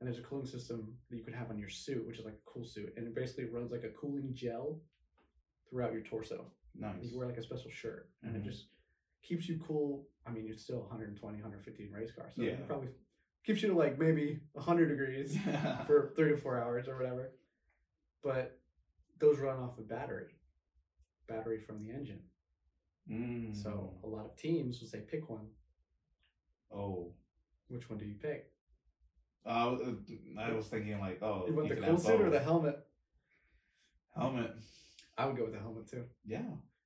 [0.00, 2.34] And there's a cooling system that you can have on your suit, which is like
[2.34, 2.92] a cool suit.
[2.96, 4.80] And it basically runs like a cooling gel
[5.74, 6.46] throughout your torso.
[6.76, 7.02] Nice.
[7.02, 8.38] You wear like a special shirt and Mhm.
[8.38, 8.68] it just
[9.22, 10.06] keeps you cool.
[10.24, 12.30] I mean, it's still 120, 150 in race car.
[12.30, 12.52] So Yeah.
[12.52, 12.90] it probably
[13.42, 15.36] keeps you to like maybe 100 degrees
[15.88, 17.32] for three to four hours or whatever.
[18.22, 18.60] But
[19.18, 20.38] those run off of battery,
[21.26, 22.22] battery from the engine.
[23.08, 23.56] Mm.
[23.56, 25.50] So a lot of teams will say pick one.
[26.70, 27.12] Oh.
[27.66, 28.52] Which one do you pick?
[29.44, 29.76] Uh,
[30.38, 32.86] I was thinking like, oh, You want the cool suit or the helmet?
[34.14, 34.54] helmet?
[35.16, 36.04] I would go with the helmet too.
[36.26, 36.42] Yeah.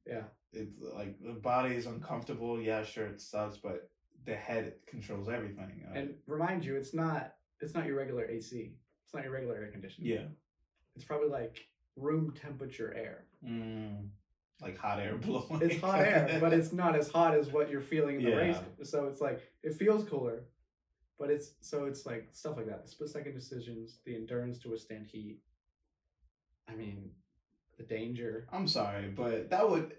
[0.06, 0.24] Yeah.
[0.52, 2.60] It's like the body is uncomfortable.
[2.60, 3.90] Yeah, sure, it sucks, but
[4.24, 5.84] the head controls everything.
[5.90, 8.72] Uh, And remind you, it's not it's not your regular AC.
[9.04, 10.10] It's not your regular air conditioning.
[10.10, 10.26] yeah.
[10.96, 11.66] It's probably like
[11.96, 13.24] room temperature air.
[13.44, 14.08] Mm,
[14.60, 15.60] like hot air blowing.
[15.62, 18.56] It's hot air, but it's not as hot as what you're feeling in the race.
[18.82, 20.44] So it's like it feels cooler,
[21.18, 22.84] but it's so it's like stuff like that.
[22.84, 25.40] The split second decisions, the endurance to withstand heat.
[26.68, 27.10] I mean,
[27.78, 28.46] the danger.
[28.52, 29.94] I'm sorry, but that would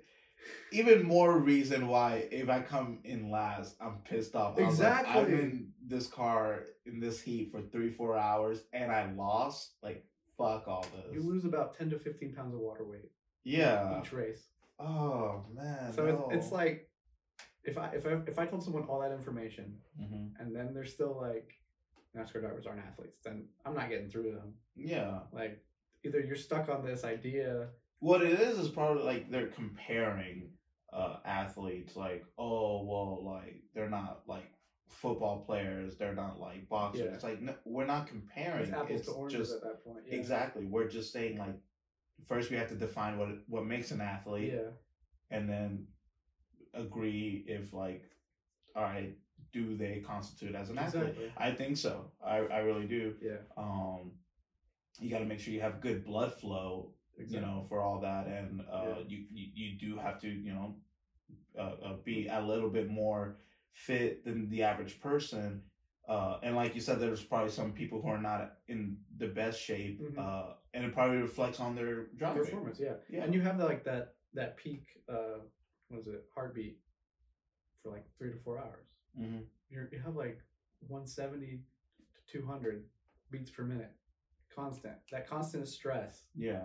[0.71, 4.60] even more reason why if I come in last, I'm pissed off.
[4.60, 5.34] I was like, I'm Exactly.
[5.34, 9.73] in this car in this heat for three, four hours, and I lost.
[9.81, 10.06] Like,
[10.38, 11.14] fuck all this.
[11.14, 13.11] You lose about ten to fifteen pounds of water weight
[13.43, 13.99] yeah.
[14.01, 14.47] each race.
[14.80, 15.91] Oh man.
[15.93, 16.30] So no.
[16.31, 16.89] it's, it's like
[17.64, 20.31] if I if I if I told someone all that information Mhm.
[20.39, 21.53] and then they're still like
[22.15, 24.53] NASCAR drivers aren't athletes, then I'm not getting through to them.
[24.76, 25.19] Yeah.
[25.31, 25.64] Like
[26.05, 27.67] either you're stuck on this idea.
[27.99, 30.51] What it is is probably like they're comparing
[30.93, 34.49] uh athletes like, oh well like they're not like
[34.88, 37.05] football players, they're not like boxers.
[37.05, 37.13] Yeah.
[37.13, 38.63] It's like no, we're not comparing.
[38.63, 39.99] It's apples It's to oranges just at that point.
[40.07, 40.15] Yeah.
[40.15, 40.65] exactly.
[40.65, 41.55] We're just saying like
[42.27, 44.71] first we have to define what what makes an athlete Yeah.
[45.31, 45.88] and then
[46.73, 48.03] agree if like
[48.76, 49.15] all right,
[49.51, 51.15] do they constitute as an athlete?
[51.38, 52.11] I think so.
[52.26, 53.13] I I really do.
[53.21, 53.38] Yeah.
[53.57, 54.11] Um
[54.99, 57.36] you got to make sure you have good blood flow Exactly.
[57.36, 58.94] you know, for all that, and uh, Yeah.
[59.06, 60.74] you, you you do have to, you know,
[61.57, 63.36] uh, uh, be a little bit more
[63.72, 65.60] fit than the average person.
[66.07, 69.60] Uh, and like you said, there's probably some people who are not in the best
[69.60, 70.18] shape, Mhm.
[70.18, 72.44] uh, and it probably reflects on their driving.
[72.44, 72.80] performance.
[72.80, 72.94] Yeah.
[73.10, 74.82] Yeah, And you have the, like that that peak.
[75.07, 75.40] Uh,
[75.90, 76.22] what is it?
[76.34, 76.76] Heartbeat
[77.84, 78.86] for like three to four hours.
[79.16, 79.40] hmm
[79.70, 80.38] You're, you have like
[80.88, 81.60] 170
[82.16, 82.82] to 200
[83.30, 83.91] beats per minute,
[84.53, 84.95] constant.
[85.11, 86.61] That constant stress yeah.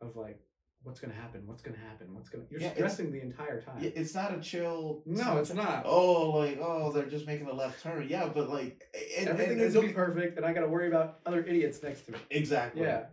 [0.00, 0.40] of like
[0.84, 2.44] what's gonna happen, what's gonna happen, what's gonna.
[2.50, 3.76] You're Yeah, stressing the entire time.
[3.80, 5.02] It's not a chill.
[5.06, 5.84] no, it's not.
[5.86, 8.06] Oh, like oh, they're just making a left turn.
[8.08, 8.82] Yeah, but like
[9.18, 11.82] and, Everything and- needs and to be perfect, and I gotta worry about other idiots
[11.82, 12.18] next to me.
[12.30, 12.82] Exactly.
[12.82, 13.04] Yeah,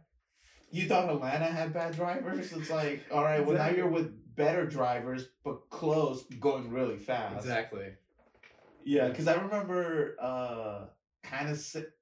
[0.72, 2.52] You thought Atlanta had bad drivers?
[2.54, 7.38] It's like, all right, well now you're with better drivers, but close, going really fast.
[7.38, 7.88] exactly.
[8.86, 10.86] Yeah, because I remember uh,
[11.24, 11.58] kind of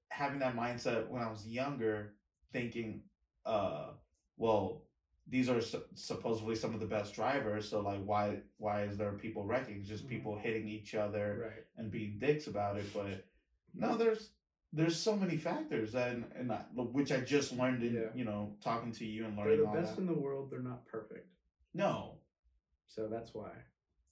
[0.10, 2.14] having that mindset when I was younger,
[2.52, 3.02] thinking,
[3.46, 3.92] uh,
[4.38, 4.84] well,
[5.30, 9.12] these are su- supposedly some of the best drivers, so like, why why is there
[9.14, 9.84] people wrecking?
[9.84, 10.10] Just Mhm.
[10.10, 11.64] people hitting each other Right.
[11.76, 12.86] and being dicks about it.
[12.94, 13.26] But
[13.74, 14.32] no, there's
[14.74, 18.14] there's so many factors, and and I, which I just learned in Yeah.
[18.16, 20.02] you know talking to you and They're learning the all best that.
[20.02, 20.50] in the world.
[20.50, 21.28] They're not perfect,
[21.74, 22.20] no,
[22.88, 23.52] so that's why.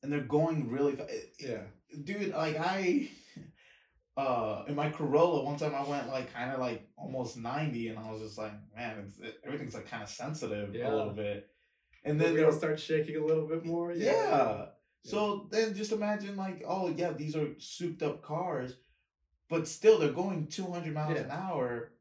[0.03, 1.11] and they're going really fast.
[1.39, 1.63] Yeah.
[2.03, 3.09] dude like i
[4.17, 7.99] uh in my corolla one time i went like kind of like almost 90 and
[7.99, 10.89] i was just like man it's, it, everything's like kind of sensitive Yeah.
[10.89, 11.49] a little bit
[12.05, 13.91] and then they'll start shaking a little bit more.
[13.91, 14.67] yeah.
[15.03, 18.77] so then just imagine like oh yeah these are souped up cars
[19.49, 21.21] but still they're going 200 miles Yeah.
[21.23, 21.91] an hour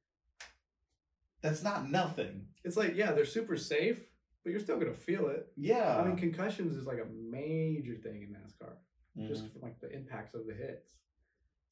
[1.42, 4.00] that's not nothing It's like yeah, they're super safe,
[4.42, 5.48] but you're still gonna feel it.
[5.56, 8.72] yeah I mean, concussions is like a major thing in NASCAR,
[9.18, 9.28] Mhm.
[9.28, 10.96] just from like the impacts of the hits.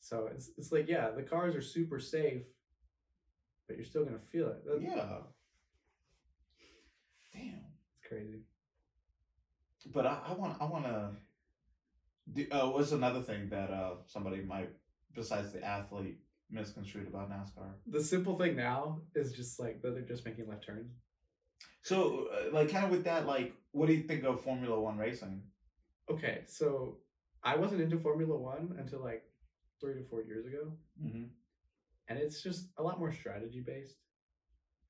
[0.02, 2.42] So it's it's like yeah, the cars are super safe,
[3.66, 4.62] but you're still gonna feel it.
[4.66, 5.18] That's, yeah
[7.32, 8.42] damn it's crazy.
[9.92, 11.10] But I, I want I want to.
[12.32, 14.70] Do, uh, what's another thing that uh somebody might
[15.12, 16.18] besides the athlete
[16.50, 17.72] misconstrued about NASCAR?
[17.88, 20.92] The simple thing now is just like that they're just making left turns.
[21.82, 24.98] So uh, like kind of with that like what do you think of Formula One
[24.98, 25.42] racing?
[26.08, 26.98] Okay, so
[27.42, 29.24] I wasn't into Formula One until like
[29.82, 30.72] three to four years ago.
[31.04, 31.24] Mm-hmm.
[32.08, 33.96] and it's just a lot more strategy based.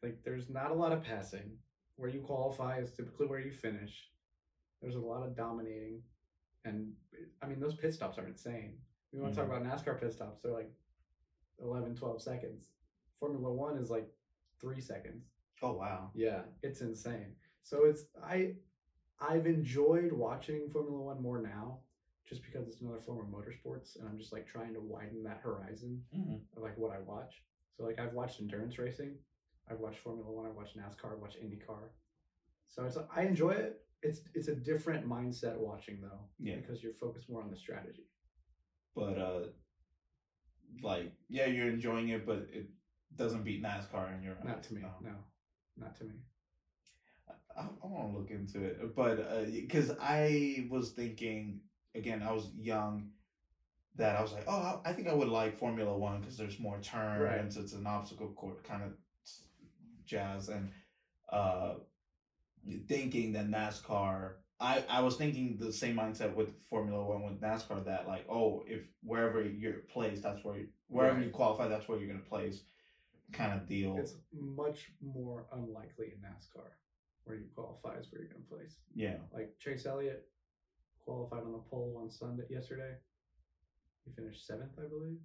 [0.03, 1.59] Like there's not a lot of passing.
[1.97, 4.09] Where you qualify is typically where you finish.
[4.81, 6.03] There's a lot of dominating,
[6.65, 6.93] and
[7.43, 8.75] I mean those pit stops are insane.
[9.13, 10.41] We want to talk about NASCAR pit stops.
[10.43, 10.73] They're like
[11.63, 12.71] 11, 12 seconds.
[13.21, 14.09] Formula One is like
[14.61, 15.27] three seconds.
[15.63, 16.11] Oh wow.
[16.15, 17.35] Yeah, it's insane.
[17.63, 18.55] So it's I
[19.21, 21.79] I've enjoyed watching Formula One more now,
[22.33, 25.41] just because it's another form of motorsports, and I'm just like trying to widen that
[25.43, 26.37] horizon Mm-hmm.
[26.57, 27.43] of like what I watch.
[27.77, 29.17] So like I've watched endurance racing,
[29.71, 31.91] I've watched Formula One, I've watched NASCAR, I've watched IndyCar.
[32.69, 33.83] So it's I enjoy it.
[34.03, 36.57] It's it's a different mindset watching though, Yeah.
[36.57, 38.07] because you're focused more on the strategy.
[38.95, 39.41] But uh,
[40.83, 42.67] like yeah, you're enjoying it, but it
[43.17, 44.45] doesn't beat NASCAR in your eyes.
[44.45, 44.89] Not to me, no.
[45.11, 45.17] no,
[45.77, 46.15] not to me.
[47.57, 51.61] I, I want to look into it, but uh because I was thinking
[51.95, 53.05] again, I was young,
[53.97, 56.79] that I was like, oh, I think I would like Formula One because there's more
[56.79, 58.91] turns, it's an obstacle course kind of
[60.07, 60.69] jazz, and
[61.31, 61.75] uh,
[62.89, 64.33] thinking that NASCAR.
[64.61, 68.61] I, I was thinking the same mindset with Formula One with NASCAR that like oh
[68.67, 72.63] if wherever you're placed that's where you, wherever you qualify that's where you're gonna place
[73.33, 76.69] kind of deal It's much more unlikely in NASCAR
[77.25, 78.79] where you qualify is where you're gonna place.
[78.95, 80.23] yeah Like Chase Elliott
[81.05, 82.95] qualified on the pole on Sunday yesterday.
[84.05, 85.19] He finished seventh, I believe,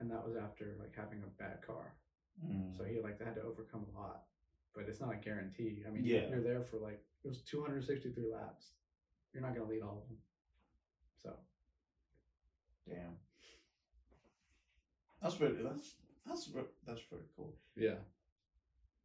[0.00, 1.94] and that was after like having a bad car.
[2.44, 2.76] Mm.
[2.76, 4.22] So he like had to overcome a lot,
[4.74, 5.82] but it's not a guarantee.
[5.86, 6.28] I mean, Yeah.
[6.28, 8.72] you're there for like it was 263 laps.
[9.32, 10.18] You're not gonna lead all of them.
[11.22, 11.36] So
[12.88, 13.16] Damn.
[15.22, 15.62] That's pretty.
[15.62, 15.94] That's
[16.26, 16.50] that's
[16.84, 17.54] that's pretty cool.
[17.76, 17.94] yeah,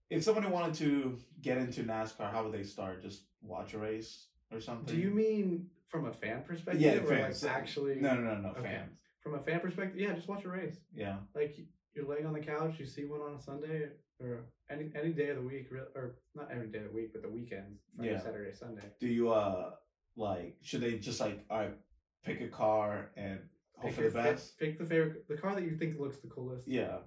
[0.10, 3.02] If somebody wanted to get into NASCAR, how would they start?
[3.03, 4.94] Just watch a race or something?
[4.94, 6.82] do you mean from a fan perspective?
[6.82, 7.44] Yeah, or fans.
[7.44, 7.95] like actually.
[7.95, 8.49] No, no, no, no.
[8.49, 8.61] Okay.
[8.64, 8.98] Fans.
[9.22, 10.78] From a fan perspective, yeah, just watch a race.
[10.94, 11.18] Yeah.
[11.36, 11.56] Like
[11.94, 15.30] you're laying on the couch, you see one on a Sunday or any any day
[15.30, 18.19] of the week, or not every day of the week, but the weekends, Friday, Yeah.
[18.22, 18.84] Saturday, Sunday.
[18.99, 19.72] Do you uh
[20.15, 20.56] like?
[20.61, 21.78] Should they just like all right,
[22.24, 23.40] pick a car and
[23.76, 24.57] hope Pick for the best?
[24.60, 26.68] pick the favorite, the car that you think looks the coolest.
[26.68, 26.98] Yeah.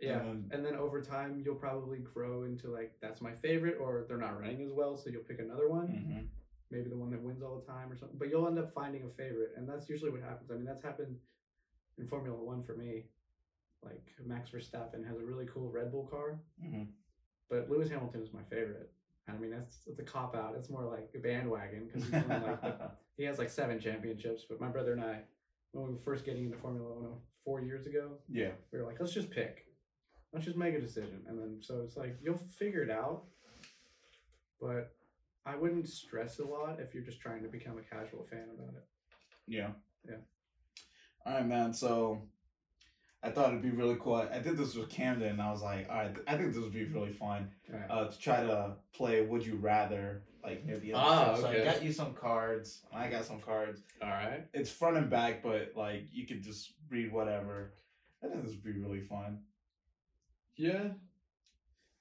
[0.00, 0.20] Yeah.
[0.20, 4.18] And And then over time, you'll probably grow into like that's my favorite, or they're
[4.18, 6.26] not running as well, so you'll pick another one, mhm.
[6.70, 8.18] Maybe the one that wins all the time or something.
[8.18, 10.50] But you'll end up finding a favorite, and that's usually what happens.
[10.50, 11.16] I mean, that's happened
[11.98, 13.04] in Formula One for me.
[13.84, 16.88] Like Max Verstappen has a really cool Red Bull car, Mhm.
[17.50, 18.90] but Lewis Hamilton is my favorite.
[19.26, 20.54] And I mean, that's it's a cop out.
[20.56, 22.60] It's more like a bandwagon because like
[23.16, 24.44] he has like seven championships.
[24.48, 25.20] But my brother and I,
[25.72, 27.12] when we were first getting into Formula One
[27.44, 28.52] four years ago, yeah.
[28.72, 29.66] we were like, let's just pick.
[30.32, 31.22] Let's just make a decision.
[31.28, 33.24] And then so it's like you'll figure it out.
[34.60, 34.94] But
[35.46, 38.74] I wouldn't stress a lot if you're just trying to become a casual fan about
[38.74, 38.84] it.
[39.46, 39.68] Yeah.
[40.08, 40.16] Yeah.
[41.26, 41.72] All right, man.
[41.72, 42.22] So
[43.22, 44.14] I thought it'd be really cool.
[44.14, 46.72] I, did this with Camden, and I was like, all right, I think this would
[46.72, 47.90] be really fun Alright.
[47.90, 50.96] uh, to try to play Would You Rather, like near the end.
[50.96, 52.82] Ah, So I got you some cards.
[52.92, 53.82] I got some cards.
[54.02, 54.44] All right.
[54.52, 57.72] It's front and back, but like you could just read whatever.
[58.22, 59.40] I think this would be really fun.
[60.56, 60.88] Yeah.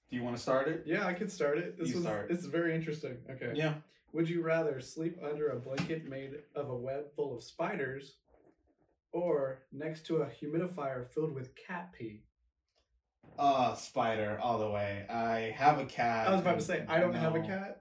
[0.09, 0.83] Do you want to start it?
[0.85, 1.77] Yeah, I could start it.
[1.77, 2.29] This You was start.
[2.31, 3.17] is very interesting.
[3.31, 3.51] Okay.
[3.55, 3.75] Yeah.
[4.11, 8.17] Would you rather sleep under a blanket made of a web full of spiders
[9.11, 12.21] or next to a humidifier filled with cat pee?
[13.39, 15.05] Uh, spider all the way.
[15.09, 16.27] I have a cat.
[16.27, 17.47] I was about to say I don't have a No.
[17.47, 17.79] cat.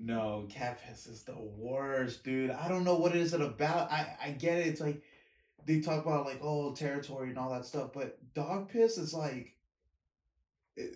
[0.00, 2.50] No, cat piss is the worst, dude.
[2.50, 3.90] I don't know what it is it about.
[3.90, 4.68] I I get it.
[4.68, 5.02] It's like
[5.66, 9.54] they talk about like oh territory and all that stuff, but dog piss is like.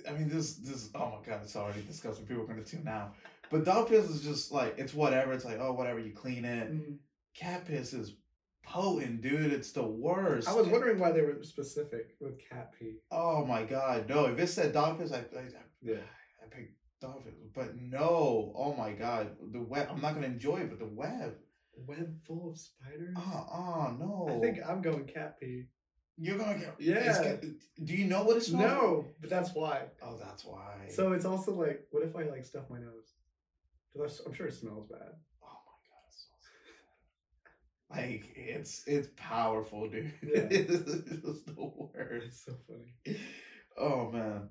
[0.08, 2.26] I mean, this this oh my god, it's already disgusting.
[2.26, 3.14] People are gonna tune out.
[3.50, 5.32] But dog piss is just like it's whatever.
[5.32, 6.72] It's like oh whatever you clean it.
[6.72, 6.96] Mm.
[7.34, 8.14] Cat piss is
[8.64, 9.52] potent, dude.
[9.52, 10.48] It's the worst.
[10.48, 12.96] I was wondering why they were specific with cat pee.
[13.10, 14.26] Oh my god, no!
[14.26, 15.48] If it said dog piss, I I,
[15.82, 15.96] Yeah.
[16.42, 17.34] I picked dog piss.
[17.54, 19.88] But no, oh my god, the web.
[19.90, 21.34] I'm not gonna enjoy it, but the web.
[21.86, 23.14] Web full of spiders.
[23.16, 24.36] Oh, oh no!
[24.36, 25.64] I think I'm going cat pee.
[26.18, 26.74] You're gonna get.
[26.78, 27.22] Yeah.
[27.22, 28.62] it's do you know what it smells?
[28.62, 29.82] No, but that's why.
[30.02, 30.88] Oh, that's why.
[30.88, 33.14] So it's also like, what if I like stuff my nose?
[33.92, 35.12] Because I'm sure it smells bad.
[35.42, 36.46] Oh my god, it smells
[37.44, 37.96] good.
[37.96, 40.12] Like it's it's powerful, dude.
[40.22, 40.46] Yeah.
[40.50, 42.26] it's the worst.
[42.26, 43.18] It's so funny.
[43.76, 44.50] Oh man.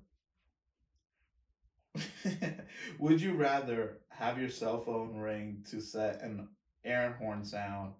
[2.98, 6.48] Would you rather have your cell phone ring to set an
[6.84, 7.92] air horn sound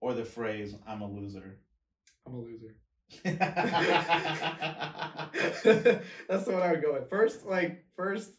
[0.00, 1.58] or the phrase "I'm a loser"?
[2.26, 2.76] I'm a loser.
[3.24, 3.40] That's
[6.44, 7.08] the one I would go with.
[7.10, 8.30] First, like first,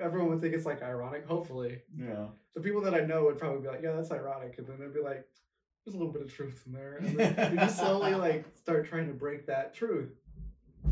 [0.00, 1.26] everyone would think it's like ironic.
[1.26, 2.26] Hopefully, Yeah.
[2.54, 4.94] the people that I know would probably be like, "Yeah, that's ironic," and then they'd
[4.94, 5.26] be like,
[5.84, 8.86] "There's a little bit of truth in there," and then you just slowly like start
[8.88, 10.10] trying to break that truth.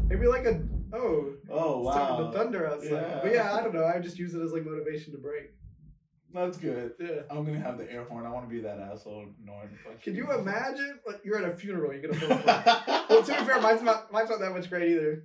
[0.08, 0.62] Maybe like a
[0.92, 2.30] oh, Oh wow.
[2.30, 2.90] to thunder outside.
[2.90, 3.18] Yeah.
[3.22, 3.84] But yeah, I don't know.
[3.84, 5.52] I just use it as like motivation to break.
[6.34, 6.92] That's good.
[7.00, 7.22] Yeah.
[7.30, 8.26] I'm gonna have the air horn.
[8.26, 9.26] I want to be that asshole.
[9.44, 9.68] Norm.
[10.02, 10.98] Can you imagine?
[11.06, 13.04] Like you're at a funeral, you're gonna.
[13.08, 15.24] Well, to be fair, mine's not mine's not that much great either.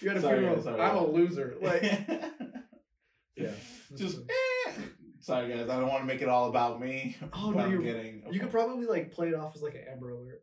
[0.00, 0.62] You're at a Sorry, funeral.
[0.62, 0.80] sorry.
[0.80, 1.56] I'm a loser.
[1.60, 1.82] Like
[3.36, 3.50] yeah.
[3.96, 4.72] just eh.
[5.20, 7.84] sorry guys i don't want to make it all about me Oh, no, i'm you're-
[7.84, 10.42] getting you could probably like play it off as like an Amber Alert.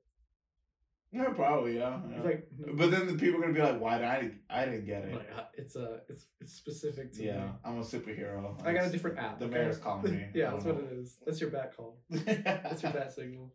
[1.11, 2.15] Yeah probably yeah, yeah.
[2.17, 4.85] It's like, but then the people are gonna be like why did i i didn't
[4.85, 7.51] get it like, uh, it's a it's it's specific to yeah me.
[7.65, 9.39] i'm a superhero I got a different app.
[9.39, 9.53] the okay?
[9.55, 11.17] mayor's calling me yeah, that's what it is.
[11.25, 11.97] That's your bat call.
[12.09, 13.51] That's your bat signal.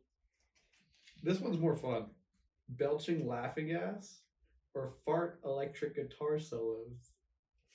[1.22, 2.06] This one's more fun.
[2.68, 4.20] Belching laughing gas
[4.74, 7.12] or fart electric guitar solos.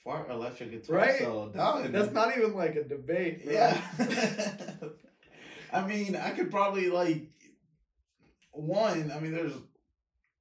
[0.04, 1.18] fart electric guitar Right?
[1.20, 1.90] solo done.
[1.92, 3.44] That's not even like a debate.
[3.44, 3.52] bro.
[3.54, 3.80] yeah
[5.72, 7.30] i mean i could probably like
[8.52, 9.52] one i mean there's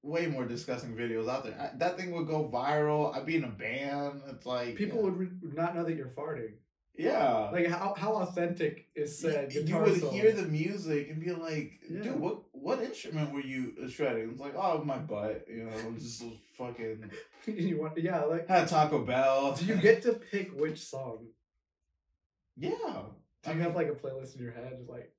[0.02, 3.44] way more disgusting videos out there I, that thing would go viral i'd be in
[3.44, 5.04] a band it's like People yeah.
[5.06, 6.54] would re- not know that you're farting.
[6.96, 10.12] yeah Like how, how authentic is said you guitar would solo?
[10.14, 12.04] hear the music and be like, Yeah.
[12.04, 14.30] dude, what what instrument were you uh, shredding?
[14.32, 16.24] It's like, oh, my butt, you know, just
[16.58, 17.10] fucking
[17.46, 19.54] you want yeah, like had Taco Bell.
[19.56, 21.28] do you get to pick which song?
[22.58, 23.04] Yeah.
[23.44, 25.14] Do you have like a playlist in your head like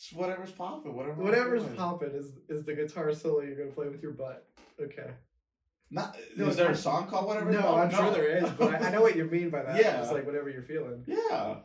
[0.00, 1.22] It's whatever's popping, whatever.
[1.22, 4.46] Whatever's popping is is the guitar solo you're gonna play with your butt.
[4.80, 5.10] Okay.
[5.90, 7.50] Not No, is there a song called whatever?
[7.52, 9.76] No, I'm sure there is, but I, I know what you mean by that.
[9.78, 10.00] Yeah.
[10.02, 11.04] It's like whatever you're feeling.
[11.06, 11.56] yeah.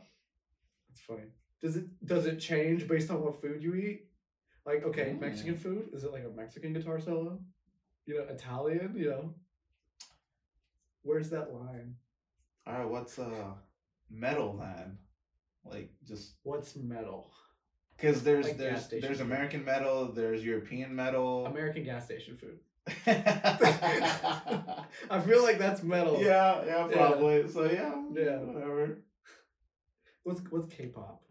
[0.90, 1.28] It's funny.
[1.62, 4.02] Does it does it change based on what food you eat?
[4.66, 5.20] Like, okay, Mm.
[5.20, 7.38] Mexican food, is it like a Mexican guitar solo?
[8.04, 9.34] You know, Italian, you know.
[11.04, 11.94] Where's that line?
[12.66, 13.52] All right, what's uh
[14.10, 14.98] metal then?
[15.64, 17.32] Like just What's metal?
[17.96, 19.26] Because there's Like there's there's food.
[19.26, 21.46] American metal, there's European metal.
[21.46, 22.58] American gas station food.
[23.06, 24.86] I
[25.26, 26.20] feel like that's metal.
[26.22, 27.48] yeah, yeah, probably.
[27.48, 28.36] So yeah, Yeah.
[28.38, 28.98] whatever.
[30.22, 31.22] What's what's K-pop?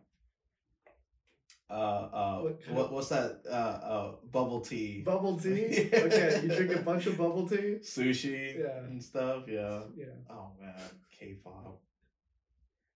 [1.70, 3.42] Uh, uh, What what what's that?
[3.50, 5.90] Uh, uh, bubble tea, Bubble tea.
[5.92, 6.00] Yeah.
[6.06, 7.80] Okay, you drink a bunch of bubble tea.
[7.82, 8.78] sushi, Yeah.
[8.86, 9.46] and stuff.
[9.48, 9.82] Yeah.
[9.98, 10.06] Yeah.
[10.30, 10.76] Oh man,
[11.20, 11.82] K-pop.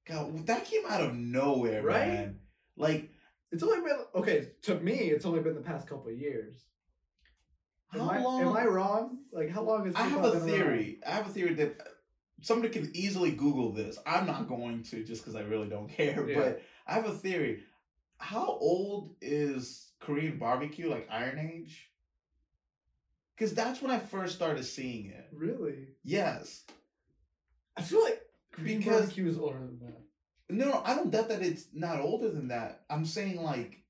[0.06, 2.08] God, that came out of nowhere, Right?
[2.08, 2.40] man.
[2.78, 3.09] Like,
[3.52, 4.94] It's only been okay to me.
[4.94, 6.56] It's only been the past couple of years.
[7.94, 8.42] Am, I, long?
[8.42, 9.18] am I wrong?
[9.32, 10.50] Like how long has I have a been around?
[10.50, 11.00] theory.
[11.08, 11.84] I have a theory that uh,
[12.42, 13.98] somebody can easily Google this.
[14.06, 16.28] I'm not going to just because I really don't care.
[16.30, 16.36] Yeah.
[16.40, 17.64] But I have a theory.
[18.20, 20.90] How old is Korean barbecue?
[20.90, 21.90] Like Iron Age?
[23.36, 25.28] Because that's when I first started seeing it.
[25.34, 25.88] Really?
[26.04, 26.66] Yes.
[27.78, 28.22] I feel like
[28.52, 30.02] Korean Because- barbecue is older than that.
[30.50, 32.82] No, I don't doubt that it's not older than that.
[32.90, 33.84] I'm saying like,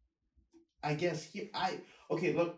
[0.83, 1.79] I guess he, I
[2.11, 2.33] okay.
[2.33, 2.57] Look,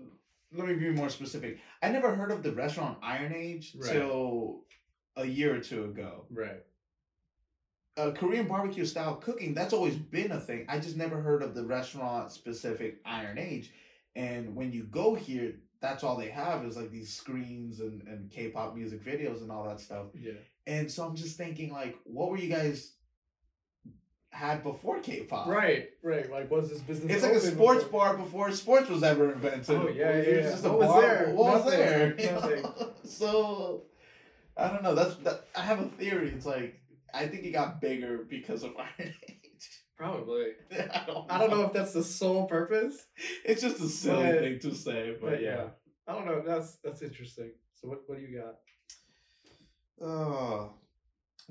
[0.54, 1.60] let me be more specific.
[1.84, 3.92] I never heard of the restaurant Iron Age Right.
[3.92, 4.62] till
[5.16, 6.26] a year or two ago.
[6.32, 6.64] Right.
[7.98, 10.66] uh, Korean barbecue style cooking, that's always been a thing.
[10.70, 13.72] I just never heard of the restaurant specific Iron Age.
[14.16, 18.30] And when you go here, that's all they have is like these screens and, and
[18.32, 20.08] K pop music videos and all that stuff.
[20.20, 20.34] Yeah.
[20.68, 22.94] And so I'm just thinking, like, what were you guys
[24.32, 25.48] had before K-pop.
[25.48, 26.30] Right, right.
[26.32, 27.12] Like, was this business?
[27.14, 28.00] It's like a sports before?
[28.16, 29.76] bar before sports was ever invented.
[29.76, 30.52] Oh, yeah, It yeah, was yeah.
[30.52, 31.30] just a What was there?
[31.36, 32.16] What was Nothing, there?
[32.20, 32.92] you know?
[33.04, 33.84] So
[34.58, 34.96] I don't know.
[34.96, 35.46] That's that.
[35.56, 36.30] I have a theory.
[36.30, 36.80] It's like
[37.14, 39.70] I think it got bigger because of Iron Age.
[39.98, 40.46] Probably.
[40.72, 41.30] I don't.
[41.32, 43.06] I don't know if that's the sole purpose,
[43.46, 45.56] It's just a silly But- thing to say, but, but yeah.
[45.56, 45.68] yeah.
[46.08, 46.42] I don't know.
[46.46, 47.52] That's that's interesting.
[47.76, 48.56] So what what do you got?
[50.04, 50.70] Uh,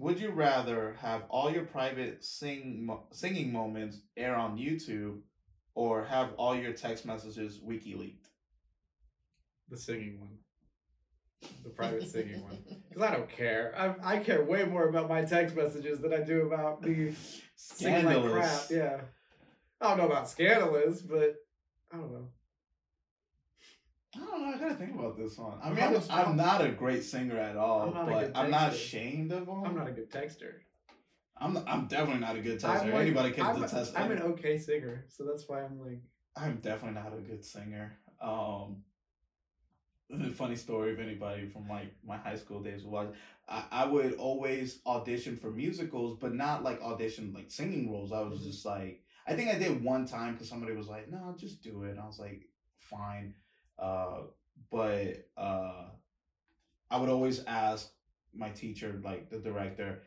[0.00, 5.20] would you rather have all your private sing mo- singing moments air on YouTube,
[5.74, 8.28] or have all your text messages wiki leaked?
[9.68, 10.38] The singing one.
[11.62, 12.58] The private singing one.
[12.88, 13.74] Because I don't care.
[13.76, 17.14] I, I care way more about my text messages than I do about me
[17.54, 18.62] singing like crap.
[18.70, 19.00] Yeah.
[19.80, 21.36] I don't know about scandalous, but
[21.92, 22.28] I don't know.
[24.14, 24.48] I don't know.
[24.48, 25.58] I gotta think about this one.
[25.62, 29.30] I mean, I'm, I'm not a great singer at all, I'm but I'm not ashamed
[29.30, 29.64] of them.
[29.64, 30.54] I'm not a good texter.
[31.36, 32.92] I'm, I'm definitely not a good texter.
[32.92, 33.92] Like- Anybody can I'm, detest.
[33.96, 36.00] I'm an okay singer, so that's why I'm like,
[36.36, 37.92] I'm definitely not a good singer.
[38.20, 38.78] Um,
[40.32, 43.12] funny story if anybody from like my high school days was,
[43.48, 48.12] I, I would always audition for musicals, but not like audition like singing roles.
[48.12, 48.44] I was Mhm.
[48.44, 51.82] just like, I think I did one time because somebody was like, "No, just do
[51.84, 52.46] it." And I was like,
[52.78, 53.34] "Fine,"
[53.80, 54.20] uh,
[54.70, 55.84] but uh,
[56.90, 57.88] I would always ask
[58.34, 60.02] my teacher, like the director.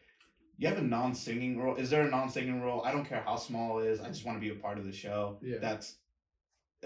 [0.58, 1.76] You have a non-singing role?
[1.76, 2.84] Is there a non-singing role?
[2.86, 4.00] I don't care how small it is.
[4.00, 5.58] I just want to be a part of the show yeah.
[5.60, 5.96] that's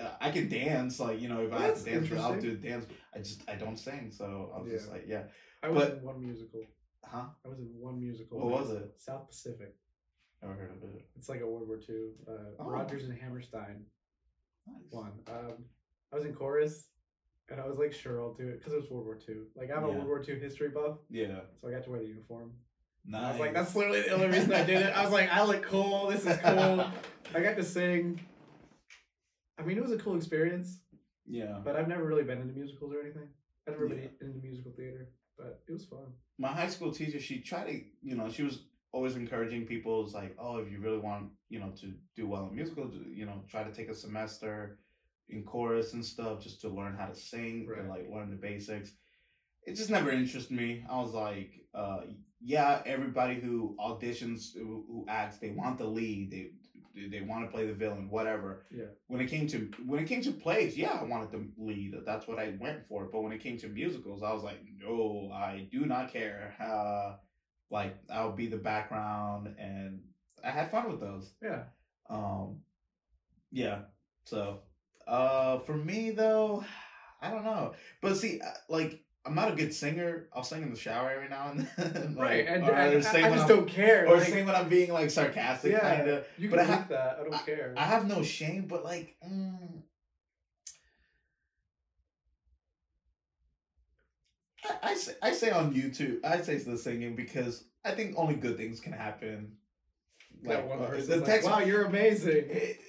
[0.01, 2.55] uh, I can dance like you know if I That's have to dance I'll do
[2.55, 5.23] dance I just I don't sing so I was just like yeah
[5.63, 6.61] I was but- in one musical.
[7.03, 8.39] huh I was in one musical.
[8.39, 8.93] What was it?
[8.97, 9.75] South Pacific.
[10.41, 11.95] never heard of it It's like a World War II.
[12.27, 12.69] Uh, Oh.
[12.69, 13.85] Rodgers and Hammerstein
[14.67, 15.11] nice one.
[15.27, 15.65] Um,
[16.11, 16.87] I was in chorus,
[17.49, 19.35] and I was like, sure, I'll do it because it was World War II.
[19.55, 19.95] Like I'm a Yeah.
[19.95, 22.51] World War II history buff, yeah so I got to wear the uniform.
[23.05, 24.95] nice I was like, that's literally the only reason I did it.
[24.95, 26.07] I was like, I look cool.
[26.07, 26.85] This is cool.
[27.35, 28.19] I got to sing.
[29.59, 30.79] I mean, it was a cool experience,
[31.25, 33.27] yeah but I've never really been into musicals or anything.
[33.67, 33.95] I've never Yeah.
[33.95, 36.05] been into musical theater, but it was fun.
[36.37, 38.63] my high school teacher she tried to you know she was
[38.93, 42.47] always encouraging people it's like oh if you really want you know to do well
[42.47, 44.79] in musicals you know try to take a semester
[45.29, 48.91] in chorus and stuff just to learn how to sing and like learn the basics.
[49.65, 50.85] It just never interested me.
[50.89, 52.01] I was like uh
[52.41, 56.31] yeah everybody who auditions who, who acts they want the lead.
[56.31, 56.51] They
[57.11, 58.65] they want to play the villain whatever.
[58.71, 58.85] Yeah.
[59.07, 61.93] when it came to when it came to plays yeah i wanted the lead.
[62.05, 63.05] That's what i went for.
[63.05, 66.53] But when it came to musicals i was like no i do not care.
[66.59, 67.17] Uh
[67.69, 69.99] like i'll be the background and
[70.43, 71.33] i had fun with those.
[71.41, 71.63] Yeah.
[72.09, 72.57] um
[73.51, 73.79] yeah
[74.25, 74.59] so
[75.07, 76.63] uh for me though
[77.21, 80.69] i don't know but see uh, like i'm not a good singer i'll sing in
[80.71, 82.47] the shower every now and then like, Right.
[82.47, 84.07] And, or and I, I just I'm- don't care.
[84.07, 86.77] or like, sing when i'm being like sarcastic yeah, kind of you but can I
[86.77, 87.17] leave that.
[87.19, 87.73] I don't care.
[87.77, 89.81] I have no shame, but like, mm,
[94.65, 98.35] I, I say I say on YouTube, I say the singing because I think only
[98.35, 99.53] good things can happen.
[100.43, 102.45] that one uh, person's the like, text, wow, you're amazing.
[102.49, 102.79] it-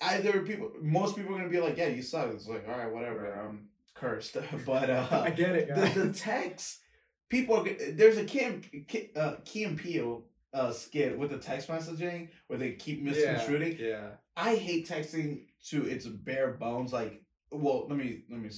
[0.00, 2.32] either people, most people are gonna be like, yeah, you suck.
[2.32, 3.32] It's like, all right, whatever.
[3.32, 5.94] I'm cursed, but uh, I get it, guys.
[5.94, 6.80] the, the text
[7.28, 11.68] people are there's a Kim, Key, uh, Key and Peele uh skit with the text
[11.68, 13.76] messaging where they keep misconstruing.
[13.78, 14.08] Yeah.
[14.36, 16.92] I hate texting to its bare bones.
[16.92, 18.50] Like, well, let me let me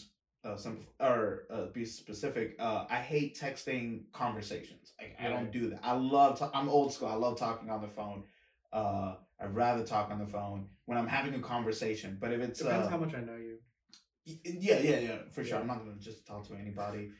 [0.45, 2.57] uh, simplify or uh, be specific.
[2.59, 4.93] Uh, I hate texting conversations.
[5.01, 5.81] Like, I don't do that.
[5.83, 6.39] I love.
[6.39, 7.09] To- I'm old school.
[7.09, 8.25] I love talking on the phone.
[8.73, 12.19] Uh, I'd rather talk on the phone when I'm having a conversation.
[12.21, 13.59] But if it's Depends uh, how much I know you.
[14.25, 15.55] Yeah, yeah, yeah, for sure.
[15.55, 15.61] Yeah.
[15.61, 17.13] I'm not gonna just talk to anybody.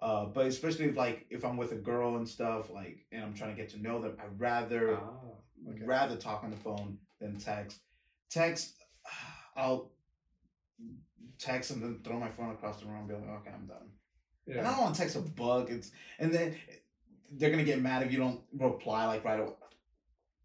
[0.00, 3.34] Uh, but especially if, like if I'm with a girl and stuff, like, and I'm
[3.34, 5.10] trying to get to know them, I'd rather Ah,
[5.68, 5.84] okay.
[5.84, 7.80] rather talk on the phone than text.
[8.30, 8.76] Text,
[9.56, 9.92] I'll
[11.38, 13.88] text and then throw my phone across the room and be like, okay, I'm done.
[14.46, 15.68] And I don't want to text a bug.
[15.70, 16.56] It's and then
[17.32, 19.52] they're gonna get mad if you don't reply like right away.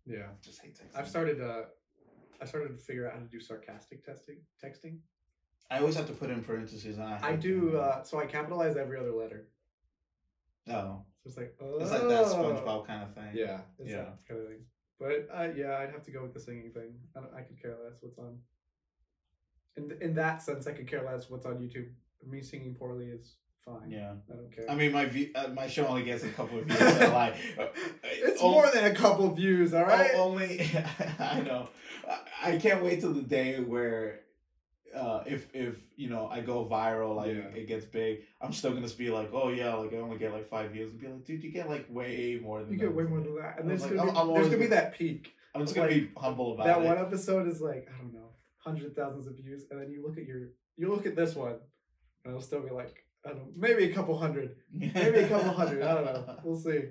[0.06, 0.24] Yeah.
[0.24, 1.00] I just hate texting.
[1.00, 1.62] I've started uh
[2.44, 4.98] I started to figure out how to do sarcastic testing texting.
[5.72, 6.98] I always have to put in parentheses.
[6.98, 9.48] And I, I do uh so I capitalize every other letter.
[10.70, 13.30] Oh, So it's like oh it's like that SpongeBob kind of thing.
[13.34, 14.10] Yeah, it's Yeah.
[14.28, 14.66] kind of thing.
[15.00, 16.94] But uh, yeah, I'd have to go with the singing thing.
[17.16, 18.38] I, don't, I could care less what's on.
[19.78, 21.88] In in that sense, I could care less what's on YouTube.
[22.26, 23.90] Me singing poorly is fine.
[23.90, 24.14] Yeah.
[24.32, 24.70] I don't care.
[24.70, 26.78] I mean, my view, uh, my show only gets a couple of views.
[27.00, 27.66] so, like, uh,
[28.04, 30.12] it's o- more than a couple views, all right?
[30.16, 30.70] o- only
[31.20, 31.70] I know.
[32.08, 34.20] I, I can't wait till the day where,
[34.96, 37.60] uh, if if you know I go viral, like Yeah.
[37.62, 40.50] it gets big, I'm still gonna be like, oh yeah, like I only get like
[40.50, 42.96] five views, and be like, dude, you get like way more than you get that."
[42.96, 44.94] way more than that, and there's like, gonna be, I'm- I'm there's gonna be that
[44.96, 45.34] peak.
[45.56, 46.86] I'm just gonna Like, be humble about that it.
[46.86, 50.18] one episode is like I don't know, hundred thousands of views, and then you look
[50.20, 53.48] at your you look at this one, and it'll still be like I don't know,
[53.56, 55.82] maybe a couple hundred, maybe a couple hundred.
[55.84, 56.38] I don't know.
[56.44, 56.82] We'll see.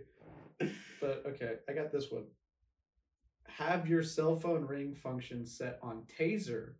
[1.00, 2.24] But okay, I got this one.
[3.48, 6.74] Have your cell phone ring function set on taser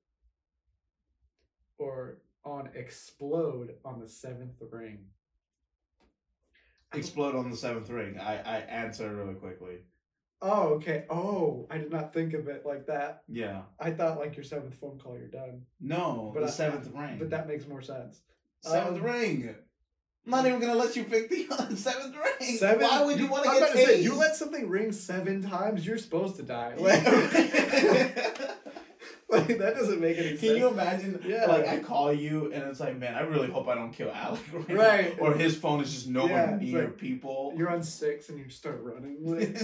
[1.79, 5.01] or on explode on the seventh ring.
[6.95, 8.19] Explode on the seventh ring.
[8.19, 9.79] I I answer really quickly.
[10.41, 11.05] Oh, okay.
[11.09, 13.23] Oh, I did not think of it like that.
[13.29, 13.63] Yeah.
[13.79, 15.63] I thought like your seventh phone call, you're done.
[15.81, 17.19] No, But the I- seventh ring.
[17.19, 18.23] But that makes more sense.
[18.63, 19.55] Seventh um, ring.
[20.25, 22.57] I'm not even gonna let you pick the seventh ring.
[22.57, 22.87] Seven.
[22.87, 25.99] Why would you want to get to say, you let something ring seven times, you're
[25.99, 26.77] supposed to die.
[26.77, 27.05] Like,
[29.29, 30.41] like, that doesn't make any sense.
[30.41, 31.21] Can you imagine?
[31.27, 31.47] Yeah.
[31.47, 34.41] Like I call you and it's like, man, I really hope I don't kill Alec.
[34.53, 34.71] Right.
[34.71, 35.17] Right.
[35.19, 37.53] Or his phone is just nowhere Yeah, near like, people.
[37.57, 39.19] You're on six and you start running.
[39.25, 39.59] Like,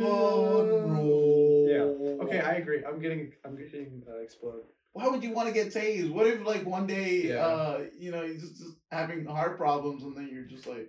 [0.00, 1.66] oh no.
[1.68, 1.82] Yeah.
[2.24, 2.84] okay, I agree.
[2.84, 3.32] I'm getting.
[3.44, 4.62] I'm getting uh, explode.
[4.94, 6.10] Why would you want to get tased?
[6.12, 7.44] What if like one day, Yeah.
[7.44, 10.88] uh, you know, you're just, just having heart problems and then you're just like,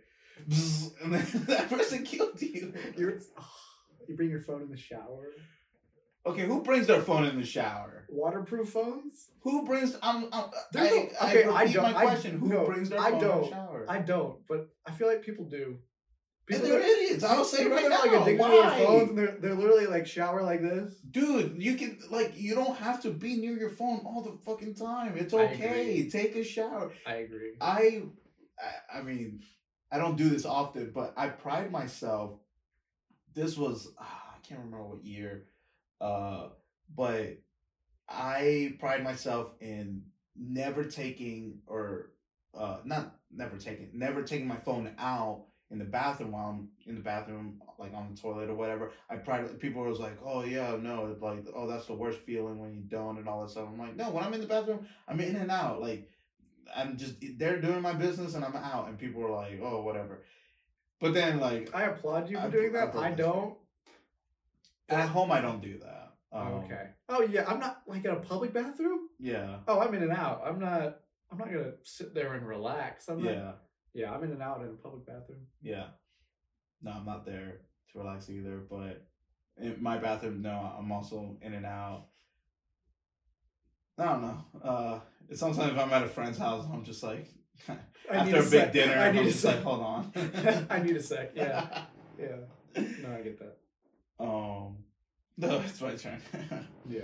[1.04, 2.72] and then that person killed you.
[2.98, 3.20] You're.
[4.08, 5.30] You bring your phone in the shower.
[6.28, 8.06] Okay, who brings their phone in the shower?
[8.10, 9.30] Waterproof phones.
[9.42, 9.96] Who brings?
[10.04, 10.30] I'm.
[10.32, 13.00] I'm There's I, no- I okay, I repeat don't- my I- Who no, brings their
[13.00, 13.42] I phone in don't.
[13.42, 13.86] the shower?
[13.90, 15.78] I don't, but I feel like people do.
[16.50, 17.24] And they're that- idiots.
[17.24, 18.12] I'll say people right that now.
[18.12, 18.50] like addicted why?
[18.50, 20.96] to their phones and they're they're literally like shower like this.
[21.12, 24.76] Dude, you can like you don't have to be near your phone all the fucking
[24.76, 25.18] time.
[25.18, 26.08] It's okay.
[26.10, 26.92] Take a shower.
[27.06, 27.54] I agree.
[27.60, 28.04] I,
[28.60, 29.42] I, I mean,
[29.92, 32.40] I don't do this often, but I pride myself.
[33.34, 35.46] This was ah, I can't remember what year,
[36.00, 36.50] uh,
[36.96, 37.40] but
[38.08, 40.04] I pride myself in
[40.38, 42.12] never taking or
[42.54, 46.96] uh, not never taking never taking my phone out in the bathroom while I'm in
[46.96, 48.92] the bathroom, like on the toilet or whatever.
[49.10, 52.74] I pride people was like, oh yeah, no, like oh that's the worst feeling when
[52.76, 53.68] you don't and all that stuff.
[53.72, 56.10] I'm like, no, when I'm in the bathroom, I'm in and out like.
[56.76, 60.24] I'm just they're doing my business and I'm out and people are like, oh whatever.
[61.00, 62.88] But then like I applaud you for I- doing that.
[62.88, 63.18] I, apologize.
[63.18, 63.54] don't.
[64.90, 66.14] at home I don't do that.
[66.32, 66.88] Um, okay.
[67.08, 69.10] Oh yeah, I'm not like in a public bathroom.
[69.20, 69.58] Yeah.
[69.68, 70.42] Oh, I'm in and out.
[70.46, 71.00] I'm not.
[71.32, 73.08] I'm not gonna sit there and relax.
[73.08, 73.60] I'm not,
[73.96, 74.12] Yeah.
[74.14, 75.48] I'm in and out in a public bathroom.
[75.62, 75.88] Yeah.
[76.84, 77.62] No, I'm not there
[77.92, 79.08] to relax either, but
[79.60, 82.08] in my bathroom, no, I'm also in and out.
[83.98, 84.46] I don't know.
[84.62, 85.00] Uh,
[85.34, 87.28] sometimes if I'm at a friend's house, I'm just like,
[88.12, 88.74] after a a big sec.
[88.74, 89.64] dinner, I I'm need a just like, sec.
[89.64, 90.12] hold on.
[90.70, 91.32] I need a sec.
[91.34, 91.86] Yeah,
[92.20, 92.36] yeah.
[92.76, 93.58] No, I get that.
[94.20, 94.78] Um,
[95.38, 96.22] no, it's my turn.
[96.90, 97.02] Yeah.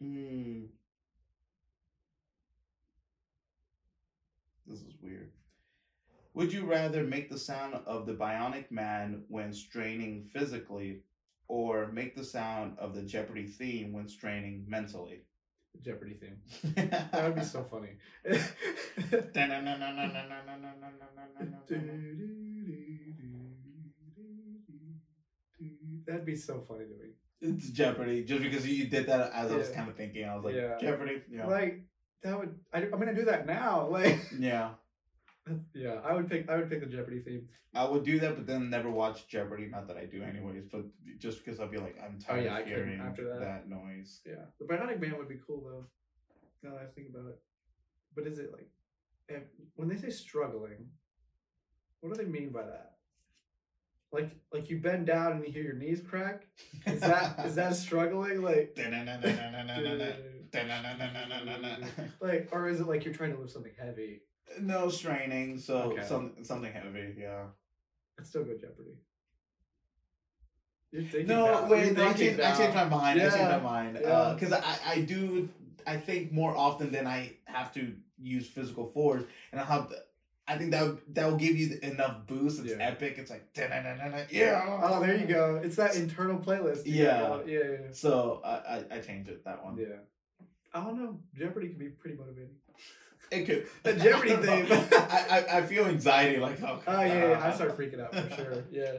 [0.00, 0.64] Hmm.
[4.66, 5.30] This is weird.
[6.34, 11.02] Would you rather make the sound of the Bionic Man when straining physically,
[11.48, 15.22] or make the sound of the Jeopardy theme when straining mentally?
[15.82, 16.38] Jeopardy theme.
[17.12, 17.96] That would be so funny.
[26.06, 27.10] That'd be so funny to me.
[27.42, 30.24] It's Jeopardy, just because you did that as I was kind of thinking.
[30.28, 30.78] I was like, Yeah.
[30.80, 31.22] Jeopardy?
[31.30, 31.46] Yeah.
[31.46, 31.82] Like
[32.22, 32.58] that would.
[32.72, 33.88] I, I'm gonna do that now.
[33.90, 34.18] Like.
[34.38, 34.70] yeah.
[35.74, 36.48] Yeah, I would pick.
[36.48, 37.48] I would pick the Jeopardy theme.
[37.74, 39.66] I would do that, but then never watch Jeopardy.
[39.66, 40.64] Not that I do, anyways.
[40.70, 40.84] But
[41.18, 43.40] just because I'd be like, I'm oh, tired Oh, yeah, of hearing after that.
[43.40, 44.20] that noise.
[44.26, 45.84] Yeah, the Bionic Man would be cool though.
[46.62, 47.40] Now that I think about it,
[48.14, 48.68] but is it like
[49.28, 49.42] if,
[49.74, 50.88] when they say struggling?
[52.00, 52.92] What do they mean by that?
[54.12, 56.46] Like, like you bend down and you hear your knees crack.
[56.86, 58.42] Is that is that struggling?
[58.42, 58.76] Like,
[62.20, 64.22] like, or is it like you're trying to lift something heavy?
[64.60, 66.02] No straining, so Okay.
[66.06, 67.44] some something heavy, yeah.
[68.18, 68.96] It's still good Jeopardy.
[71.24, 71.68] No, now.
[71.70, 72.96] wait, no, I thinking changed, I changed my now.
[72.98, 73.20] mind.
[73.20, 73.96] I changed my Yeah, mind.
[73.96, 74.34] Uh, yeah.
[74.34, 75.48] Because I, I do,
[75.86, 79.22] I think more often than I have to use physical force,
[79.52, 79.92] and I have.
[80.48, 82.58] I think that would, that will give you enough boost.
[82.58, 82.88] It's Yeah.
[82.90, 83.18] epic.
[83.18, 84.80] It's like yeah.
[84.82, 85.60] Oh, there you go.
[85.62, 86.86] It's that internal playlist.
[86.86, 87.38] you Yeah.
[87.46, 87.76] yeah, yeah.
[87.92, 89.76] So I, I I changed it that one.
[89.78, 90.00] Yeah.
[90.74, 91.20] I don't know.
[91.34, 92.56] Jeopardy can be pretty motivating.
[93.30, 96.80] It could The Jeopardy thing, I, I I feel anxiety like oh.
[96.86, 98.64] Oh yeah, yeah, I start freaking out for sure.
[98.70, 98.94] Yeah.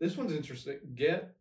[0.00, 0.78] This one's interesting.
[0.94, 1.34] Get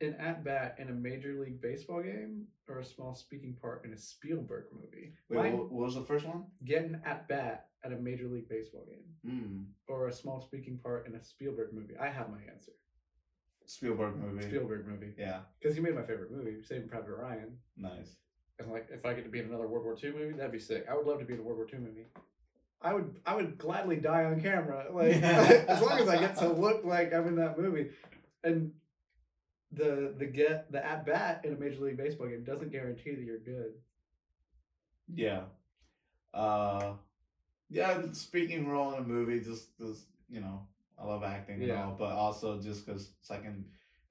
[0.00, 3.92] an at bat in a major league baseball game or a small speaking part in
[3.92, 5.12] a Spielberg movie.
[5.28, 6.44] Wait, Mine- what, what was the first one?
[6.64, 10.78] Get an at bat at a major league baseball game Mm, or a small speaking
[10.78, 11.94] part in a Spielberg movie.
[12.00, 12.72] I have my answer.
[13.66, 14.46] Spielberg movie.
[14.46, 15.12] Spielberg movie.
[15.18, 17.56] Yeah, Because he made my favorite movie, Saving Private Ryan.
[17.76, 18.16] nice.
[18.58, 20.58] And like, if I get to be in another World War II movie, that'd be
[20.60, 20.86] sick.
[20.90, 22.06] I would love to be in a World War II movie.
[22.80, 26.48] I would, I would gladly die on camera, like as long as I get to
[26.48, 27.90] look like I'm in that movie.
[28.44, 28.72] And
[29.72, 33.24] the the get the at bat in a major league baseball game doesn't guarantee that
[33.24, 33.72] you're good.
[35.12, 35.40] Yeah.
[36.32, 36.92] Uh
[37.70, 40.66] yeah, speaking role in a movie, just just you know,
[40.98, 41.86] I love acting and Yeah.
[41.86, 43.64] all, but also just because so I can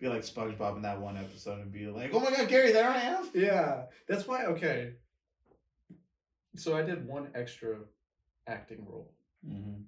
[0.03, 2.89] be like SpongeBob in that one episode and be like, oh my god, Gary, there
[2.89, 3.29] I am.
[3.33, 4.43] Yeah, that's why.
[4.47, 4.95] Okay,
[6.57, 7.77] so I did one extra
[8.47, 9.13] acting role.
[9.47, 9.81] Mm-hmm.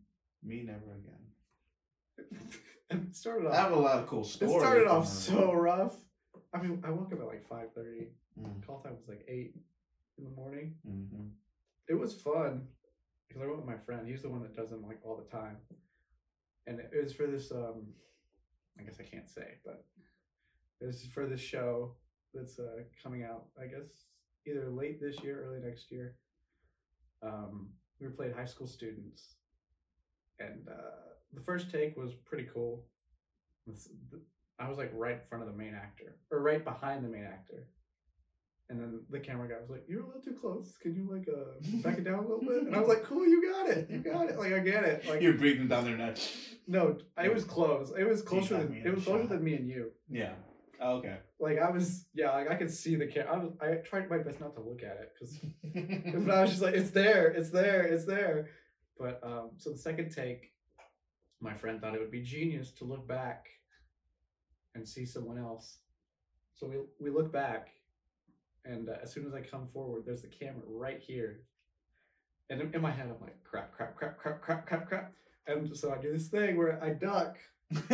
[0.48, 2.40] Me never again.
[2.90, 4.56] and it started I have a lot of cool stories.
[4.56, 5.96] It started off so rough.
[6.54, 8.08] I mean, I woke up at like five thirty.
[8.40, 9.54] Mm, Call time was like eight
[10.18, 10.76] in the morning.
[10.88, 11.30] mhm.
[11.90, 12.68] It was fun
[13.28, 14.08] because I went with my friend.
[14.08, 15.58] He's the one that does them like all the time,
[16.68, 17.52] and it was for this.
[17.52, 17.88] um
[18.80, 19.86] I guess I can't say, but
[20.82, 21.96] was for this show
[22.34, 23.46] that's uh, coming out.
[23.60, 24.06] I guess
[24.48, 26.16] either late this year, early next year.
[27.24, 27.70] Um,
[28.00, 29.36] we were playing high school students,
[30.40, 32.86] and uh, the first take was pretty cool.
[34.60, 37.24] I was like right in front of the main actor, or right behind the main
[37.24, 37.68] actor.
[38.68, 40.76] And then the camera guy was like, "You're a little too close.
[40.82, 43.28] Can you like uh back it down a little bit?" And I was like, "Cool,
[43.28, 43.88] you got it.
[43.90, 44.40] You got it.
[44.40, 45.08] Like I get it.
[45.08, 46.18] Like You're breathing down their neck.
[46.68, 47.94] no, it was close.
[47.96, 49.30] It was closer than me it was closer shot.
[49.30, 49.92] than me and you.
[50.10, 50.34] Yeah.
[50.82, 51.18] Oh, okay.
[51.40, 52.32] Like I was, yeah.
[52.32, 53.32] Like I could see the camera.
[53.34, 56.50] I was, I tried my best not to look at it because, but I was
[56.50, 57.28] just like, "It's there.
[57.28, 57.84] It's there.
[57.84, 58.50] It's there."
[58.98, 60.54] But um, so the second take,
[61.40, 63.46] my friend thought it would be genius to look back
[64.74, 65.78] and see someone else.
[66.56, 67.70] So we we look back,
[68.66, 71.42] and uh, as soon as I come forward, there's the camera right here.
[72.50, 75.14] And in, in my head, I'm like, crap, crap, crap, crap, crap, crap, crap.
[75.48, 77.38] And so I do this thing where I duck,
[77.70, 77.90] and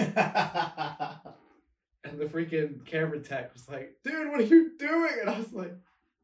[2.17, 5.13] the freaking camera tech was like, dude, what are you doing?
[5.21, 5.73] And I was like,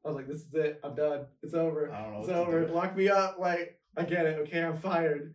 [0.05, 0.79] I was like, this is it.
[0.83, 1.25] I'm done.
[1.43, 1.91] It's over.
[1.91, 2.67] I don't know It's over.
[2.67, 3.37] Lock me up.
[3.39, 4.39] Like, I get it.
[4.39, 5.33] Okay, I'm fired.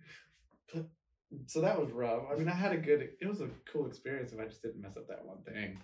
[1.47, 2.25] So that was rough.
[2.31, 3.09] I mean, I had a good.
[3.21, 5.79] It was a cool experience if I just didn't mess up that one thing.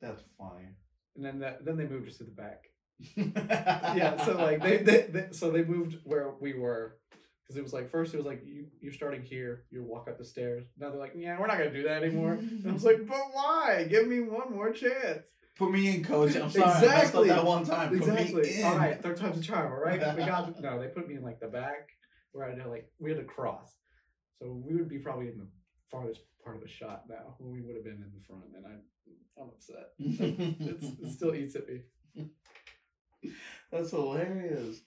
[0.00, 0.68] That's funny.
[1.16, 2.71] And then that, then they moved us to the back.
[3.16, 4.24] Yeah.
[4.24, 6.96] So like they, they, they so they moved where we were.
[7.42, 10.16] Because it was like first it was like you you're starting here you walk up
[10.16, 12.84] the stairs now they're like yeah we're not gonna do that anymore and I was
[12.84, 15.26] like but why give me one more chance
[15.58, 16.34] Put me in, coach.
[16.34, 16.64] I'm sorry.
[16.64, 17.28] I Exactly.
[17.28, 17.90] that one time.
[17.90, 18.42] Put Exactly.
[18.42, 18.64] me in.
[18.64, 19.70] All right, third time's a charm.
[19.70, 20.80] All right, we got no.
[20.80, 21.90] They put me in like the back
[22.32, 23.70] where I had to like we had to cross,
[24.38, 25.46] so we would be probably in the
[25.90, 28.64] farthest part of the shot now when we would have been in the front, and
[28.66, 29.90] I I'm upset.
[29.98, 31.80] It's, it still eats at me.
[33.70, 34.80] That's hilarious.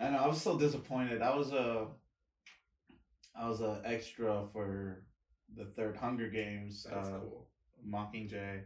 [0.00, 0.18] I know.
[0.18, 1.22] I was so disappointed.
[1.22, 1.86] I was a,
[3.38, 5.04] I was a extra for
[5.56, 6.86] the third Hunger Games.
[6.88, 7.48] That's uh, cool.
[7.86, 8.62] Mockingjay,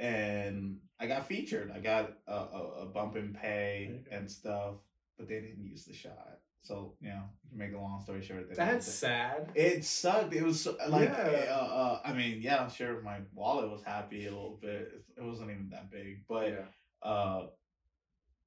[0.00, 1.70] and I got featured.
[1.74, 4.16] I got a, a, a bump in pay There you go.
[4.16, 4.74] and stuff,
[5.18, 6.38] but they didn't use the shot.
[6.62, 9.52] So you know, to make a long story short, they That's sad.
[9.54, 10.34] It sucked.
[10.34, 11.46] It was so, like, Yeah.
[11.50, 15.04] uh, uh, I mean, yeah, I'm sure my wallet was happy a little bit.
[15.16, 16.64] It wasn't even that big, but yeah.
[17.06, 17.46] Uh,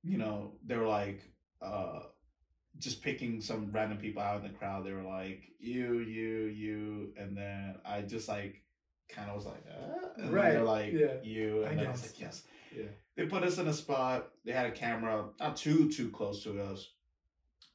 [0.04, 1.22] you know, they were like,
[1.62, 2.02] uh,
[2.78, 4.86] just picking some random people out in the crowd.
[4.86, 8.62] They were like, you, you, you, and then I just like,
[9.10, 11.92] kind of was like, uh, and Right, They're like, yeah, you, I and then I
[11.92, 12.44] was like, yes.
[12.76, 12.86] Yeah.
[13.16, 14.30] They put us in a spot.
[14.46, 16.88] They had a camera not too too close to us,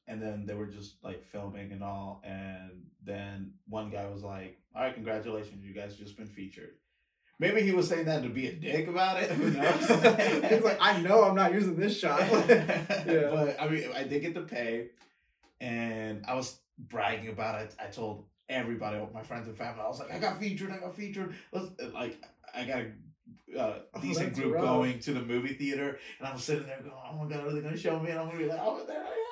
[0.06, 2.23] and then they were just like filming and all.
[2.24, 6.77] And then one guy was like, "All right, congratulations, you guys just been featured."
[7.40, 9.31] Maybe he was saying that to be a dick about it.
[9.31, 9.81] Who knows?
[10.51, 12.20] He's like, I know I'm not using this shot.
[13.06, 13.28] Yeah.
[13.31, 14.89] But I mean, I did get to pay,
[15.61, 17.74] and I was bragging about it.
[17.81, 20.70] I told everybody, my friends and family, I was like, I got featured.
[20.70, 21.35] I got featured.
[21.52, 22.19] Let's like,
[22.55, 24.65] I got a uh, Oh, decent that's group rough.
[24.65, 27.52] going to the movie theater, and I was sitting there going, "Oh my god, are
[27.52, 29.23] they gonna show me?" And I'm gonna be like, "Oh, there I am."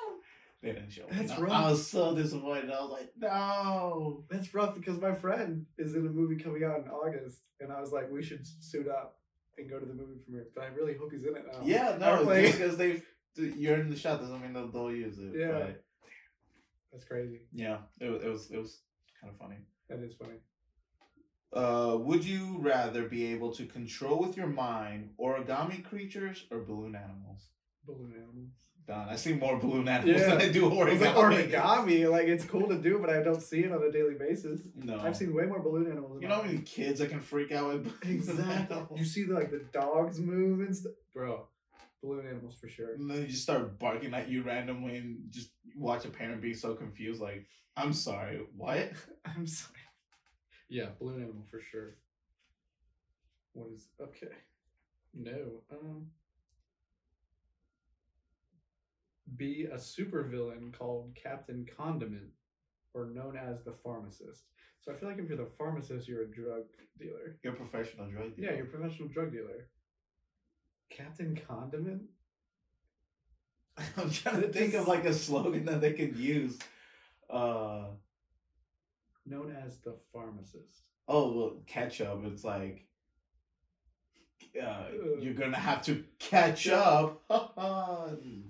[0.63, 1.03] They didn't show.
[1.11, 1.51] That's I- rough.
[1.51, 2.71] I was so disappointed.
[2.71, 6.79] I was like, "No." That's rough because my friend is in a movie coming out
[6.79, 9.19] in August, and I was like, we should suit up
[9.57, 10.47] and go to the movie premiere.
[10.55, 11.59] But I really hope he's in it now.
[11.65, 13.03] Yeah, no, like- just because they
[13.35, 15.33] you're in the shot doesn't mean that they'll use it.
[15.35, 15.51] Yeah.
[15.51, 15.83] but
[16.93, 17.41] That's crazy.
[17.51, 18.83] yeah, it, wa- it was it was
[19.19, 19.57] kind of funny.
[19.89, 20.39] That is funny.
[21.51, 26.95] Uh, would you rather be able to control with your mind origami creatures or balloon
[26.95, 27.49] animals?
[27.85, 28.51] Balloon animals.
[28.85, 29.07] Done.
[29.09, 30.29] I see more balloon animals Yeah.
[30.35, 30.99] than I do origami.
[30.99, 34.15] like origami, like it's cool to do, but I don't see it on a daily
[34.15, 34.61] basis.
[34.75, 34.99] No.
[34.99, 36.21] I've seen way more balloon animals.
[36.21, 37.93] You know how many kids I can freak out with?
[38.03, 38.97] Exactly.
[38.99, 41.47] You see the, like the dogs move and stuff, bro.
[42.01, 42.95] Balloon animals for sure.
[42.95, 46.53] And then you just start barking at you randomly and just watch a parent be
[46.53, 47.45] so confused, like,
[47.77, 48.91] I'm sorry, what?
[49.25, 49.77] I'm sorry.
[50.67, 51.95] Yeah, balloon animal for sure.
[53.53, 54.35] What is okay?
[55.13, 55.61] No.
[55.71, 56.07] Um.
[59.37, 62.31] Be a supervillain called Captain Condiment
[62.93, 64.43] or known as the pharmacist.
[64.81, 66.63] So I feel like if you're the pharmacist, you're a drug
[66.99, 67.37] dealer.
[67.41, 68.51] You're a professional drug dealer.
[68.51, 69.67] Yeah, you're a professional drug dealer.
[70.89, 72.01] Captain Condiment?
[73.97, 76.59] I'm trying to think of like a slogan that they could use.
[77.29, 77.85] Uh
[79.25, 80.83] Known as the pharmacist.
[81.07, 82.85] oh well ketchup, it's like
[84.61, 84.85] uh,
[85.19, 87.21] you're gonna have to catch up.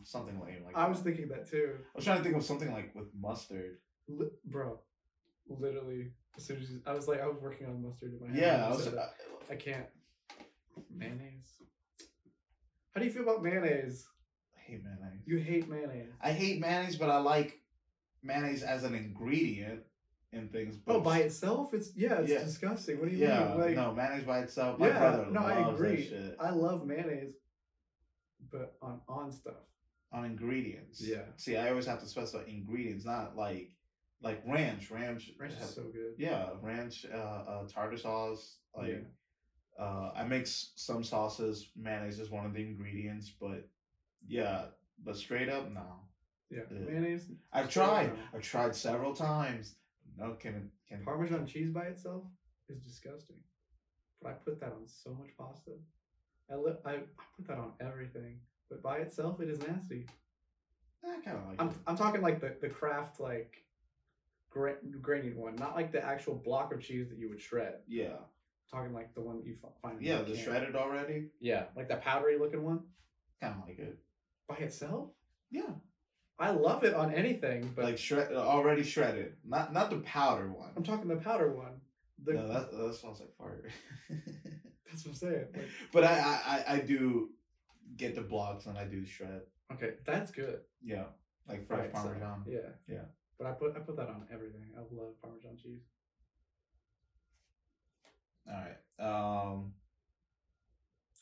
[0.03, 1.75] something lame like I was thinking that too.
[1.79, 3.77] I was trying to think of something like with mustard.
[4.07, 4.79] Li- bro,
[5.47, 8.33] literally, as soon as you, I was like, I was working on mustard in my
[8.33, 8.41] head.
[8.41, 9.07] Yeah, I was said uh.
[9.49, 9.85] I can't.
[10.89, 11.61] Mayonnaise.
[12.93, 14.05] How do you feel about mayonnaise?
[14.55, 15.21] I hate mayonnaise.
[15.25, 16.11] You hate mayonnaise.
[16.21, 17.59] I hate mayonnaise, but I like
[18.21, 19.83] mayonnaise as an ingredient
[20.33, 20.77] in things.
[20.87, 22.43] Oh, by itself, it's yeah, it's Yeah.
[22.43, 22.99] disgusting.
[22.99, 23.59] What do you yeah, mean?
[23.59, 24.79] Like, no mayonnaise by itself.
[24.79, 25.95] My yeah, brother no, I agree.
[25.97, 26.35] that shit.
[26.39, 27.33] I love mayonnaise,
[28.51, 29.53] but on on stuff.
[30.11, 31.01] on ingredients.
[31.01, 31.23] Yeah.
[31.37, 33.71] See, I always have to specify ingredients, not like
[34.21, 34.91] like ranch.
[34.91, 35.31] Ranch.
[35.39, 36.13] Ranch has- is so good.
[36.17, 38.57] yeah, ranch, uh, uh, tartar sauce.
[38.75, 39.83] Like, Yeah.
[39.83, 41.69] uh, I make some sauces.
[41.75, 43.67] Mayonnaise is one of the ingredients, but
[44.25, 44.67] yeah,
[45.03, 45.99] but straight up, no.
[46.49, 46.61] Yeah.
[46.69, 47.25] mayonnaise.
[47.51, 48.11] I've tried.
[48.33, 49.75] I've tried several times.
[50.17, 51.03] No, can can.
[51.03, 52.23] Parmesan cheese by itself
[52.69, 53.37] is disgusting,
[54.21, 55.71] but I put that on so much pasta.
[56.51, 56.99] I li- I, I
[57.35, 60.05] put that on everything, but by itself it is nasty.
[61.05, 61.73] I kind of like I'm it.
[61.87, 63.63] I'm talking like the the craft like
[64.49, 67.75] gra- grainy one, not like the actual block of cheese that you would shred.
[67.87, 69.99] Yeah, I'm talking like the one that you find.
[69.99, 70.43] in yeah, the can.
[70.43, 71.25] shredded already.
[71.39, 72.81] Yeah, like the powdery looking one
[73.41, 73.97] Kind of like it.
[74.47, 75.09] by itself.
[75.51, 75.71] Yeah,
[76.39, 79.33] I love it on anything, but like shred already shredded.
[79.45, 80.71] Not not the powder one.
[80.75, 81.79] I'm talking the powder one.
[82.23, 83.69] The, no, that that smells like fire.
[84.89, 85.45] that's what I'm saying.
[85.53, 87.29] Like, but I, I I- do
[87.97, 89.41] get the blocks and I do shred.
[89.73, 90.59] okay, that's good.
[90.83, 91.03] Yeah,
[91.47, 92.05] like fresh itself.
[92.05, 92.43] parmesan.
[92.47, 92.69] Yeah.
[92.87, 93.05] Yeah.
[93.37, 94.71] But I put I put that on everything.
[94.75, 95.81] I love Parmesan cheese.
[98.47, 98.77] All right.
[98.99, 99.73] Um,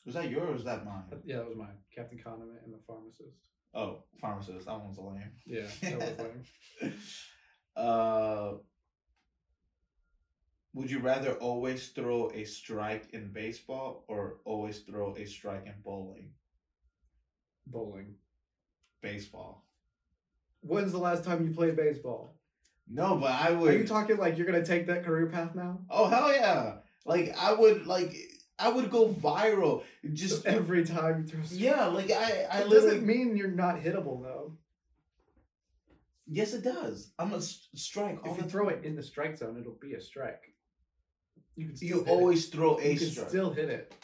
[0.04, 1.04] was that yours was that mine?
[1.24, 1.76] Yeah, that was mine.
[1.94, 3.38] Captain Condiment and the Pharmacist.
[3.74, 4.66] Oh, pharmacist.
[4.66, 5.32] That one's lame.
[5.46, 6.92] Yeah, that was lame.
[7.76, 8.52] uh,
[10.74, 15.74] would you rather always throw a strike in baseball or always throw a strike in
[15.84, 16.28] bowling?
[17.66, 18.14] Bowling.
[19.00, 19.64] Baseball.
[20.60, 22.34] When's the last time you played baseball?
[22.88, 23.74] No, but I would.
[23.74, 25.80] Are you talking like you're gonna take that career path now?
[25.88, 26.74] oh hell yeah!
[27.04, 28.14] Like I would like
[28.58, 29.82] I would go viral.
[30.12, 31.40] Just every time you throw.
[31.40, 31.60] a strike.
[31.60, 34.58] yeah, like I I It doesn't mean you're not hittable though.
[36.26, 37.12] yes it does.
[37.18, 40.42] I'm a strike If you throw it in the strike zone, it'll be a strike.
[41.56, 42.10] You can still You hit it.
[42.10, 43.28] always throw a you can strike.
[43.28, 43.94] still hit it.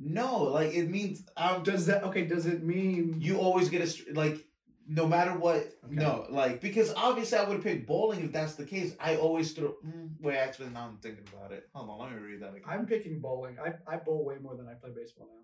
[0.00, 2.24] No, like it means I'm Does that okay?
[2.24, 4.44] Does it mean you always get a like
[4.86, 5.94] no matter what Okay.
[5.94, 9.74] no like because obviously i would pick bowling if that's the case i always throw
[9.86, 12.62] mm, wait actually now i'm thinking about it hold on let me read that again
[12.68, 13.56] I'm picking bowling.
[13.58, 15.42] I, I bowl way more than I play baseball now.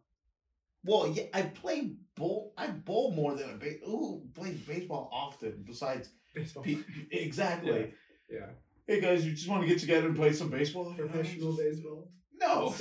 [0.84, 5.64] well yeah i play bowl i bowl more than a base who plays baseball often
[5.66, 6.62] besides Baseball.
[6.62, 7.92] pe- exactly
[8.30, 8.50] Yeah.
[8.86, 12.08] hey guys you just want to get together and play some baseball Professional baseball.
[12.38, 12.74] no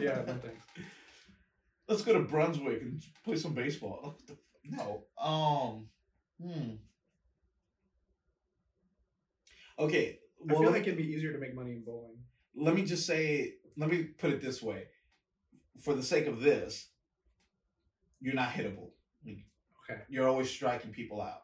[0.00, 0.64] Yeah, no thanks.
[1.88, 4.18] let's go to brunswick and play some baseball
[4.70, 5.88] no um
[6.40, 6.74] hmm
[9.78, 10.18] okay
[10.48, 12.16] I well, feel like it'd be easier to make money in bowling.
[12.54, 14.84] let me just say, let me put it this way.
[15.82, 16.88] For the sake of this,
[18.20, 18.90] you're not hittable.
[19.26, 20.02] Okay.
[20.08, 21.42] You're always striking people out.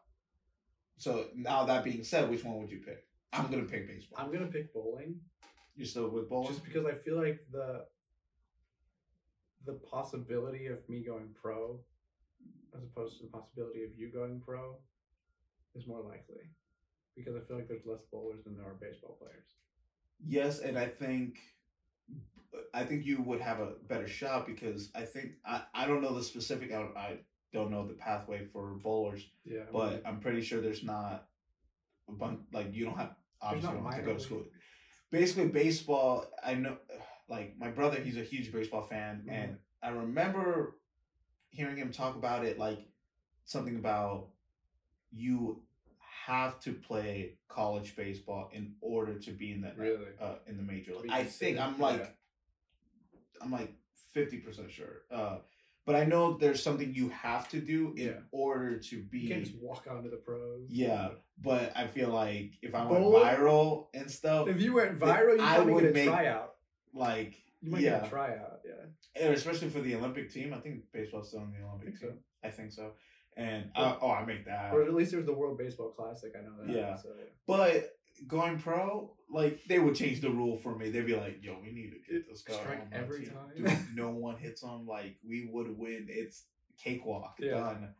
[0.97, 3.05] So now that being said, which one would you pick?
[3.33, 4.19] I'm gonna pick baseball.
[4.23, 5.19] I'm gonna pick bowling
[5.75, 6.49] You're still with bowling?
[6.49, 7.85] just because I feel like the
[9.65, 11.79] the possibility of me going pro
[12.75, 14.77] as opposed to the possibility of you going pro
[15.75, 16.49] is more likely.
[17.15, 19.45] Because I feel like there's less bowlers than there are baseball players.
[20.25, 21.37] Yes, and I think
[22.73, 26.13] I think you would have a better shot because I think I, I don't know
[26.15, 27.17] the specific I, I
[27.51, 29.61] don't know the pathway for bowlers, Yeah.
[29.71, 31.27] but I'm pretty sure there's not
[32.09, 34.43] a bunch like you don't have obviously you don't have to go to school.
[35.11, 36.25] Basically, baseball.
[36.43, 36.77] I know,
[37.29, 39.31] like my brother, he's a huge baseball fan, Mhm.
[39.31, 40.77] and I remember
[41.53, 42.79] hearing him talk about it, like
[43.45, 44.27] something about
[45.11, 45.61] you
[46.25, 50.05] have to play college baseball in order to be in the Really?
[50.19, 51.11] uh, in the major league.
[51.11, 52.07] I think I'm like yeah.
[53.41, 53.73] I'm like
[54.13, 55.03] fifty percent sure.
[55.11, 55.37] Uh,
[55.85, 58.11] but I know there's something you have to do in Yeah.
[58.31, 59.19] order to be.
[59.19, 60.67] You can't just walk onto the pros.
[60.69, 61.09] Yeah,
[61.43, 63.23] but I feel like if I went Bowling?
[63.23, 66.55] viral and stuff, If you went viral, you I would get a make- tryout.
[66.93, 69.23] like You might yeah, get a tryout, yeah.
[69.23, 72.17] and especially for the Olympic team, I think baseball's still in the Olympic think so.
[72.43, 72.91] I think so.
[73.37, 74.73] And uh, oh, I make that.
[74.73, 76.33] Or at least there's the World Baseball Classic.
[76.37, 76.75] I know that.
[76.75, 76.95] Yeah.
[76.97, 77.09] So,
[77.47, 77.95] But
[78.27, 80.89] going pro, like they would change the rule for me.
[80.89, 83.63] They'd be like, "Yo, we need to get this guy Strike on every team." time.
[83.65, 84.85] Dude, no one hits him.
[84.85, 86.07] Like we would win.
[86.09, 86.43] It's
[86.77, 87.59] cakewalk Yeah.
[87.59, 87.95] done.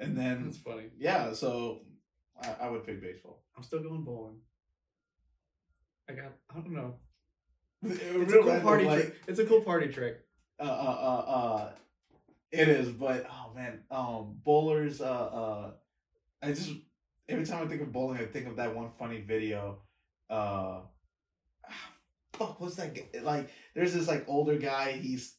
[0.00, 0.90] And then That's funny.
[0.98, 1.80] yeah, so
[2.40, 3.42] I, I would pick baseball.
[3.56, 4.36] I'm still going bowling.
[6.08, 6.32] I got.
[6.50, 6.96] I don't know.
[7.82, 9.14] It's a cool party trick.
[9.26, 10.20] It's a cool party trick.
[10.58, 11.72] uh, uh, uh, uh,
[12.50, 15.00] it is, but oh man, um, bowlers.
[15.00, 15.70] Uh, uh,
[16.42, 16.70] I just
[17.28, 19.78] every time I think of bowling, I think of that one funny video.
[20.30, 20.80] Uh,
[22.32, 22.96] fuck, what's that?
[23.22, 24.92] Like, there's this like older guy.
[24.92, 25.34] He's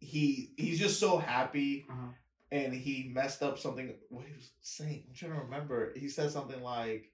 [0.00, 2.08] he he's just so happy, Uh-huh.
[2.52, 3.94] and he messed up something.
[4.10, 5.04] What he was saying?
[5.08, 5.92] I'm trying to remember.
[5.96, 7.10] He said something like.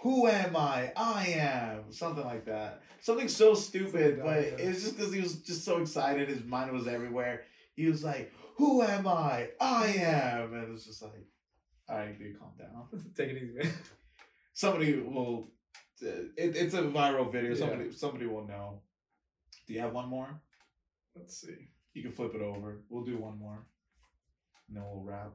[0.00, 0.92] Who am I?
[0.96, 2.82] I am something like that.
[3.00, 4.56] Something so stupid, but yeah.
[4.58, 6.28] it's just because he was just so excited.
[6.28, 7.42] His mind was everywhere.
[7.76, 9.50] He was like, "Who am I?
[9.60, 11.26] I am," and it's just like,
[11.88, 13.72] "All right, dude, calm down." Take it easy, man.
[14.54, 15.48] Somebody will.
[16.02, 17.50] Uh, it, it's a viral video.
[17.50, 17.58] Yeah.
[17.58, 18.80] Somebody somebody will know.
[19.66, 20.40] Do you have one more?
[21.14, 21.68] Let's see.
[21.92, 22.80] You can flip it over.
[22.88, 23.66] We'll do one more,
[24.68, 25.32] and then we'll wrap.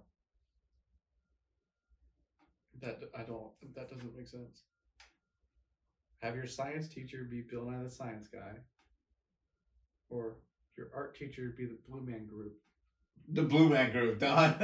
[2.81, 3.52] That I don't.
[3.76, 4.64] That doesn't make sense.
[6.22, 8.57] Have your science teacher be Bill Nye the Science Guy,
[10.10, 10.38] or
[10.77, 12.53] your art teacher be the Blue Man Group.
[13.27, 14.56] The Blue Man Group, Don.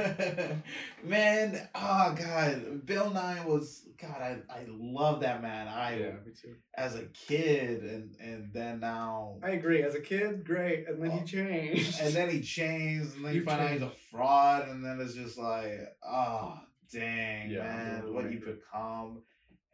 [1.02, 4.20] man, oh god, Bill Nye was God.
[4.20, 5.66] I I love that man.
[5.68, 6.54] I yeah, me too.
[6.76, 9.82] as a kid, and and then now, I agree.
[9.82, 11.18] As a kid, great, and then Oh.
[11.18, 12.00] he changed.
[12.00, 15.00] and then he changed, and then you You find out he's a fraud, and then
[15.00, 16.58] it's just like, oh
[16.92, 19.22] dang, Yeah, man, what you become.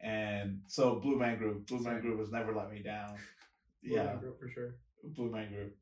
[0.01, 3.15] And so Blue Man Group, Blue Man Group has never let me down.
[3.83, 4.75] Blue yeah, Man Group for sure.
[5.03, 5.75] Blue Man Group.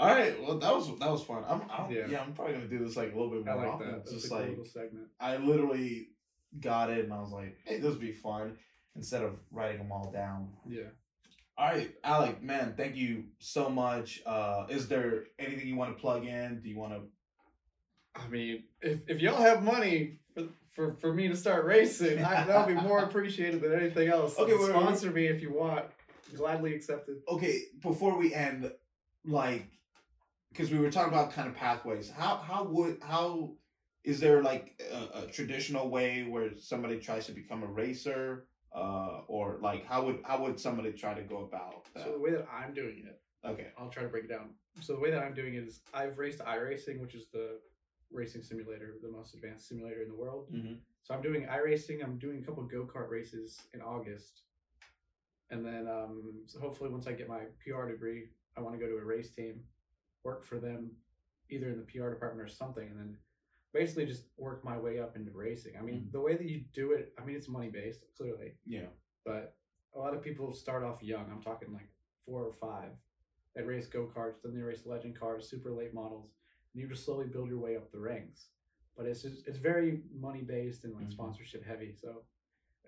[0.00, 1.42] All right, well that was that was fun.
[1.48, 2.06] I'm, I'm yeah.
[2.08, 2.20] Yeah.
[2.20, 3.90] I'm probably gonna do this like a little bit more like often.
[3.90, 4.08] that.
[4.08, 5.08] Just cool like little segment.
[5.18, 6.10] I literally
[6.60, 8.56] got it and I was like, hey, this would be fun
[8.94, 10.50] instead of writing them all down.
[10.68, 10.82] Yeah.
[11.56, 14.22] All right, Alec, man, thank you so much.
[14.24, 16.60] Uh, is there anything you want to plug in?
[16.60, 17.00] Do you want to?
[18.14, 20.20] I mean, if, if y'all have money
[20.78, 24.38] for, for, for me to start racing, I, that'll be more appreciated than anything else.
[24.38, 25.86] Okay, Okay, wait, wait, sponsor me if you want.
[26.36, 27.16] Gladly accepted.
[27.28, 28.70] Okay, before we end,
[29.24, 29.66] like,
[30.50, 32.10] because we were talking about kind of pathways.
[32.10, 33.54] How how would how
[34.04, 38.46] is there like a, a traditional way where somebody tries to become a racer?
[38.74, 42.04] Uh, or like how would how would somebody try to go about that?
[42.04, 43.68] So the way that I'm doing it, okay.
[43.78, 44.50] I'll try to break it down.
[44.80, 47.58] So the way that I'm doing it is I've raced iRacing, which is the
[48.10, 50.46] racing simulator, the most advanced simulator in the world.
[50.52, 50.74] Mm-hmm.
[51.02, 52.02] So I'm doing iRacing.
[52.02, 54.42] I'm doing a couple go kart races in August,
[55.50, 58.90] and then um, so hopefully once I get my PR degree, I want to go
[58.90, 59.60] to a race team,
[60.24, 60.90] work for them,
[61.50, 63.16] either in the PR department or something, and then
[63.72, 65.74] basically just work my way up into racing.
[65.78, 66.12] I mean, Mhm.
[66.12, 68.88] the way that you do it, I mean, it's money based clearly, Yeah.
[69.24, 69.56] but
[69.94, 71.30] a lot of people start off young.
[71.30, 71.88] I'm talking like
[72.24, 72.92] four or five.
[73.54, 76.37] They race go karts, then they race legend cars, super late models,
[76.74, 78.46] and you just slowly build your way up the ranks.
[78.96, 81.12] But it's just it's very money based and like Mhm.
[81.12, 81.92] sponsorship heavy.
[81.94, 82.24] So,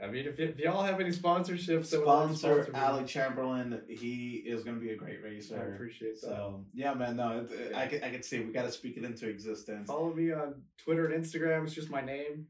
[0.03, 3.07] I mean, if, y- if y'all have any sponsorships, that would like to Sponsor Alec
[3.07, 3.83] Chamberlain.
[3.89, 5.57] He is going to be a great racer.
[5.61, 6.27] I appreciate that.
[6.27, 7.17] So yeah, man.
[7.17, 9.87] No, it, it- I could I could see we got to speak it into existence.
[9.87, 11.65] Follow me on Twitter and Instagram.
[11.65, 12.47] It's just my name.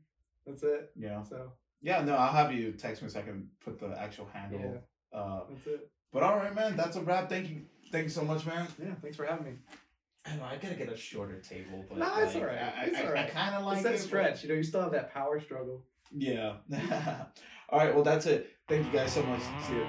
[0.46, 0.90] That's it.
[0.96, 1.22] Yeah.
[1.22, 1.52] So
[1.82, 2.02] Yeah.
[2.02, 4.60] No, I'll have you text me so I can put the actual handle.
[5.12, 5.18] Yeah.
[5.18, 5.90] Uh, that's it.
[6.12, 6.76] but all right, man.
[6.76, 7.28] That's a wrap.
[7.28, 7.62] Thank you.
[7.92, 8.66] Thank you so much, man.
[8.82, 8.94] Yeah.
[9.02, 9.52] Thanks for having me.
[10.26, 12.58] I know I gotta get a shorter table, but No, it's like, alright.
[12.58, 13.26] I, It's I, alright.
[13.26, 14.42] I kind of like it's that it, but- stretch.
[14.42, 15.84] You know, you still have that power struggle.
[16.12, 16.56] Yeah.
[17.70, 17.94] all right.
[17.94, 18.50] Well, that's it.
[18.68, 19.40] Thank you guys so much.
[19.66, 19.86] See you.